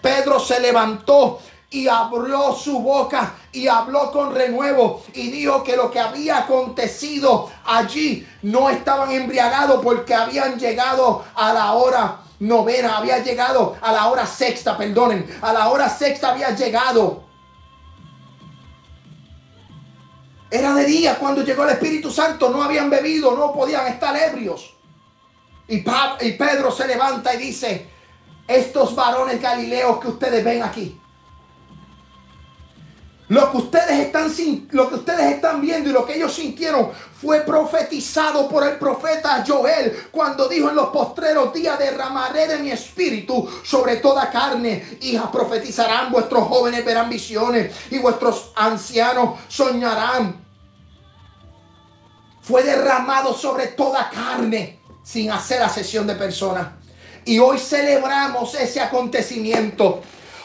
Pedro 0.00 0.40
se 0.40 0.58
levantó 0.58 1.40
y 1.70 1.86
abrió 1.86 2.52
su 2.52 2.80
boca 2.80 3.34
y 3.52 3.68
habló 3.68 4.10
con 4.10 4.34
renuevo 4.34 5.02
y 5.14 5.30
dijo 5.30 5.62
que 5.62 5.76
lo 5.76 5.90
que 5.90 6.00
había 6.00 6.38
acontecido 6.38 7.50
allí 7.64 8.26
no 8.42 8.68
estaban 8.68 9.12
embriagados 9.12 9.80
porque 9.82 10.12
habían 10.12 10.58
llegado 10.58 11.24
a 11.34 11.52
la 11.52 11.72
hora 11.74 12.22
novena, 12.40 12.96
había 12.96 13.18
llegado 13.18 13.76
a 13.80 13.92
la 13.92 14.08
hora 14.08 14.26
sexta, 14.26 14.76
perdonen, 14.76 15.26
a 15.42 15.52
la 15.52 15.68
hora 15.68 15.88
sexta 15.88 16.32
había 16.32 16.50
llegado. 16.50 17.24
Era 20.50 20.74
de 20.74 20.84
día 20.84 21.16
cuando 21.16 21.44
llegó 21.44 21.62
el 21.62 21.70
Espíritu 21.70 22.10
Santo, 22.10 22.48
no 22.50 22.62
habían 22.62 22.90
bebido, 22.90 23.36
no 23.36 23.52
podían 23.52 23.86
estar 23.86 24.16
ebrios. 24.16 24.74
Y, 25.68 25.76
y 25.76 26.32
Pedro 26.32 26.72
se 26.72 26.88
levanta 26.88 27.32
y 27.34 27.38
dice, 27.38 27.88
estos 28.48 28.96
varones 28.96 29.40
galileos 29.40 30.00
que 30.00 30.08
ustedes 30.08 30.42
ven 30.42 30.64
aquí, 30.64 31.00
lo 33.30 33.52
que 33.52 33.56
ustedes 33.58 34.06
están 34.06 34.32
lo 34.72 34.88
que 34.88 34.96
ustedes 34.96 35.34
están 35.34 35.60
viendo 35.60 35.88
y 35.88 35.92
lo 35.92 36.04
que 36.04 36.16
ellos 36.16 36.34
sintieron 36.34 36.90
fue 37.20 37.42
profetizado 37.42 38.48
por 38.48 38.66
el 38.66 38.76
profeta 38.76 39.44
Joel 39.46 40.08
cuando 40.10 40.48
dijo 40.48 40.68
en 40.68 40.74
los 40.74 40.88
postreros 40.88 41.54
días 41.54 41.78
derramaré 41.78 42.48
de 42.48 42.58
mi 42.58 42.72
espíritu 42.72 43.48
sobre 43.62 43.96
toda 43.96 44.30
carne. 44.30 44.98
Hijas 45.02 45.28
profetizarán, 45.28 46.10
vuestros 46.10 46.48
jóvenes 46.48 46.84
verán 46.84 47.08
visiones 47.08 47.72
y 47.92 47.98
vuestros 47.98 48.50
ancianos 48.56 49.38
soñarán. 49.46 50.44
Fue 52.42 52.64
derramado 52.64 53.32
sobre 53.32 53.68
toda 53.68 54.10
carne 54.10 54.80
sin 55.04 55.30
hacer 55.30 55.62
asesión 55.62 56.04
de 56.04 56.16
personas. 56.16 56.66
Y 57.24 57.38
hoy 57.38 57.58
celebramos 57.60 58.56
ese 58.56 58.80
acontecimiento. 58.80 60.02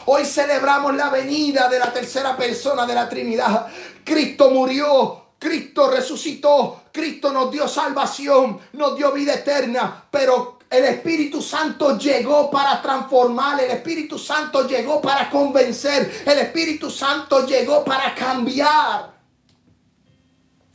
Hoy 0.08 0.24
celebramos 0.24 0.94
la 0.94 1.10
venida 1.10 1.68
de 1.68 1.80
la 1.80 1.92
tercera 1.92 2.36
persona 2.36 2.86
de 2.86 2.94
la 2.94 3.08
Trinidad. 3.08 3.66
Cristo 4.04 4.50
murió, 4.50 5.30
Cristo 5.36 5.90
resucitó, 5.90 6.84
Cristo 6.92 7.32
nos 7.32 7.50
dio 7.50 7.66
salvación, 7.66 8.58
nos 8.74 8.96
dio 8.96 9.12
vida 9.12 9.34
eterna, 9.34 10.04
pero 10.08 10.60
el 10.70 10.84
Espíritu 10.84 11.42
Santo 11.42 11.98
llegó 11.98 12.48
para 12.52 12.80
transformar, 12.80 13.60
el 13.60 13.70
Espíritu 13.72 14.16
Santo 14.16 14.66
llegó 14.68 15.00
para 15.00 15.28
convencer, 15.28 16.22
el 16.24 16.38
Espíritu 16.38 16.88
Santo 16.88 17.44
llegó 17.44 17.84
para 17.84 18.14
cambiar. 18.14 19.12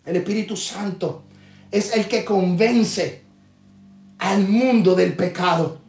El 0.05 0.17
Espíritu 0.17 0.57
Santo 0.57 1.23
es 1.71 1.95
el 1.95 2.05
que 2.09 2.25
convence 2.25 3.23
al 4.19 4.45
mundo 4.45 4.93
del 4.93 5.15
pecado 5.15 5.80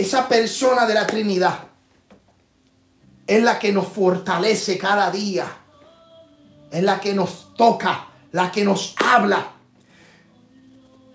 esa 0.00 0.26
persona 0.28 0.86
de 0.86 0.94
la 0.94 1.06
Trinidad 1.06 1.58
es 3.26 3.42
la 3.42 3.58
que 3.58 3.70
nos 3.70 3.88
fortalece 3.88 4.78
cada 4.78 5.10
día. 5.10 5.46
Es 6.70 6.82
la 6.82 7.00
que 7.00 7.12
nos 7.12 7.54
toca, 7.54 8.08
la 8.32 8.50
que 8.50 8.64
nos 8.64 8.94
habla. 8.96 9.52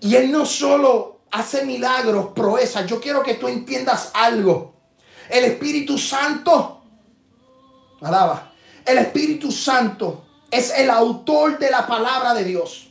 Y 0.00 0.14
Él 0.14 0.30
no 0.30 0.46
solo 0.46 1.20
hace 1.32 1.64
milagros, 1.64 2.28
proezas. 2.34 2.86
Yo 2.86 3.00
quiero 3.00 3.22
que 3.22 3.34
tú 3.34 3.48
entiendas 3.48 4.12
algo. 4.14 4.74
El 5.28 5.44
Espíritu 5.44 5.98
Santo, 5.98 6.82
alaba, 8.00 8.52
el 8.84 8.98
Espíritu 8.98 9.50
Santo 9.50 10.24
es 10.50 10.72
el 10.78 10.88
autor 10.90 11.58
de 11.58 11.70
la 11.70 11.86
palabra 11.86 12.34
de 12.34 12.44
Dios. 12.44 12.88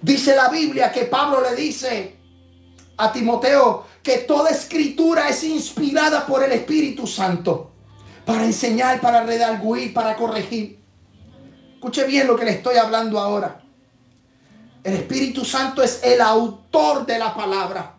Dice 0.00 0.34
la 0.34 0.48
Biblia 0.48 0.90
que 0.90 1.04
Pablo 1.04 1.42
le 1.42 1.54
dice 1.54 2.16
a 2.96 3.12
Timoteo, 3.12 3.84
que 4.06 4.18
toda 4.18 4.50
escritura 4.50 5.28
es 5.28 5.42
inspirada 5.42 6.24
por 6.26 6.40
el 6.44 6.52
Espíritu 6.52 7.08
Santo 7.08 7.72
para 8.24 8.44
enseñar, 8.44 9.00
para 9.00 9.24
redarguir, 9.24 9.92
para 9.92 10.14
corregir. 10.14 10.78
Escuche 11.74 12.04
bien 12.04 12.28
lo 12.28 12.36
que 12.36 12.44
le 12.44 12.52
estoy 12.52 12.76
hablando 12.76 13.18
ahora. 13.18 13.60
El 14.84 14.94
Espíritu 14.94 15.44
Santo 15.44 15.82
es 15.82 16.04
el 16.04 16.20
autor 16.20 17.04
de 17.04 17.18
la 17.18 17.34
palabra. 17.34 17.96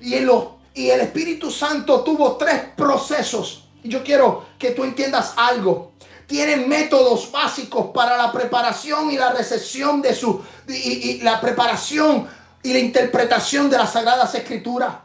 Y, 0.00 0.14
en 0.14 0.26
lo, 0.26 0.58
y 0.74 0.90
el 0.90 1.02
Espíritu 1.02 1.52
Santo 1.52 2.00
tuvo 2.00 2.36
tres 2.36 2.60
procesos. 2.76 3.68
Y 3.84 3.88
yo 3.90 4.02
quiero 4.02 4.46
que 4.58 4.72
tú 4.72 4.82
entiendas 4.82 5.34
algo. 5.36 5.92
Tienen 6.26 6.68
métodos 6.68 7.30
básicos 7.30 7.92
para 7.94 8.16
la 8.16 8.32
preparación 8.32 9.08
y 9.12 9.16
la 9.16 9.30
recepción 9.30 10.02
de 10.02 10.16
su... 10.16 10.42
Y 10.66 11.20
la 11.20 11.40
preparación 11.40 12.26
y 12.60 12.72
la 12.72 12.80
interpretación 12.80 13.70
de 13.70 13.78
las 13.78 13.92
Sagradas 13.92 14.34
Escrituras. 14.34 15.03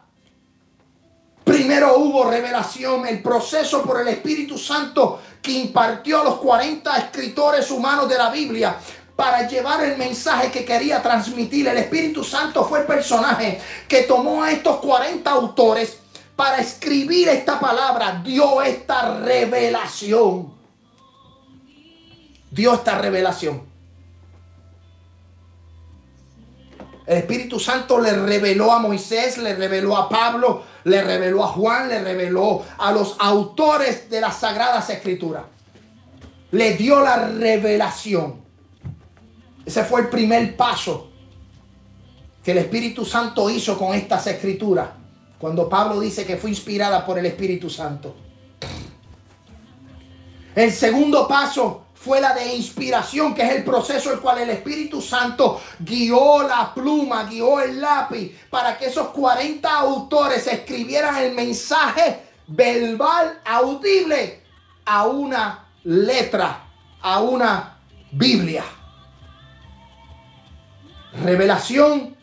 Primero 1.50 1.98
hubo 1.98 2.30
revelación, 2.30 3.08
el 3.08 3.24
proceso 3.24 3.82
por 3.82 4.00
el 4.00 4.08
Espíritu 4.10 4.56
Santo 4.56 5.20
que 5.42 5.52
impartió 5.52 6.22
a 6.22 6.24
los 6.24 6.36
40 6.36 6.96
escritores 6.96 7.72
humanos 7.72 8.08
de 8.08 8.20
la 8.20 8.30
Biblia 8.30 8.76
para 9.16 9.48
llevar 9.48 9.84
el 9.84 9.98
mensaje 9.98 10.52
que 10.52 10.64
quería 10.64 11.02
transmitir. 11.02 11.68
El 11.68 11.80
Espíritu 11.80 12.24
Santo 12.24 12.64
fue 12.66 12.82
el 12.82 12.86
personaje 12.86 13.60
que 13.88 14.04
tomó 14.04 14.44
a 14.44 14.52
estos 14.52 14.78
40 14.78 15.28
autores 15.28 15.98
para 16.36 16.60
escribir 16.60 17.30
esta 17.30 17.60
palabra, 17.60 18.22
dio 18.24 18.62
esta 18.62 19.18
revelación. 19.18 20.54
Dio 22.52 22.76
esta 22.76 23.00
revelación. 23.00 23.69
El 27.10 27.18
Espíritu 27.18 27.60
Santo 27.60 28.00
le 28.00 28.12
reveló 28.12 28.72
a 28.72 28.78
Moisés, 28.78 29.40
le 29.40 29.56
reveló 29.56 29.98
a 29.98 30.08
Pablo, 30.08 30.62
le 30.84 31.02
reveló 31.02 31.44
a 31.44 31.48
Juan, 31.48 31.90
le 31.90 32.04
reveló 32.04 32.64
a 32.78 32.92
los 32.92 33.16
autores 33.18 34.12
de 34.12 34.22
las 34.22 34.38
sagradas 34.38 34.92
escrituras. 34.92 35.46
Le 36.52 36.76
dio 36.76 37.00
la 37.00 37.30
revelación. 37.30 38.36
Ese 39.66 39.84
fue 39.86 40.02
el 40.02 40.10
primer 40.10 40.56
paso 40.56 41.10
que 42.44 42.52
el 42.52 42.60
Espíritu 42.60 43.04
Santo 43.04 43.50
hizo 43.50 43.76
con 43.76 43.96
estas 43.96 44.28
escrituras. 44.28 44.90
Cuando 45.40 45.68
Pablo 45.68 46.00
dice 46.00 46.28
que 46.28 46.38
fue 46.38 46.52
inspirada 46.52 47.04
por 47.08 47.18
el 47.18 47.26
Espíritu 47.26 47.72
Santo. 47.72 48.16
El 50.54 50.72
segundo 50.72 51.28
paso 51.28 51.86
fue 52.02 52.22
la 52.22 52.34
de 52.34 52.56
inspiración, 52.56 53.36
que 53.36 53.42
es 53.42 53.52
el 53.52 53.64
proceso 53.66 54.14
el 54.14 54.22
cual 54.22 54.40
el 54.40 54.50
Espíritu 54.52 55.02
Santo 55.02 55.62
guió 55.80 56.48
la 56.48 56.74
pluma, 56.74 57.26
guió 57.26 57.60
el 57.60 57.82
lápiz, 57.82 58.32
para 58.50 58.78
que 58.78 58.86
esos 58.86 59.10
40 59.10 59.70
autores 59.70 60.48
escribieran 60.48 61.18
el 61.18 61.34
mensaje 61.34 62.24
verbal 62.48 63.42
audible 63.44 64.44
a 64.86 65.08
una 65.08 65.68
letra, 65.84 66.64
a 67.02 67.20
una 67.20 67.78
Biblia. 68.12 68.64
Revelación 71.22 72.16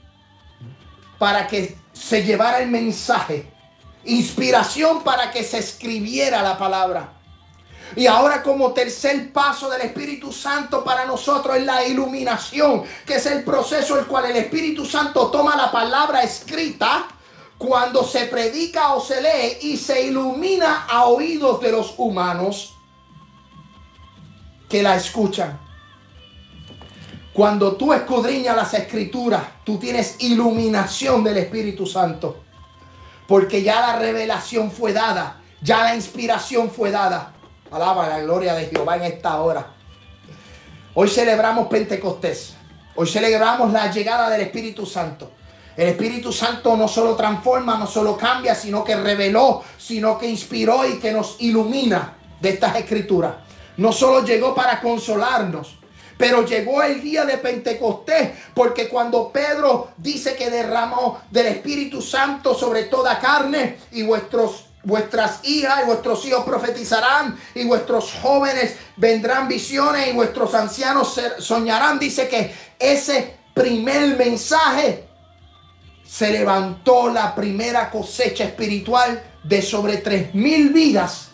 para 1.19 1.47
que 1.47 1.77
se 1.93 2.23
llevara 2.23 2.61
el 2.61 2.71
mensaje. 2.71 3.53
Inspiración 4.05 5.05
para 5.05 5.31
que 5.31 5.45
se 5.45 5.59
escribiera 5.59 6.43
la 6.43 6.57
palabra. 6.57 7.16
Y 7.95 8.07
ahora 8.07 8.43
como 8.43 8.73
tercer 8.73 9.33
paso 9.33 9.71
del 9.71 9.83
Espíritu 9.83 10.33
Santo 10.33 10.83
para 10.83 11.07
nosotros 11.07 11.57
es 11.57 11.65
la 11.65 11.87
iluminación, 11.87 12.83
que 13.07 13.17
es 13.17 13.27
el 13.27 13.45
proceso 13.45 13.99
el 13.99 14.07
cual 14.07 14.27
el 14.27 14.37
Espíritu 14.37 14.85
Santo 14.85 15.29
toma 15.29 15.57
la 15.57 15.71
palabra 15.71 16.23
escrita 16.23 17.07
cuando 17.59 18.05
se 18.05 18.27
predica 18.27 18.95
o 18.95 19.01
se 19.01 19.23
lee 19.23 19.59
y 19.63 19.77
se 19.77 20.03
ilumina 20.03 20.87
a 20.89 21.07
oídos 21.07 21.61
de 21.61 21.73
los 21.73 21.95
humanos 21.97 22.75
que 24.69 24.83
la 24.83 24.97
escuchan. 24.97 25.59
Cuando 27.33 27.77
tú 27.77 27.93
escudriñas 27.93 28.57
las 28.57 28.73
escrituras, 28.73 29.43
tú 29.63 29.79
tienes 29.79 30.17
iluminación 30.21 31.23
del 31.23 31.37
Espíritu 31.37 31.87
Santo. 31.87 32.43
Porque 33.29 33.63
ya 33.63 33.81
la 33.81 33.99
revelación 33.99 34.71
fue 34.71 34.93
dada, 34.93 35.43
ya 35.61 35.83
la 35.83 35.95
inspiración 35.95 36.71
fue 36.71 36.91
dada. 36.91 37.35
Alaba 37.71 38.09
la 38.09 38.21
gloria 38.21 38.55
de 38.55 38.67
Jehová 38.67 38.97
en 38.97 39.03
esta 39.03 39.41
hora. 39.41 39.67
Hoy 40.95 41.09
celebramos 41.09 41.67
Pentecostés. 41.69 42.55
Hoy 42.95 43.07
celebramos 43.09 43.73
la 43.73 43.91
llegada 43.91 44.31
del 44.31 44.43
Espíritu 44.43 44.87
Santo. 44.87 45.33
El 45.77 45.89
Espíritu 45.89 46.33
Santo 46.33 46.77
no 46.77 46.89
solo 46.89 47.15
transforma, 47.17 47.77
no 47.77 47.87
solo 47.87 48.17
cambia, 48.17 48.55
sino 48.55 48.83
que 48.83 48.97
reveló, 48.97 49.63
sino 49.77 50.17
que 50.17 50.29
inspiró 50.29 50.87
y 50.89 50.99
que 50.99 51.13
nos 51.13 51.37
ilumina 51.41 52.15
de 52.41 52.51
estas 52.51 52.77
escrituras. 52.77 53.35
No 53.77 53.93
solo 53.93 54.25
llegó 54.25 54.55
para 54.55 54.81
consolarnos, 54.81 55.77
Pero 56.17 56.47
llegó 56.47 56.83
el 56.83 57.03
día 57.03 57.27
de 57.27 57.37
Pentecostés, 57.37 58.31
porque 58.55 58.89
cuando 58.89 59.31
Pedro 59.31 59.91
dice 59.99 60.35
que 60.35 60.51
derramó 60.51 61.21
del 61.31 61.47
Espíritu 61.49 62.01
Santo 62.01 62.55
sobre 62.55 62.85
toda 62.85 63.19
carne 63.19 63.77
y 63.93 64.03
vuestros 64.03 64.66
vuestras 64.87 65.41
hijas 65.43 65.83
y 65.83 65.87
vuestros 65.87 66.25
hijos 66.27 66.45
profetizarán 66.45 67.37
y 67.55 67.65
vuestros 67.65 68.15
jóvenes 68.23 68.77
vendrán 68.97 69.49
visiones 69.49 70.09
y 70.09 70.13
vuestros 70.13 70.55
ancianos 70.55 71.21
soñarán. 71.39 71.99
Dice 71.99 72.29
que 72.29 72.55
ese 72.79 73.37
primer 73.53 74.17
mensaje 74.17 75.09
se 76.05 76.31
levantó 76.31 77.09
la 77.09 77.35
primera 77.35 77.91
cosecha 77.91 78.45
espiritual 78.45 79.21
de 79.43 79.61
sobre 79.61 79.97
tres 79.97 80.33
mil 80.35 80.73
vidas 80.73 81.31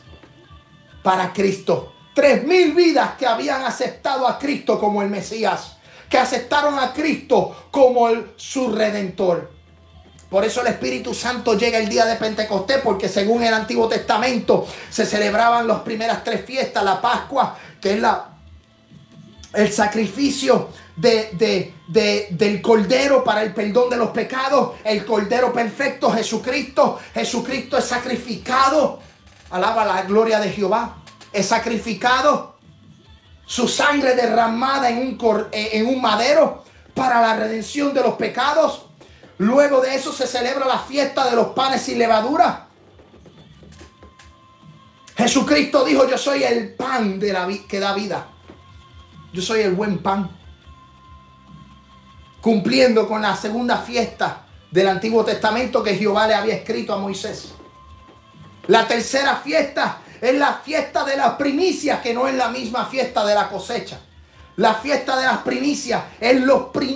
para 1.02 1.32
Cristo. 1.32 1.92
Tres 2.14 2.44
mil 2.44 2.72
vidas 2.72 3.16
que 3.18 3.26
habían 3.26 3.64
aceptado 3.64 4.26
a 4.26 4.38
Cristo 4.38 4.80
como 4.80 5.02
el 5.02 5.10
Mesías, 5.10 5.76
que 6.08 6.16
aceptaron 6.16 6.78
a 6.78 6.94
Cristo 6.94 7.68
como 7.70 8.08
el, 8.08 8.32
su 8.36 8.72
redentor. 8.72 9.51
Por 10.32 10.46
eso 10.46 10.62
el 10.62 10.68
Espíritu 10.68 11.12
Santo 11.12 11.58
llega 11.58 11.76
el 11.76 11.90
día 11.90 12.06
de 12.06 12.16
Pentecostés, 12.16 12.80
porque 12.82 13.06
según 13.06 13.42
el 13.42 13.52
Antiguo 13.52 13.86
Testamento 13.86 14.66
se 14.88 15.04
celebraban 15.04 15.68
las 15.68 15.80
primeras 15.80 16.24
tres 16.24 16.42
fiestas, 16.46 16.82
la 16.82 17.02
Pascua, 17.02 17.54
que 17.78 17.92
es 17.92 18.00
la, 18.00 18.30
el 19.52 19.70
sacrificio 19.70 20.70
de, 20.96 21.74
del 22.30 22.62
Cordero 22.62 23.22
para 23.22 23.42
el 23.42 23.52
perdón 23.52 23.90
de 23.90 23.98
los 23.98 24.08
pecados, 24.08 24.76
el 24.84 25.04
Cordero 25.04 25.52
perfecto, 25.52 26.10
Jesucristo. 26.10 26.98
Jesucristo 27.12 27.76
es 27.76 27.84
sacrificado. 27.84 29.00
Alaba 29.50 29.84
la 29.84 30.00
gloria 30.04 30.40
de 30.40 30.48
Jehová. 30.48 30.96
Es 31.30 31.48
sacrificado. 31.48 32.56
Su 33.44 33.68
sangre 33.68 34.14
derramada 34.14 34.88
en 34.88 34.96
un, 34.96 35.18
en 35.52 35.86
un 35.86 36.00
madero 36.00 36.64
para 36.94 37.20
la 37.20 37.36
redención 37.36 37.92
de 37.92 38.00
los 38.00 38.14
pecados. 38.14 38.86
Luego 39.42 39.80
de 39.80 39.96
eso 39.96 40.12
se 40.12 40.28
celebra 40.28 40.66
la 40.66 40.78
fiesta 40.78 41.28
de 41.28 41.34
los 41.34 41.48
panes 41.48 41.82
sin 41.82 41.98
levadura. 41.98 42.68
Jesucristo 45.16 45.84
dijo, 45.84 46.08
yo 46.08 46.16
soy 46.16 46.44
el 46.44 46.74
pan 46.74 47.18
de 47.18 47.32
la 47.32 47.48
que 47.66 47.80
da 47.80 47.92
vida. 47.92 48.24
Yo 49.32 49.42
soy 49.42 49.62
el 49.62 49.74
buen 49.74 49.98
pan. 49.98 50.30
Cumpliendo 52.40 53.08
con 53.08 53.20
la 53.20 53.34
segunda 53.34 53.78
fiesta 53.78 54.44
del 54.70 54.86
Antiguo 54.86 55.24
Testamento 55.24 55.82
que 55.82 55.96
Jehová 55.96 56.28
le 56.28 56.34
había 56.34 56.54
escrito 56.54 56.94
a 56.94 56.98
Moisés. 56.98 57.52
La 58.68 58.86
tercera 58.86 59.38
fiesta 59.38 60.02
es 60.20 60.36
la 60.36 60.54
fiesta 60.64 61.04
de 61.04 61.16
las 61.16 61.32
primicias, 61.32 62.00
que 62.00 62.14
no 62.14 62.28
es 62.28 62.36
la 62.36 62.48
misma 62.48 62.86
fiesta 62.86 63.26
de 63.26 63.34
la 63.34 63.48
cosecha. 63.48 63.98
La 64.54 64.74
fiesta 64.74 65.18
de 65.18 65.26
las 65.26 65.38
primicias 65.38 66.00
es 66.20 66.40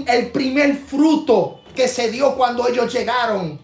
el 0.07 0.31
primer 0.31 0.77
fruto 0.77 1.63
que 1.77 1.87
se 1.87 2.11
dio 2.11 2.35
cuando 2.35 2.67
ellos 2.67 2.93
llegaron 2.93 3.61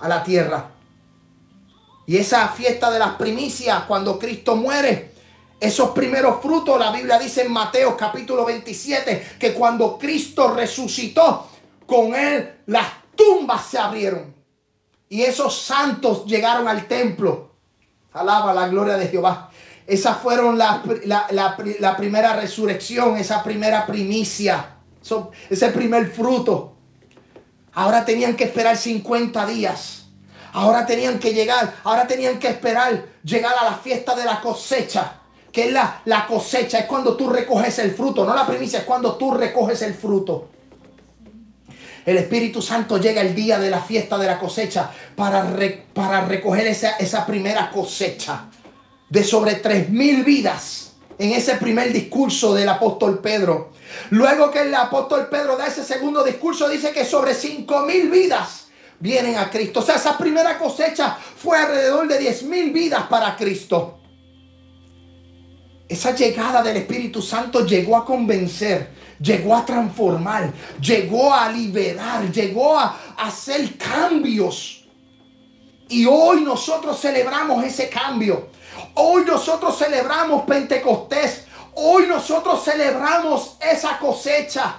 a 0.00 0.08
la 0.08 0.22
tierra. 0.22 0.70
Y 2.06 2.16
esa 2.16 2.48
fiesta 2.48 2.90
de 2.90 2.98
las 2.98 3.16
primicias, 3.16 3.82
cuando 3.82 4.18
Cristo 4.18 4.56
muere, 4.56 5.12
esos 5.58 5.90
primeros 5.90 6.40
frutos, 6.40 6.78
la 6.78 6.92
Biblia 6.92 7.18
dice 7.18 7.42
en 7.42 7.52
Mateo 7.52 7.96
capítulo 7.96 8.44
27, 8.44 9.36
que 9.38 9.52
cuando 9.52 9.98
Cristo 9.98 10.54
resucitó, 10.54 11.48
con 11.84 12.14
él 12.14 12.60
las 12.66 12.86
tumbas 13.14 13.66
se 13.66 13.78
abrieron. 13.78 14.34
Y 15.08 15.22
esos 15.22 15.60
santos 15.60 16.24
llegaron 16.26 16.68
al 16.68 16.86
templo. 16.86 17.54
Alaba 18.12 18.54
la 18.54 18.68
gloria 18.68 18.96
de 18.96 19.08
Jehová. 19.08 19.50
Esas 19.86 20.18
fueron 20.18 20.58
la, 20.58 20.82
la 21.04 21.96
primera 21.96 22.34
resurrección, 22.34 23.16
esa 23.16 23.42
primera 23.42 23.86
primicia 23.86 24.75
ese 25.48 25.68
primer 25.68 26.10
fruto. 26.10 26.76
Ahora 27.72 28.04
tenían 28.04 28.36
que 28.36 28.44
esperar 28.44 28.76
50 28.76 29.46
días. 29.46 30.06
Ahora 30.52 30.86
tenían 30.86 31.18
que 31.18 31.34
llegar, 31.34 31.74
ahora 31.84 32.06
tenían 32.06 32.38
que 32.38 32.48
esperar 32.48 33.04
llegar 33.22 33.54
a 33.60 33.64
la 33.64 33.76
fiesta 33.76 34.14
de 34.14 34.24
la 34.24 34.40
cosecha. 34.40 35.20
Que 35.52 35.66
es 35.66 35.72
la, 35.72 36.00
la 36.04 36.26
cosecha, 36.26 36.78
es 36.78 36.86
cuando 36.86 37.16
tú 37.16 37.28
recoges 37.28 37.78
el 37.78 37.92
fruto. 37.92 38.24
No 38.24 38.34
la 38.34 38.46
primicia, 38.46 38.80
es 38.80 38.84
cuando 38.84 39.16
tú 39.16 39.32
recoges 39.32 39.82
el 39.82 39.94
fruto. 39.94 40.50
El 42.04 42.18
Espíritu 42.18 42.62
Santo 42.62 42.98
llega 42.98 43.20
el 43.20 43.34
día 43.34 43.58
de 43.58 43.68
la 43.68 43.80
fiesta 43.80 44.16
de 44.16 44.26
la 44.26 44.38
cosecha 44.38 44.90
para, 45.16 45.44
para 45.92 46.24
recoger 46.24 46.66
esa, 46.68 46.90
esa 46.96 47.26
primera 47.26 47.70
cosecha 47.70 48.44
de 49.08 49.24
sobre 49.24 49.56
tres 49.56 49.88
mil 49.88 50.24
vidas 50.24 50.85
en 51.18 51.32
ese 51.32 51.54
primer 51.56 51.92
discurso 51.92 52.54
del 52.54 52.68
apóstol 52.68 53.20
Pedro. 53.20 53.72
Luego 54.10 54.50
que 54.50 54.60
el 54.60 54.74
apóstol 54.74 55.28
Pedro 55.28 55.56
da 55.56 55.66
ese 55.66 55.84
segundo 55.84 56.22
discurso, 56.22 56.68
dice 56.68 56.92
que 56.92 57.04
sobre 57.04 57.34
cinco 57.34 57.80
mil 57.82 58.10
vidas 58.10 58.68
vienen 58.98 59.36
a 59.36 59.50
Cristo. 59.50 59.80
O 59.80 59.82
sea, 59.82 59.96
esa 59.96 60.18
primera 60.18 60.58
cosecha 60.58 61.16
fue 61.36 61.58
alrededor 61.58 62.08
de 62.08 62.18
diez 62.18 62.42
mil 62.42 62.72
vidas 62.72 63.04
para 63.04 63.36
Cristo. 63.36 64.00
Esa 65.88 66.14
llegada 66.14 66.62
del 66.62 66.78
Espíritu 66.78 67.22
Santo 67.22 67.64
llegó 67.64 67.96
a 67.96 68.04
convencer, 68.04 68.90
llegó 69.20 69.54
a 69.54 69.64
transformar, 69.64 70.52
llegó 70.80 71.32
a 71.32 71.48
liberar, 71.48 72.30
llegó 72.32 72.76
a 72.76 72.98
hacer 73.18 73.78
cambios. 73.78 74.84
Y 75.88 76.04
hoy 76.04 76.40
nosotros 76.40 77.00
celebramos 77.00 77.64
ese 77.64 77.88
cambio. 77.88 78.48
Hoy 78.98 79.24
nosotros 79.26 79.76
celebramos 79.76 80.44
Pentecostés. 80.44 81.44
Hoy 81.74 82.06
nosotros 82.06 82.64
celebramos 82.64 83.56
esa 83.60 83.98
cosecha. 83.98 84.76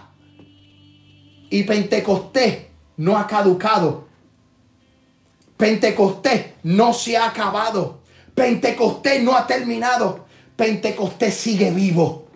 Y 1.51 1.63
Pentecostés 1.63 2.65
no 2.97 3.15
ha 3.15 3.27
caducado. 3.27 4.07
Pentecostés 5.55 6.53
no 6.63 6.93
se 6.93 7.15
ha 7.15 7.27
acabado. 7.27 7.99
Pentecostés 8.33 9.21
no 9.21 9.37
ha 9.37 9.45
terminado. 9.45 10.25
Pentecostés 10.55 11.35
sigue 11.35 11.69
vivo. 11.69 12.27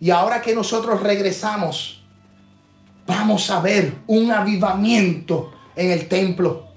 Y 0.00 0.10
ahora 0.10 0.42
que 0.42 0.52
nosotros 0.52 1.00
regresamos, 1.00 2.02
vamos 3.06 3.48
a 3.50 3.60
ver 3.60 3.98
un 4.08 4.32
avivamiento 4.32 5.52
en 5.76 5.92
el 5.92 6.08
templo. 6.08 6.71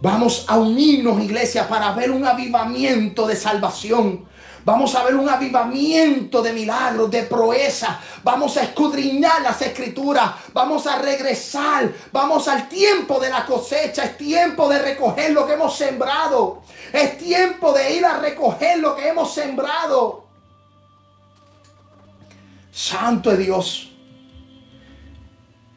Vamos 0.00 0.44
a 0.46 0.58
unirnos, 0.58 1.22
iglesia, 1.22 1.66
para 1.68 1.92
ver 1.92 2.10
un 2.10 2.26
avivamiento 2.26 3.26
de 3.26 3.34
salvación. 3.34 4.26
Vamos 4.64 4.94
a 4.96 5.04
ver 5.04 5.14
un 5.14 5.28
avivamiento 5.28 6.42
de 6.42 6.52
milagros, 6.52 7.08
de 7.08 7.22
proeza. 7.22 8.00
Vamos 8.24 8.56
a 8.56 8.64
escudriñar 8.64 9.40
las 9.40 9.62
escrituras. 9.62 10.32
Vamos 10.52 10.86
a 10.88 10.98
regresar. 10.98 11.92
Vamos 12.12 12.48
al 12.48 12.68
tiempo 12.68 13.20
de 13.20 13.30
la 13.30 13.46
cosecha. 13.46 14.04
Es 14.04 14.18
tiempo 14.18 14.68
de 14.68 14.80
recoger 14.80 15.30
lo 15.30 15.46
que 15.46 15.52
hemos 15.52 15.76
sembrado. 15.76 16.62
Es 16.92 17.16
tiempo 17.16 17.72
de 17.72 17.94
ir 17.94 18.04
a 18.04 18.18
recoger 18.18 18.80
lo 18.80 18.96
que 18.96 19.08
hemos 19.08 19.32
sembrado. 19.32 20.26
Santo 22.72 23.30
es 23.30 23.38
Dios. 23.38 23.92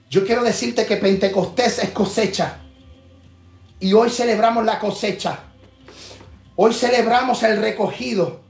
Yo 0.09 0.25
quiero 0.25 0.43
decirte 0.43 0.85
que 0.87 0.97
Pentecostés 0.97 1.77
es 1.77 1.91
cosecha. 1.91 2.58
Y 3.79 3.93
hoy 3.93 4.09
celebramos 4.09 4.65
la 4.65 4.79
cosecha. 4.79 5.39
Hoy 6.55 6.73
celebramos 6.73 7.41
el 7.43 7.61
recogido. 7.61 8.41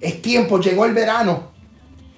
Es 0.00 0.22
tiempo, 0.22 0.58
llegó 0.58 0.86
el 0.86 0.94
verano. 0.94 1.49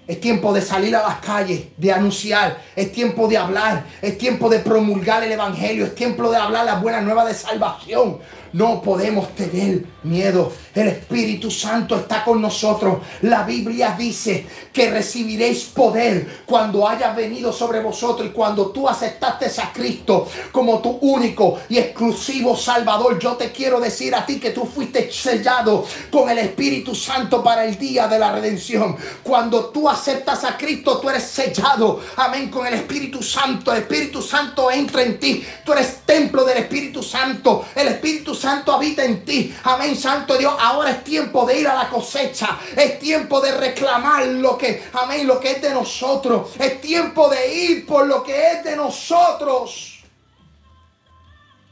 Es 0.07 0.21
tiempo 0.21 0.53
de 0.53 0.61
salir 0.61 0.97
a 0.97 1.03
las 1.03 1.19
calles, 1.21 1.63
de 1.77 1.93
anunciar. 1.93 2.61
Es 2.75 2.91
tiempo 2.91 3.29
de 3.29 3.37
hablar. 3.37 3.85
Es 4.03 4.19
tiempo 4.19 4.49
de 4.49 4.59
promulgar 4.59 5.23
el 5.23 5.31
Evangelio. 5.31 5.87
Es 5.87 5.95
tiempo 5.95 6.29
de 6.29 6.37
hablar 6.37 6.65
la 6.65 6.81
buena 6.81 7.01
nueva 7.01 7.25
de 7.25 7.35
salvación. 7.35 8.19
No 8.53 8.83
podemos 8.83 9.35
tener 9.35 9.83
miedo. 10.03 10.53
El 10.75 10.89
Espíritu 10.89 11.51
Santo 11.51 11.97
está 11.97 12.23
con 12.23 12.43
nosotros. 12.43 12.99
La 13.23 13.45
Biblia 13.45 13.97
dice 13.99 14.45
que 14.73 14.91
recibiréis 14.91 15.65
poder 15.65 16.43
cuando 16.45 16.87
haya 16.87 17.15
venido 17.15 17.53
sobre 17.53 17.81
vosotros 17.81 18.29
y 18.29 18.33
cuando 18.33 18.67
tú 18.67 18.89
aceptaste 18.89 19.47
a 19.61 19.73
Cristo 19.73 20.29
como 20.51 20.81
tu 20.81 20.91
único 21.01 21.61
y 21.69 21.79
exclusivo 21.79 22.55
Salvador. 22.55 23.19
Yo 23.19 23.33
te 23.37 23.53
quiero 23.53 23.81
decir 23.81 24.15
a 24.15 24.27
ti 24.27 24.39
que 24.39 24.51
tú 24.51 24.67
fuiste 24.67 25.11
sellado 25.11 25.87
con 26.11 26.29
el 26.29 26.39
Espíritu 26.39 26.95
Santo 26.95 27.43
para 27.43 27.65
el 27.65 27.79
día 27.79 28.07
de 28.07 28.19
la 28.19 28.33
redención. 28.33 28.97
Cuando 29.23 29.67
tú 29.67 29.89
aceptas 29.93 30.45
a 30.45 30.57
Cristo, 30.57 30.99
tú 30.99 31.09
eres 31.09 31.25
sellado. 31.25 32.01
Amén. 32.17 32.51
Con 32.51 32.67
el 32.67 32.75
Espíritu 32.75 33.23
Santo. 33.23 33.73
El 33.73 33.83
Espíritu 33.83 34.21
Santo 34.23 34.71
entra 34.71 35.03
en 35.03 35.19
ti. 35.21 35.47
Tú 35.65 35.73
eres 35.73 36.01
templo 36.05 36.45
del 36.45 36.59
Espíritu 36.59 37.03
Santo. 37.03 37.67
El 37.75 37.89
Espíritu 37.89 38.35
Santo 38.35 38.73
habita 38.73 39.05
en 39.05 39.25
ti. 39.25 39.55
Amén, 39.65 39.97
Santo 39.97 40.37
Dios. 40.37 40.55
Ahora 40.59 40.91
es 40.91 41.05
tiempo 41.05 41.47
de 41.47 41.61
ir 41.61 41.69
a 41.69 41.75
la 41.75 41.89
cosecha. 41.89 42.59
Es 42.77 42.99
tiempo 42.99 43.41
de 43.41 43.53
reclamar 43.57 44.27
lo 44.27 44.59
que, 44.59 44.85
amén, 44.95 45.27
lo 45.27 45.39
que 45.39 45.53
es 45.53 45.63
de 45.63 45.71
nosotros. 45.71 46.51
Es 46.59 46.81
tiempo 46.81 47.29
de 47.29 47.55
ir 47.55 47.87
por 47.87 48.07
lo 48.07 48.23
que 48.23 48.53
es 48.53 48.65
de 48.65 48.77
nosotros. 48.77 50.03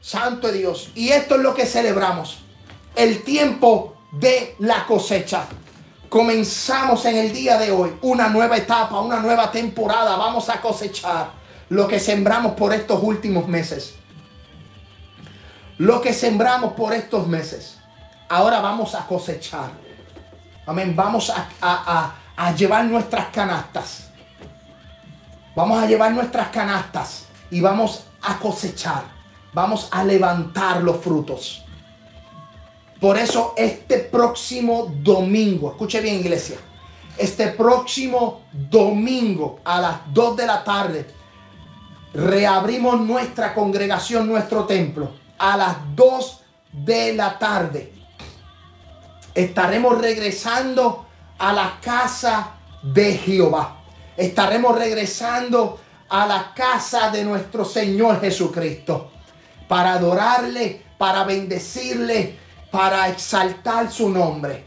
Santo 0.00 0.50
Dios. 0.50 0.90
Y 0.94 1.10
esto 1.10 1.34
es 1.36 1.40
lo 1.42 1.54
que 1.54 1.66
celebramos. 1.66 2.38
El 2.96 3.22
tiempo 3.22 3.96
de 4.12 4.54
la 4.58 4.86
cosecha. 4.86 5.46
Comenzamos 6.10 7.04
en 7.06 7.16
el 7.16 7.32
día 7.32 7.56
de 7.56 7.70
hoy 7.70 7.96
una 8.02 8.28
nueva 8.28 8.56
etapa, 8.56 9.00
una 9.00 9.20
nueva 9.20 9.50
temporada. 9.50 10.16
Vamos 10.16 10.50
a 10.50 10.60
cosechar 10.60 11.30
lo 11.70 11.86
que 11.88 12.00
sembramos 12.00 12.52
por 12.54 12.74
estos 12.74 13.00
últimos 13.02 13.46
meses. 13.46 13.94
Lo 15.78 16.02
que 16.02 16.12
sembramos 16.12 16.74
por 16.74 16.92
estos 16.92 17.26
meses. 17.26 17.78
Ahora 18.28 18.60
vamos 18.60 18.94
a 18.94 19.06
cosechar. 19.06 19.70
Amén. 20.66 20.94
Vamos 20.94 21.30
a, 21.30 22.12
a 22.36 22.52
llevar 22.54 22.84
nuestras 22.84 23.28
canastas. 23.28 24.10
Vamos 25.54 25.82
a 25.82 25.86
llevar 25.86 26.12
nuestras 26.12 26.48
canastas 26.48 27.26
y 27.50 27.60
vamos 27.60 28.04
a 28.20 28.36
cosechar. 28.38 29.04
Vamos 29.52 29.88
a 29.92 30.04
levantar 30.04 30.82
los 30.82 30.96
frutos. 30.98 31.64
Por 33.00 33.16
eso 33.16 33.54
este 33.56 33.98
próximo 33.98 34.92
domingo, 35.02 35.70
escuche 35.70 36.00
bien 36.00 36.16
iglesia, 36.16 36.58
este 37.16 37.48
próximo 37.48 38.42
domingo 38.52 39.60
a 39.64 39.80
las 39.80 40.12
2 40.12 40.36
de 40.36 40.46
la 40.46 40.62
tarde, 40.62 41.06
reabrimos 42.12 43.00
nuestra 43.00 43.54
congregación, 43.54 44.28
nuestro 44.28 44.64
templo, 44.64 45.12
a 45.38 45.56
las 45.56 45.76
2 45.94 46.40
de 46.72 47.14
la 47.14 47.38
tarde. 47.38 47.92
Estaremos 49.34 49.98
regresando 49.98 51.06
a 51.38 51.52
la 51.54 51.78
casa 51.80 52.56
de 52.82 53.16
Jehová. 53.16 53.76
Estaremos 54.16 54.76
regresando 54.76 55.80
a 56.10 56.26
la 56.26 56.52
casa 56.54 57.10
de 57.10 57.24
nuestro 57.24 57.64
Señor 57.64 58.20
Jesucristo 58.20 59.10
para 59.68 59.94
adorarle, 59.94 60.82
para 60.98 61.24
bendecirle, 61.24 62.36
para 62.70 63.08
exaltar 63.08 63.90
su 63.90 64.08
nombre. 64.08 64.64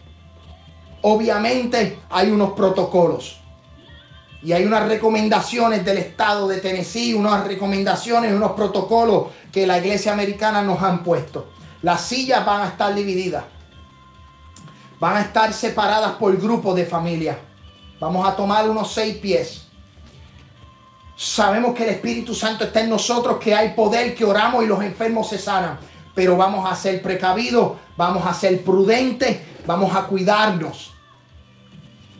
Obviamente 1.01 1.99
hay 2.09 2.31
unos 2.31 2.51
protocolos 2.51 3.39
y 4.41 4.51
hay 4.51 4.65
unas 4.65 4.87
recomendaciones 4.87 5.85
del 5.85 5.97
estado 5.97 6.47
de 6.47 6.59
Tennessee, 6.59 7.13
unas 7.13 7.45
recomendaciones, 7.47 8.33
unos 8.33 8.51
protocolos 8.53 9.27
que 9.51 9.65
la 9.65 9.77
iglesia 9.77 10.11
americana 10.11 10.61
nos 10.61 10.81
han 10.81 11.03
puesto. 11.03 11.49
Las 11.81 12.01
sillas 12.01 12.45
van 12.45 12.61
a 12.61 12.67
estar 12.69 12.93
divididas. 12.93 13.43
Van 14.99 15.17
a 15.17 15.21
estar 15.21 15.53
separadas 15.53 16.13
por 16.13 16.35
grupos 16.37 16.75
de 16.75 16.85
familia. 16.85 17.37
Vamos 17.99 18.27
a 18.27 18.35
tomar 18.35 18.69
unos 18.69 18.93
seis 18.93 19.17
pies. 19.17 19.67
Sabemos 21.15 21.73
que 21.73 21.83
el 21.83 21.89
Espíritu 21.91 22.33
Santo 22.33 22.65
está 22.65 22.81
en 22.81 22.89
nosotros, 22.89 23.37
que 23.37 23.53
hay 23.53 23.69
poder, 23.69 24.15
que 24.15 24.25
oramos 24.25 24.63
y 24.63 24.67
los 24.67 24.81
enfermos 24.81 25.29
se 25.29 25.37
sanan 25.37 25.77
pero 26.15 26.37
vamos 26.37 26.69
a 26.69 26.75
ser 26.75 27.01
precavidos, 27.01 27.73
vamos 27.97 28.25
a 28.25 28.33
ser 28.33 28.63
prudentes, 28.63 29.39
vamos 29.65 29.95
a 29.95 30.03
cuidarnos. 30.03 30.93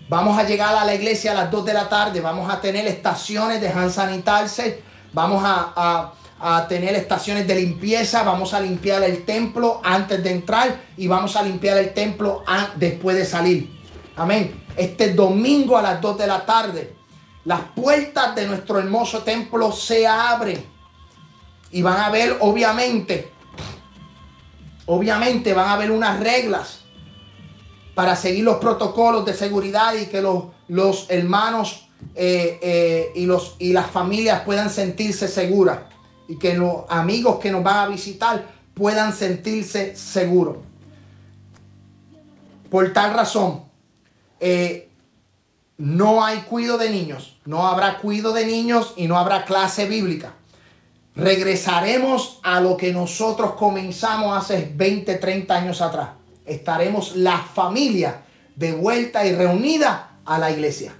Vamos 0.09 0.37
a 0.37 0.43
llegar 0.43 0.75
a 0.75 0.85
la 0.85 0.93
iglesia 0.93 1.31
a 1.31 1.35
las 1.35 1.51
2 1.51 1.65
de 1.65 1.73
la 1.73 1.89
tarde, 1.89 2.19
vamos 2.21 2.51
a 2.51 2.59
tener 2.59 2.85
estaciones 2.85 3.61
de 3.61 3.69
hand 3.69 3.91
sanitarse, 3.91 4.83
vamos 5.13 5.41
a, 5.45 6.13
tener 6.67 6.93
estaciones 6.95 7.47
de 7.47 7.55
limpieza, 7.55 8.21
vamos 8.23 8.53
a 8.53 8.59
limpiar 8.59 9.01
el 9.03 9.23
templo 9.23 9.79
antes 9.81 10.21
de 10.21 10.29
entrar 10.29 10.81
y 10.97 11.07
vamos 11.07 11.37
a 11.37 11.41
limpiar 11.41 11.77
el 11.77 11.93
templo 11.93 12.43
después 12.75 13.15
de 13.15 13.25
salir. 13.25 13.81
Amén. 14.17 14.65
Este 14.75 15.13
domingo 15.13 15.77
a 15.77 15.81
las 15.81 16.01
2 16.01 16.17
de 16.17 16.27
la 16.27 16.45
tarde, 16.45 16.95
las 17.45 17.61
puertas 17.73 18.35
de 18.35 18.45
nuestro 18.45 18.77
hermoso 18.77 19.23
templo 19.23 19.71
se 19.71 20.05
abren 20.05 20.65
y 21.71 21.81
van 21.81 22.01
a 22.01 22.09
ver 22.09 22.37
obviamente 22.41 23.32
Obviamente 24.85 25.53
van 25.53 25.67
a 25.67 25.73
haber 25.73 25.91
unas 25.91 26.19
reglas 26.19 26.79
para 27.95 28.15
seguir 28.15 28.43
los 28.43 28.57
protocolos 28.57 29.25
de 29.25 29.33
seguridad 29.33 29.93
y 29.95 30.07
que 30.07 30.21
los, 30.21 30.45
los 30.67 31.09
hermanos 31.09 31.87
eh, 32.15 32.59
eh, 32.61 33.11
y, 33.15 33.25
los, 33.25 33.55
y 33.59 33.71
las 33.71 33.89
familias 33.89 34.41
puedan 34.41 34.69
sentirse 34.69 35.27
seguras 35.27 35.79
y 36.27 36.37
que 36.37 36.55
los 36.55 36.83
amigos 36.89 37.39
que 37.39 37.51
nos 37.51 37.63
van 37.63 37.77
a 37.77 37.87
visitar 37.87 38.45
puedan 38.73 39.13
sentirse 39.13 39.95
seguros. 39.95 40.57
Por 42.69 42.91
tal 42.91 43.13
razón, 43.13 43.63
eh, 44.39 44.89
no 45.77 46.25
hay 46.25 46.39
cuido 46.41 46.77
de 46.77 46.89
niños, 46.89 47.37
no 47.45 47.67
habrá 47.67 47.99
cuido 47.99 48.33
de 48.33 48.45
niños 48.45 48.93
y 48.97 49.07
no 49.07 49.17
habrá 49.17 49.45
clase 49.45 49.85
bíblica 49.85 50.33
regresaremos 51.15 52.39
a 52.43 52.59
lo 52.59 52.75
que 52.75 52.91
nosotros 52.91 53.53
comenzamos 53.53 54.37
hace 54.37 54.71
20, 54.73 55.15
30 55.15 55.55
años 55.55 55.81
atrás. 55.81 56.09
Estaremos 56.45 57.15
la 57.15 57.37
familia 57.37 58.23
de 58.55 58.73
vuelta 58.73 59.25
y 59.25 59.33
reunida 59.33 60.17
a 60.25 60.37
la 60.37 60.51
iglesia. 60.51 60.93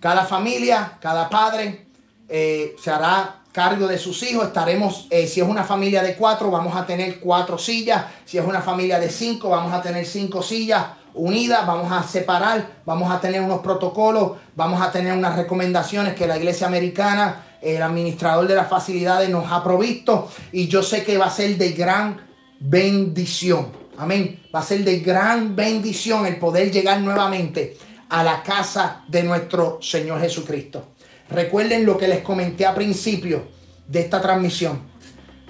Cada 0.00 0.24
familia, 0.24 0.98
cada 1.00 1.28
padre 1.28 1.86
eh, 2.28 2.74
se 2.82 2.90
hará 2.90 3.42
cargo 3.52 3.86
de 3.86 3.98
sus 3.98 4.22
hijos. 4.24 4.46
Estaremos, 4.46 5.06
eh, 5.10 5.26
si 5.26 5.40
es 5.40 5.46
una 5.46 5.62
familia 5.62 6.02
de 6.02 6.16
cuatro, 6.16 6.50
vamos 6.50 6.74
a 6.74 6.84
tener 6.84 7.20
cuatro 7.20 7.56
sillas. 7.56 8.06
Si 8.24 8.38
es 8.38 8.44
una 8.44 8.60
familia 8.60 8.98
de 8.98 9.08
cinco, 9.10 9.50
vamos 9.50 9.72
a 9.72 9.80
tener 9.80 10.04
cinco 10.04 10.42
sillas 10.42 10.86
unidas. 11.14 11.64
Vamos 11.66 11.92
a 11.92 12.02
separar, 12.02 12.66
vamos 12.84 13.12
a 13.12 13.20
tener 13.20 13.40
unos 13.40 13.60
protocolos, 13.60 14.32
vamos 14.56 14.82
a 14.82 14.90
tener 14.90 15.16
unas 15.16 15.36
recomendaciones 15.36 16.14
que 16.14 16.26
la 16.26 16.36
iglesia 16.36 16.66
americana 16.66 17.51
el 17.62 17.80
administrador 17.80 18.48
de 18.48 18.56
las 18.56 18.68
facilidades 18.68 19.30
nos 19.30 19.50
ha 19.50 19.62
provisto 19.62 20.28
y 20.50 20.66
yo 20.66 20.82
sé 20.82 21.04
que 21.04 21.16
va 21.16 21.26
a 21.26 21.30
ser 21.30 21.56
de 21.56 21.70
gran 21.72 22.20
bendición. 22.58 23.68
Amén. 23.96 24.40
Va 24.54 24.60
a 24.60 24.64
ser 24.64 24.84
de 24.84 24.98
gran 25.00 25.54
bendición 25.54 26.26
el 26.26 26.38
poder 26.38 26.72
llegar 26.72 27.00
nuevamente 27.00 27.76
a 28.08 28.24
la 28.24 28.42
casa 28.42 29.04
de 29.06 29.22
nuestro 29.22 29.78
Señor 29.80 30.20
Jesucristo. 30.20 30.88
Recuerden 31.30 31.86
lo 31.86 31.96
que 31.96 32.08
les 32.08 32.22
comenté 32.22 32.66
a 32.66 32.74
principio 32.74 33.48
de 33.86 34.00
esta 34.00 34.20
transmisión. 34.20 34.82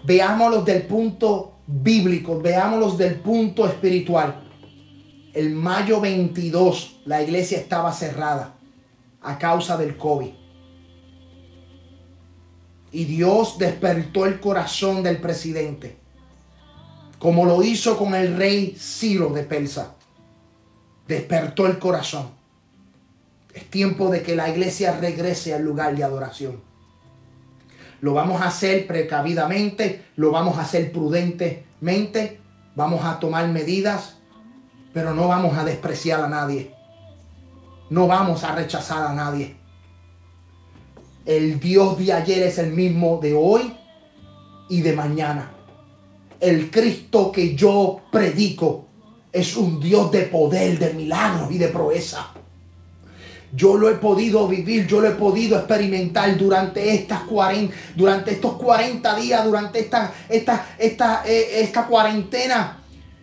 Veámoslo 0.05 0.63
del 0.63 0.83
punto 0.83 1.61
bíblico, 1.67 2.41
veámoslo 2.41 2.93
del 2.97 3.17
punto 3.17 3.67
espiritual. 3.67 4.49
El 5.33 5.51
mayo 5.51 6.01
22 6.01 7.01
la 7.07 7.23
iglesia 7.23 7.59
estaba 7.59 7.93
cerrada 7.93 8.55
a 9.23 9.39
causa 9.39 9.77
del 9.77 9.97
COVID. 9.97 10.42
Y 12.93 13.07
Dios 13.07 13.57
despertó 13.59 14.27
el 14.27 14.39
corazón 14.39 15.03
del 15.03 15.17
presidente, 15.19 15.97
como 17.19 17.47
lo 17.47 17.63
hizo 17.63 17.97
con 17.97 18.15
el 18.15 18.37
rey 18.37 18.77
Ciro 18.79 19.31
de 19.31 19.45
Persa. 19.45 19.95
Despertó 21.09 21.67
el 21.67 21.79
corazón. 21.79 22.31
Es 23.55 23.69
tiempo 23.71 24.11
de 24.11 24.23
que 24.23 24.37
la 24.37 24.51
iglesia 24.51 24.99
regrese 24.99 25.55
al 25.55 25.63
lugar 25.63 25.97
de 25.97 26.05
adoración. 26.05 26.61
Lo 28.03 28.15
vamos 28.15 28.43
a 28.43 28.49
hacer 28.49 28.87
precavidamente, 28.87 30.07
lo 30.17 30.31
vamos 30.31 30.59
a 30.59 30.63
hacer 30.63 30.93
prudentemente, 30.93 32.41
vamos 32.75 33.05
a 33.05 33.19
tomar 33.21 33.49
medidas, 33.49 34.17
pero 34.93 35.15
no 35.15 35.29
vamos 35.29 35.57
a 35.57 35.65
despreciar 35.65 36.21
a 36.21 36.29
nadie. 36.29 36.75
No 37.89 38.07
vamos 38.07 38.45
a 38.45 38.55
rechazar 38.55 39.07
a 39.07 39.15
nadie. 39.15 39.62
El 41.25 41.61
Dios 41.61 41.99
de 41.99 42.13
ayer 42.13 42.43
es 42.43 42.59
el 42.59 42.73
mismo 42.73 43.21
de 43.23 43.35
hoy 43.35 43.73
y 44.69 44.81
de 44.81 44.93
mañana. 44.93 45.53
El 46.41 46.71
Cristo 46.71 47.31
que 47.31 47.55
yo 47.55 48.01
predico 48.11 48.87
es 49.31 49.57
un 49.57 49.81
Dios 49.81 50.11
de 50.11 50.23
poder, 50.23 50.79
de 50.79 50.93
milagros 50.95 51.53
y 51.53 51.59
de 51.59 51.69
proeza. 51.69 52.33
Yo 53.55 53.77
lo 53.77 53.89
he 53.91 53.95
podido 53.95 54.49
vivir, 54.49 54.87
yo 54.87 55.01
lo 55.01 55.09
he 55.09 55.15
podido 55.15 55.59
experimentar 55.59 56.37
durante 56.37 56.95
estas 56.95 57.21
40, 57.25 57.75
durante 57.95 58.33
estos 58.33 58.55
40 58.55 59.15
días, 59.17 59.45
durante 59.45 59.79
esta, 59.79 60.13
esta, 60.29 60.75
esta, 60.79 61.23
eh, 61.27 61.61
esta 61.61 61.87
cuarentena. 61.87 62.79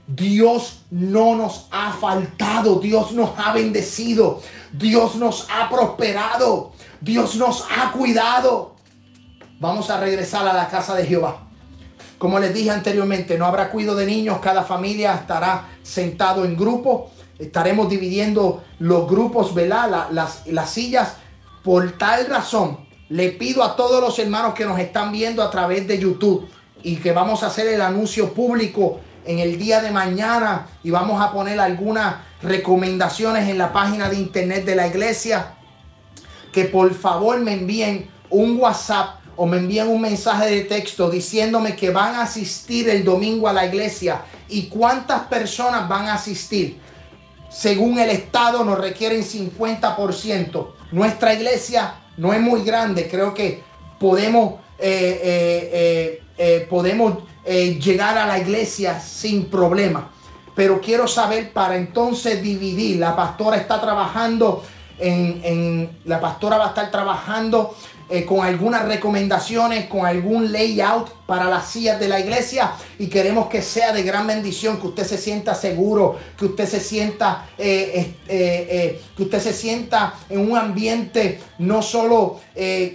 Dios 0.07 0.85
no 0.91 1.35
nos 1.35 1.67
ha 1.71 1.93
faltado, 1.93 2.79
Dios 2.79 3.11
nos 3.11 3.31
ha 3.37 3.53
bendecido, 3.53 4.41
Dios 4.71 5.15
nos 5.15 5.47
ha 5.51 5.69
prosperado. 5.69 6.71
Dios 7.01 7.35
nos 7.35 7.65
ha 7.75 7.91
cuidado. 7.91 8.75
Vamos 9.59 9.89
a 9.89 9.99
regresar 9.99 10.47
a 10.47 10.53
la 10.53 10.67
casa 10.67 10.95
de 10.95 11.05
Jehová. 11.05 11.47
Como 12.17 12.39
les 12.39 12.53
dije 12.53 12.71
anteriormente, 12.71 13.37
no 13.37 13.45
habrá 13.45 13.71
cuidado 13.71 13.97
de 13.97 14.05
niños, 14.05 14.39
cada 14.39 14.63
familia 14.63 15.15
estará 15.15 15.69
sentado 15.81 16.43
en 16.43 16.57
grupo. 16.57 17.11
Estaremos 17.37 17.89
dividiendo 17.89 18.63
los 18.79 19.09
grupos, 19.09 19.53
¿verdad? 19.53 20.09
las, 20.11 20.45
las 20.47 20.69
sillas. 20.69 21.15
Por 21.63 21.93
tal 21.93 22.27
razón, 22.27 22.79
le 23.07 23.29
pido 23.29 23.63
a 23.63 23.77
todos 23.77 24.01
los 24.01 24.19
hermanos 24.19 24.53
que 24.53 24.65
nos 24.65 24.77
están 24.79 25.13
viendo 25.13 25.41
a 25.41 25.49
través 25.49 25.87
de 25.87 25.97
YouTube 25.97 26.49
y 26.83 26.97
que 26.97 27.13
vamos 27.13 27.43
a 27.43 27.47
hacer 27.47 27.67
el 27.67 27.81
anuncio 27.81 28.33
público 28.33 28.99
en 29.25 29.39
el 29.39 29.57
día 29.57 29.81
de 29.81 29.91
mañana 29.91 30.67
y 30.83 30.89
vamos 30.89 31.21
a 31.21 31.31
poner 31.31 31.59
algunas 31.59 32.15
recomendaciones 32.41 33.47
en 33.47 33.57
la 33.57 33.71
página 33.71 34.09
de 34.09 34.17
internet 34.17 34.65
de 34.65 34.75
la 34.75 34.87
iglesia 34.87 35.58
que 36.51 36.65
por 36.65 36.93
favor 36.93 37.39
me 37.39 37.53
envíen 37.53 38.09
un 38.29 38.59
WhatsApp 38.59 39.19
o 39.35 39.45
me 39.45 39.57
envíen 39.57 39.87
un 39.87 40.01
mensaje 40.01 40.49
de 40.49 40.61
texto 40.61 41.09
diciéndome 41.09 41.75
que 41.75 41.91
van 41.91 42.15
a 42.15 42.23
asistir 42.23 42.89
el 42.89 43.05
domingo 43.05 43.47
a 43.47 43.53
la 43.53 43.65
iglesia 43.65 44.21
y 44.49 44.63
cuántas 44.63 45.21
personas 45.27 45.87
van 45.87 46.07
a 46.07 46.15
asistir. 46.15 46.77
según 47.49 47.97
el 47.97 48.11
Estado 48.11 48.63
nos 48.63 48.77
requieren 48.77 49.23
50%. 49.23 50.67
Nuestra 50.91 51.33
iglesia 51.33 51.95
no 52.17 52.31
es 52.31 52.39
muy 52.39 52.63
grande, 52.63 53.07
creo 53.09 53.33
que 53.33 53.63
podemos, 53.99 54.55
eh, 54.77 55.19
eh, 55.23 56.23
eh, 56.37 56.67
podemos 56.69 57.23
llegar 57.45 58.17
a 58.17 58.27
la 58.27 58.37
iglesia 58.37 58.99
sin 58.99 59.45
problema. 59.45 60.11
Pero 60.55 60.79
quiero 60.79 61.07
saber 61.07 61.51
para 61.51 61.77
entonces 61.77 62.43
dividir. 62.43 62.99
La 62.99 63.15
pastora 63.15 63.57
está 63.57 63.81
trabajando 63.81 64.63
en, 64.99 65.99
la 66.05 66.19
pastora 66.19 66.57
va 66.57 66.65
a 66.65 66.69
estar 66.69 66.91
trabajando 66.91 67.75
eh, 68.09 68.25
con 68.25 68.43
algunas 68.45 68.85
recomendaciones, 68.85 69.85
con 69.85 70.05
algún 70.05 70.51
layout 70.51 71.09
para 71.27 71.45
las 71.45 71.69
sillas 71.69 71.99
de 71.99 72.07
la 72.07 72.19
iglesia 72.19 72.71
y 72.97 73.07
queremos 73.07 73.47
que 73.49 73.61
sea 73.61 73.93
de 73.93 74.01
gran 74.03 74.25
bendición, 74.25 74.79
que 74.79 74.87
usted 74.87 75.05
se 75.05 75.17
sienta 75.17 75.53
seguro, 75.53 76.17
que 76.37 76.45
usted 76.45 76.67
se 76.67 76.79
sienta, 76.79 77.47
eh, 77.57 78.15
eh, 78.27 79.01
que 79.15 79.23
usted 79.23 79.39
se 79.39 79.53
sienta 79.53 80.15
en 80.27 80.51
un 80.51 80.57
ambiente 80.57 81.39
no 81.59 81.81
solo 81.81 82.39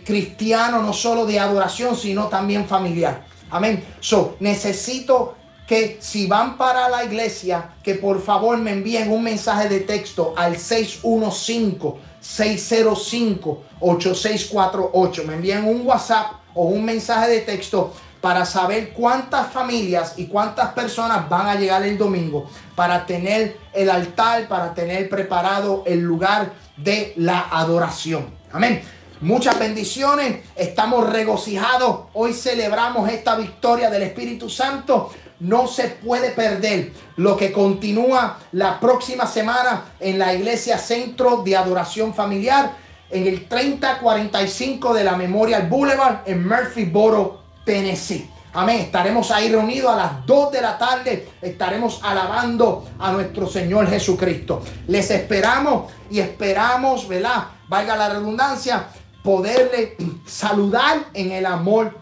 cristiano, 0.05 0.83
no 0.83 0.93
solo 0.93 1.27
de 1.27 1.39
adoración, 1.39 1.97
sino 1.97 2.27
también 2.27 2.67
familiar. 2.67 3.25
Amén. 3.51 3.85
So, 4.01 4.37
necesito 4.41 5.37
que 5.67 5.99
si 6.01 6.27
van 6.27 6.59
para 6.59 6.89
la 6.89 7.05
iglesia, 7.05 7.71
que 7.83 7.95
por 7.95 8.23
favor 8.23 8.59
me 8.59 8.73
envíen 8.73 9.11
un 9.11 9.23
mensaje 9.23 9.69
de 9.69 9.81
texto 9.81 10.35
al 10.37 10.59
615 10.59 12.15
605-8648. 12.25 15.25
Me 15.25 15.35
envían 15.35 15.67
un 15.67 15.87
WhatsApp 15.87 16.33
o 16.55 16.65
un 16.65 16.83
mensaje 16.85 17.29
de 17.29 17.41
texto 17.41 17.93
para 18.21 18.45
saber 18.47 18.93
cuántas 18.95 19.53
familias 19.53 20.15
y 20.17 20.27
cuántas 20.27 20.73
personas 20.73 21.29
van 21.29 21.49
a 21.49 21.57
llegar 21.57 21.83
el 21.83 21.99
domingo 21.99 22.49
para 22.75 23.05
tener 23.05 23.59
el 23.75 23.91
altar, 23.91 24.49
para 24.49 24.73
tener 24.73 25.11
preparado 25.11 25.83
el 25.87 26.01
lugar 26.01 26.55
de 26.79 27.13
la 27.17 27.49
adoración. 27.51 28.25
Amén. 28.51 28.81
Muchas 29.21 29.59
bendiciones. 29.59 30.39
Estamos 30.57 31.11
regocijados. 31.11 32.07
Hoy 32.15 32.33
celebramos 32.33 33.11
esta 33.11 33.37
victoria 33.37 33.91
del 33.91 34.01
Espíritu 34.03 34.49
Santo 34.49 35.11
no 35.45 35.67
se 35.67 35.89
puede 35.89 36.31
perder 36.31 36.93
lo 37.17 37.37
que 37.37 37.53
continúa 37.53 38.39
la 38.53 38.81
próxima 38.81 39.27
semana 39.27 39.85
en 40.01 40.19
la 40.19 40.33
iglesia 40.33 40.79
Centro 40.79 41.43
de 41.45 41.55
Adoración 41.55 42.15
Familiar 42.15 42.73
en 43.11 43.27
el 43.27 43.47
3045 43.47 44.95
de 44.95 45.05
la 45.05 45.17
Memorial 45.17 45.69
Boulevard 45.69 46.23
en 46.25 46.49
Murphyboro, 46.49 47.43
Tennessee. 47.65 48.31
Amén. 48.55 48.81
Estaremos 48.81 49.31
ahí 49.31 49.51
reunidos 49.51 49.93
a 49.93 49.97
las 49.97 50.27
2 50.27 50.53
de 50.53 50.63
la 50.63 50.79
tarde. 50.79 51.29
Estaremos 51.43 52.01
alabando 52.03 52.89
a 52.99 53.13
nuestro 53.13 53.47
Señor 53.47 53.89
Jesucristo. 53.91 54.63
Les 54.89 55.11
esperamos 55.11 55.93
y 56.11 56.21
esperamos, 56.21 57.07
¿verdad? 57.07 57.49
Valga 57.69 57.97
la 57.97 58.09
redundancia, 58.09 58.87
poderle 59.23 59.97
saludar 60.27 61.07
en 61.13 61.33
el 61.33 61.45
amor 61.45 61.99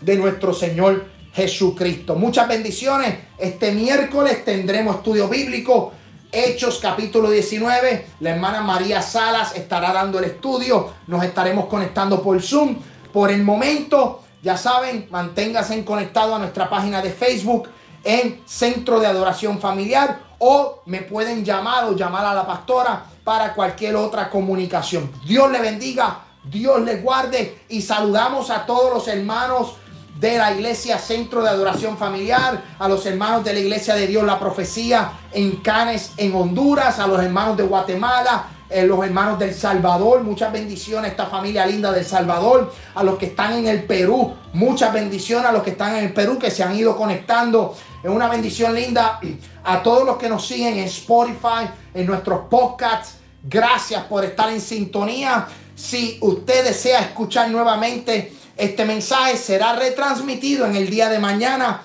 de 0.00 0.16
nuestro 0.16 0.52
Señor 0.52 1.13
Jesucristo. 1.34 2.14
Muchas 2.14 2.46
bendiciones. 2.46 3.16
Este 3.36 3.72
miércoles 3.72 4.44
tendremos 4.44 4.96
estudio 4.96 5.28
bíblico. 5.28 5.92
Hechos 6.30 6.78
capítulo 6.80 7.30
19. 7.30 8.06
La 8.20 8.30
hermana 8.30 8.60
María 8.60 9.02
Salas 9.02 9.56
estará 9.56 9.92
dando 9.92 10.18
el 10.18 10.26
estudio. 10.26 10.92
Nos 11.08 11.24
estaremos 11.24 11.66
conectando 11.66 12.22
por 12.22 12.40
Zoom. 12.40 12.76
Por 13.12 13.30
el 13.30 13.42
momento, 13.42 14.22
ya 14.42 14.56
saben, 14.56 15.08
manténganse 15.10 15.84
conectado 15.84 16.34
a 16.34 16.38
nuestra 16.38 16.70
página 16.70 17.02
de 17.02 17.10
Facebook 17.10 17.68
en 18.04 18.42
Centro 18.46 19.00
de 19.00 19.06
Adoración 19.06 19.58
Familiar 19.60 20.20
o 20.38 20.82
me 20.86 21.02
pueden 21.02 21.44
llamar 21.44 21.84
o 21.84 21.96
llamar 21.96 22.26
a 22.26 22.34
la 22.34 22.46
pastora 22.46 23.06
para 23.24 23.54
cualquier 23.54 23.96
otra 23.96 24.28
comunicación. 24.30 25.10
Dios 25.26 25.50
le 25.50 25.60
bendiga, 25.60 26.20
Dios 26.44 26.80
le 26.82 26.96
guarde 26.96 27.60
y 27.68 27.80
saludamos 27.80 28.50
a 28.50 28.66
todos 28.66 28.92
los 28.92 29.08
hermanos 29.08 29.76
de 30.14 30.38
la 30.38 30.52
iglesia 30.52 30.98
Centro 30.98 31.42
de 31.42 31.50
Adoración 31.50 31.98
Familiar, 31.98 32.62
a 32.78 32.88
los 32.88 33.04
hermanos 33.06 33.44
de 33.44 33.52
la 33.52 33.58
iglesia 33.58 33.94
de 33.94 34.06
Dios 34.06 34.24
La 34.24 34.38
Profecía 34.38 35.12
en 35.32 35.56
Canes, 35.56 36.12
en 36.16 36.34
Honduras, 36.34 36.98
a 36.98 37.06
los 37.06 37.20
hermanos 37.22 37.56
de 37.56 37.64
Guatemala, 37.64 38.46
eh, 38.70 38.86
los 38.86 39.04
hermanos 39.04 39.38
del 39.38 39.54
Salvador, 39.54 40.22
muchas 40.22 40.52
bendiciones 40.52 41.04
a 41.04 41.10
esta 41.10 41.26
familia 41.26 41.66
linda 41.66 41.92
del 41.92 42.04
Salvador, 42.04 42.72
a 42.94 43.02
los 43.02 43.18
que 43.18 43.26
están 43.26 43.52
en 43.54 43.66
el 43.66 43.84
Perú, 43.84 44.34
muchas 44.52 44.92
bendiciones 44.92 45.46
a 45.46 45.52
los 45.52 45.62
que 45.62 45.70
están 45.70 45.96
en 45.96 46.04
el 46.04 46.12
Perú 46.12 46.38
que 46.38 46.50
se 46.50 46.62
han 46.62 46.74
ido 46.74 46.96
conectando. 46.96 47.76
Es 48.02 48.10
una 48.10 48.28
bendición 48.28 48.74
linda 48.74 49.20
a 49.64 49.82
todos 49.82 50.04
los 50.04 50.16
que 50.16 50.28
nos 50.28 50.46
siguen 50.46 50.78
en 50.78 50.84
Spotify, 50.84 51.68
en 51.92 52.06
nuestros 52.06 52.46
podcasts. 52.48 53.16
Gracias 53.42 54.02
por 54.04 54.24
estar 54.24 54.48
en 54.50 54.60
sintonía. 54.60 55.46
Si 55.74 56.18
usted 56.20 56.64
desea 56.64 57.00
escuchar 57.00 57.50
nuevamente 57.50 58.32
este 58.56 58.84
mensaje 58.84 59.36
será 59.36 59.74
retransmitido 59.74 60.66
en 60.66 60.76
el 60.76 60.88
día 60.88 61.08
de 61.08 61.18
mañana 61.18 61.82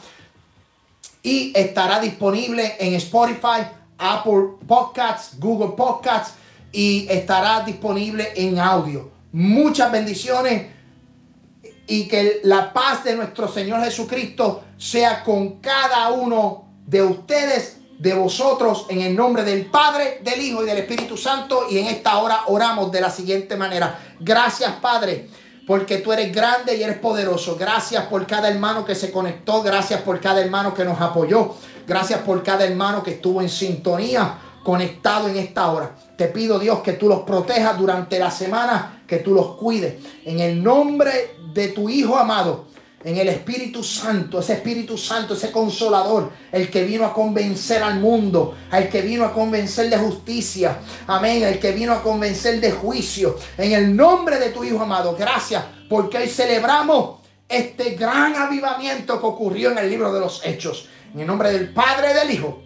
y 1.23 1.51
estará 1.55 1.99
disponible 1.99 2.75
en 2.79 2.93
Spotify, 2.95 3.67
Apple 3.97 4.57
Podcasts, 4.67 5.39
Google 5.39 5.75
Podcasts 5.75 6.33
y 6.71 7.07
estará 7.09 7.61
disponible 7.61 8.33
en 8.35 8.59
audio. 8.59 9.09
Muchas 9.31 9.91
bendiciones 9.91 10.67
y 11.87 12.07
que 12.07 12.41
la 12.43 12.71
paz 12.71 13.03
de 13.03 13.15
nuestro 13.15 13.47
Señor 13.47 13.83
Jesucristo 13.83 14.63
sea 14.77 15.23
con 15.23 15.59
cada 15.59 16.11
uno 16.11 16.65
de 16.85 17.01
ustedes, 17.01 17.77
de 17.97 18.13
vosotros, 18.13 18.85
en 18.89 19.01
el 19.01 19.15
nombre 19.15 19.43
del 19.43 19.65
Padre, 19.65 20.21
del 20.23 20.39
Hijo 20.39 20.63
y 20.63 20.67
del 20.67 20.77
Espíritu 20.77 21.17
Santo. 21.17 21.65
Y 21.69 21.79
en 21.79 21.87
esta 21.87 22.17
hora 22.19 22.43
oramos 22.47 22.91
de 22.91 23.01
la 23.01 23.09
siguiente 23.09 23.57
manera. 23.57 23.99
Gracias, 24.19 24.71
Padre 24.73 25.27
porque 25.69 25.97
tú 25.99 26.11
eres 26.11 26.33
grande 26.33 26.75
y 26.75 26.81
eres 26.81 26.97
poderoso. 26.97 27.55
Gracias 27.55 28.05
por 28.05 28.25
cada 28.25 28.49
hermano 28.49 28.83
que 28.83 28.95
se 28.95 29.11
conectó, 29.11 29.61
gracias 29.61 30.01
por 30.01 30.19
cada 30.19 30.41
hermano 30.41 30.73
que 30.73 30.83
nos 30.83 30.99
apoyó, 30.99 31.53
gracias 31.85 32.21
por 32.21 32.41
cada 32.41 32.65
hermano 32.65 33.03
que 33.03 33.11
estuvo 33.11 33.39
en 33.39 33.49
sintonía, 33.49 34.33
conectado 34.63 35.27
en 35.27 35.37
esta 35.37 35.71
hora. 35.71 35.95
Te 36.17 36.25
pido 36.25 36.57
Dios 36.57 36.79
que 36.79 36.93
tú 36.93 37.07
los 37.07 37.19
protejas 37.19 37.77
durante 37.77 38.17
la 38.17 38.31
semana, 38.31 39.03
que 39.05 39.17
tú 39.17 39.35
los 39.35 39.57
cuides. 39.57 40.03
En 40.25 40.39
el 40.39 40.63
nombre 40.63 41.35
de 41.53 41.67
tu 41.67 41.87
Hijo 41.87 42.17
amado, 42.17 42.68
en 43.03 43.17
el 43.17 43.29
Espíritu 43.29 43.83
Santo, 43.83 44.39
ese 44.39 44.53
Espíritu 44.53 44.97
Santo, 44.97 45.33
ese 45.33 45.51
consolador, 45.51 46.31
el 46.51 46.69
que 46.69 46.83
vino 46.83 47.05
a 47.05 47.13
convencer 47.13 47.81
al 47.81 47.99
mundo, 47.99 48.57
el 48.71 48.89
que 48.89 49.01
vino 49.01 49.23
a 49.23 49.33
convencer 49.33 49.89
de 49.89 49.97
justicia, 49.97 50.79
amén, 51.07 51.43
el 51.43 51.59
que 51.59 51.71
vino 51.71 51.93
a 51.93 52.03
convencer 52.03 52.59
de 52.59 52.71
juicio, 52.71 53.37
en 53.57 53.71
el 53.71 53.95
nombre 53.95 54.37
de 54.37 54.49
tu 54.49 54.63
Hijo 54.63 54.81
amado, 54.81 55.15
gracias, 55.17 55.63
porque 55.89 56.17
hoy 56.17 56.27
celebramos 56.27 57.19
este 57.47 57.91
gran 57.91 58.35
avivamiento 58.35 59.19
que 59.19 59.25
ocurrió 59.25 59.71
en 59.71 59.77
el 59.77 59.89
libro 59.89 60.13
de 60.13 60.19
los 60.19 60.45
Hechos, 60.45 60.89
en 61.13 61.21
el 61.21 61.27
nombre 61.27 61.51
del 61.51 61.73
Padre, 61.73 62.13
del 62.13 62.31
Hijo 62.31 62.61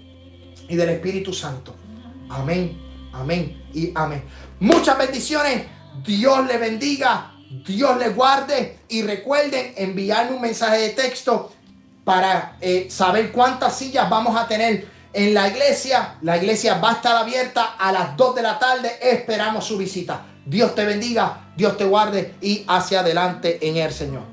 y 0.68 0.76
del 0.76 0.90
Espíritu 0.90 1.32
Santo, 1.32 1.76
amén, 2.30 2.82
amén 3.14 3.64
y 3.72 3.92
amén. 3.94 4.24
Muchas 4.60 4.98
bendiciones, 4.98 5.64
Dios 6.04 6.48
le 6.48 6.58
bendiga. 6.58 7.33
Dios 7.66 7.98
les 7.98 8.16
guarde 8.16 8.80
y 8.90 9.04
recuerden 9.04 9.74
enviarme 9.78 10.36
un 10.36 10.42
mensaje 10.42 10.82
de 10.82 10.90
texto 10.90 11.52
para 12.04 12.58
eh, 12.60 12.88
saber 12.90 13.32
cuántas 13.32 13.78
sillas 13.78 14.10
vamos 14.10 14.36
a 14.36 14.48
tener 14.48 14.88
en 15.14 15.34
la 15.34 15.48
iglesia. 15.48 16.16
La 16.22 16.38
iglesia 16.38 16.80
va 16.80 16.92
a 16.92 16.94
estar 16.94 17.16
abierta 17.16 17.76
a 17.78 17.92
las 17.92 18.18
2 18.18 18.36
de 18.36 18.42
la 18.42 18.58
tarde. 18.58 18.98
Esperamos 19.02 19.66
su 19.66 19.78
visita. 19.78 20.26
Dios 20.46 20.74
te 20.74 20.84
bendiga, 20.84 21.52
Dios 21.56 21.78
te 21.78 21.86
guarde 21.86 22.36
y 22.42 22.66
hacia 22.68 23.02
adelante 23.02 23.60
en 23.62 23.78
el 23.78 23.94
Señor. 23.94 24.33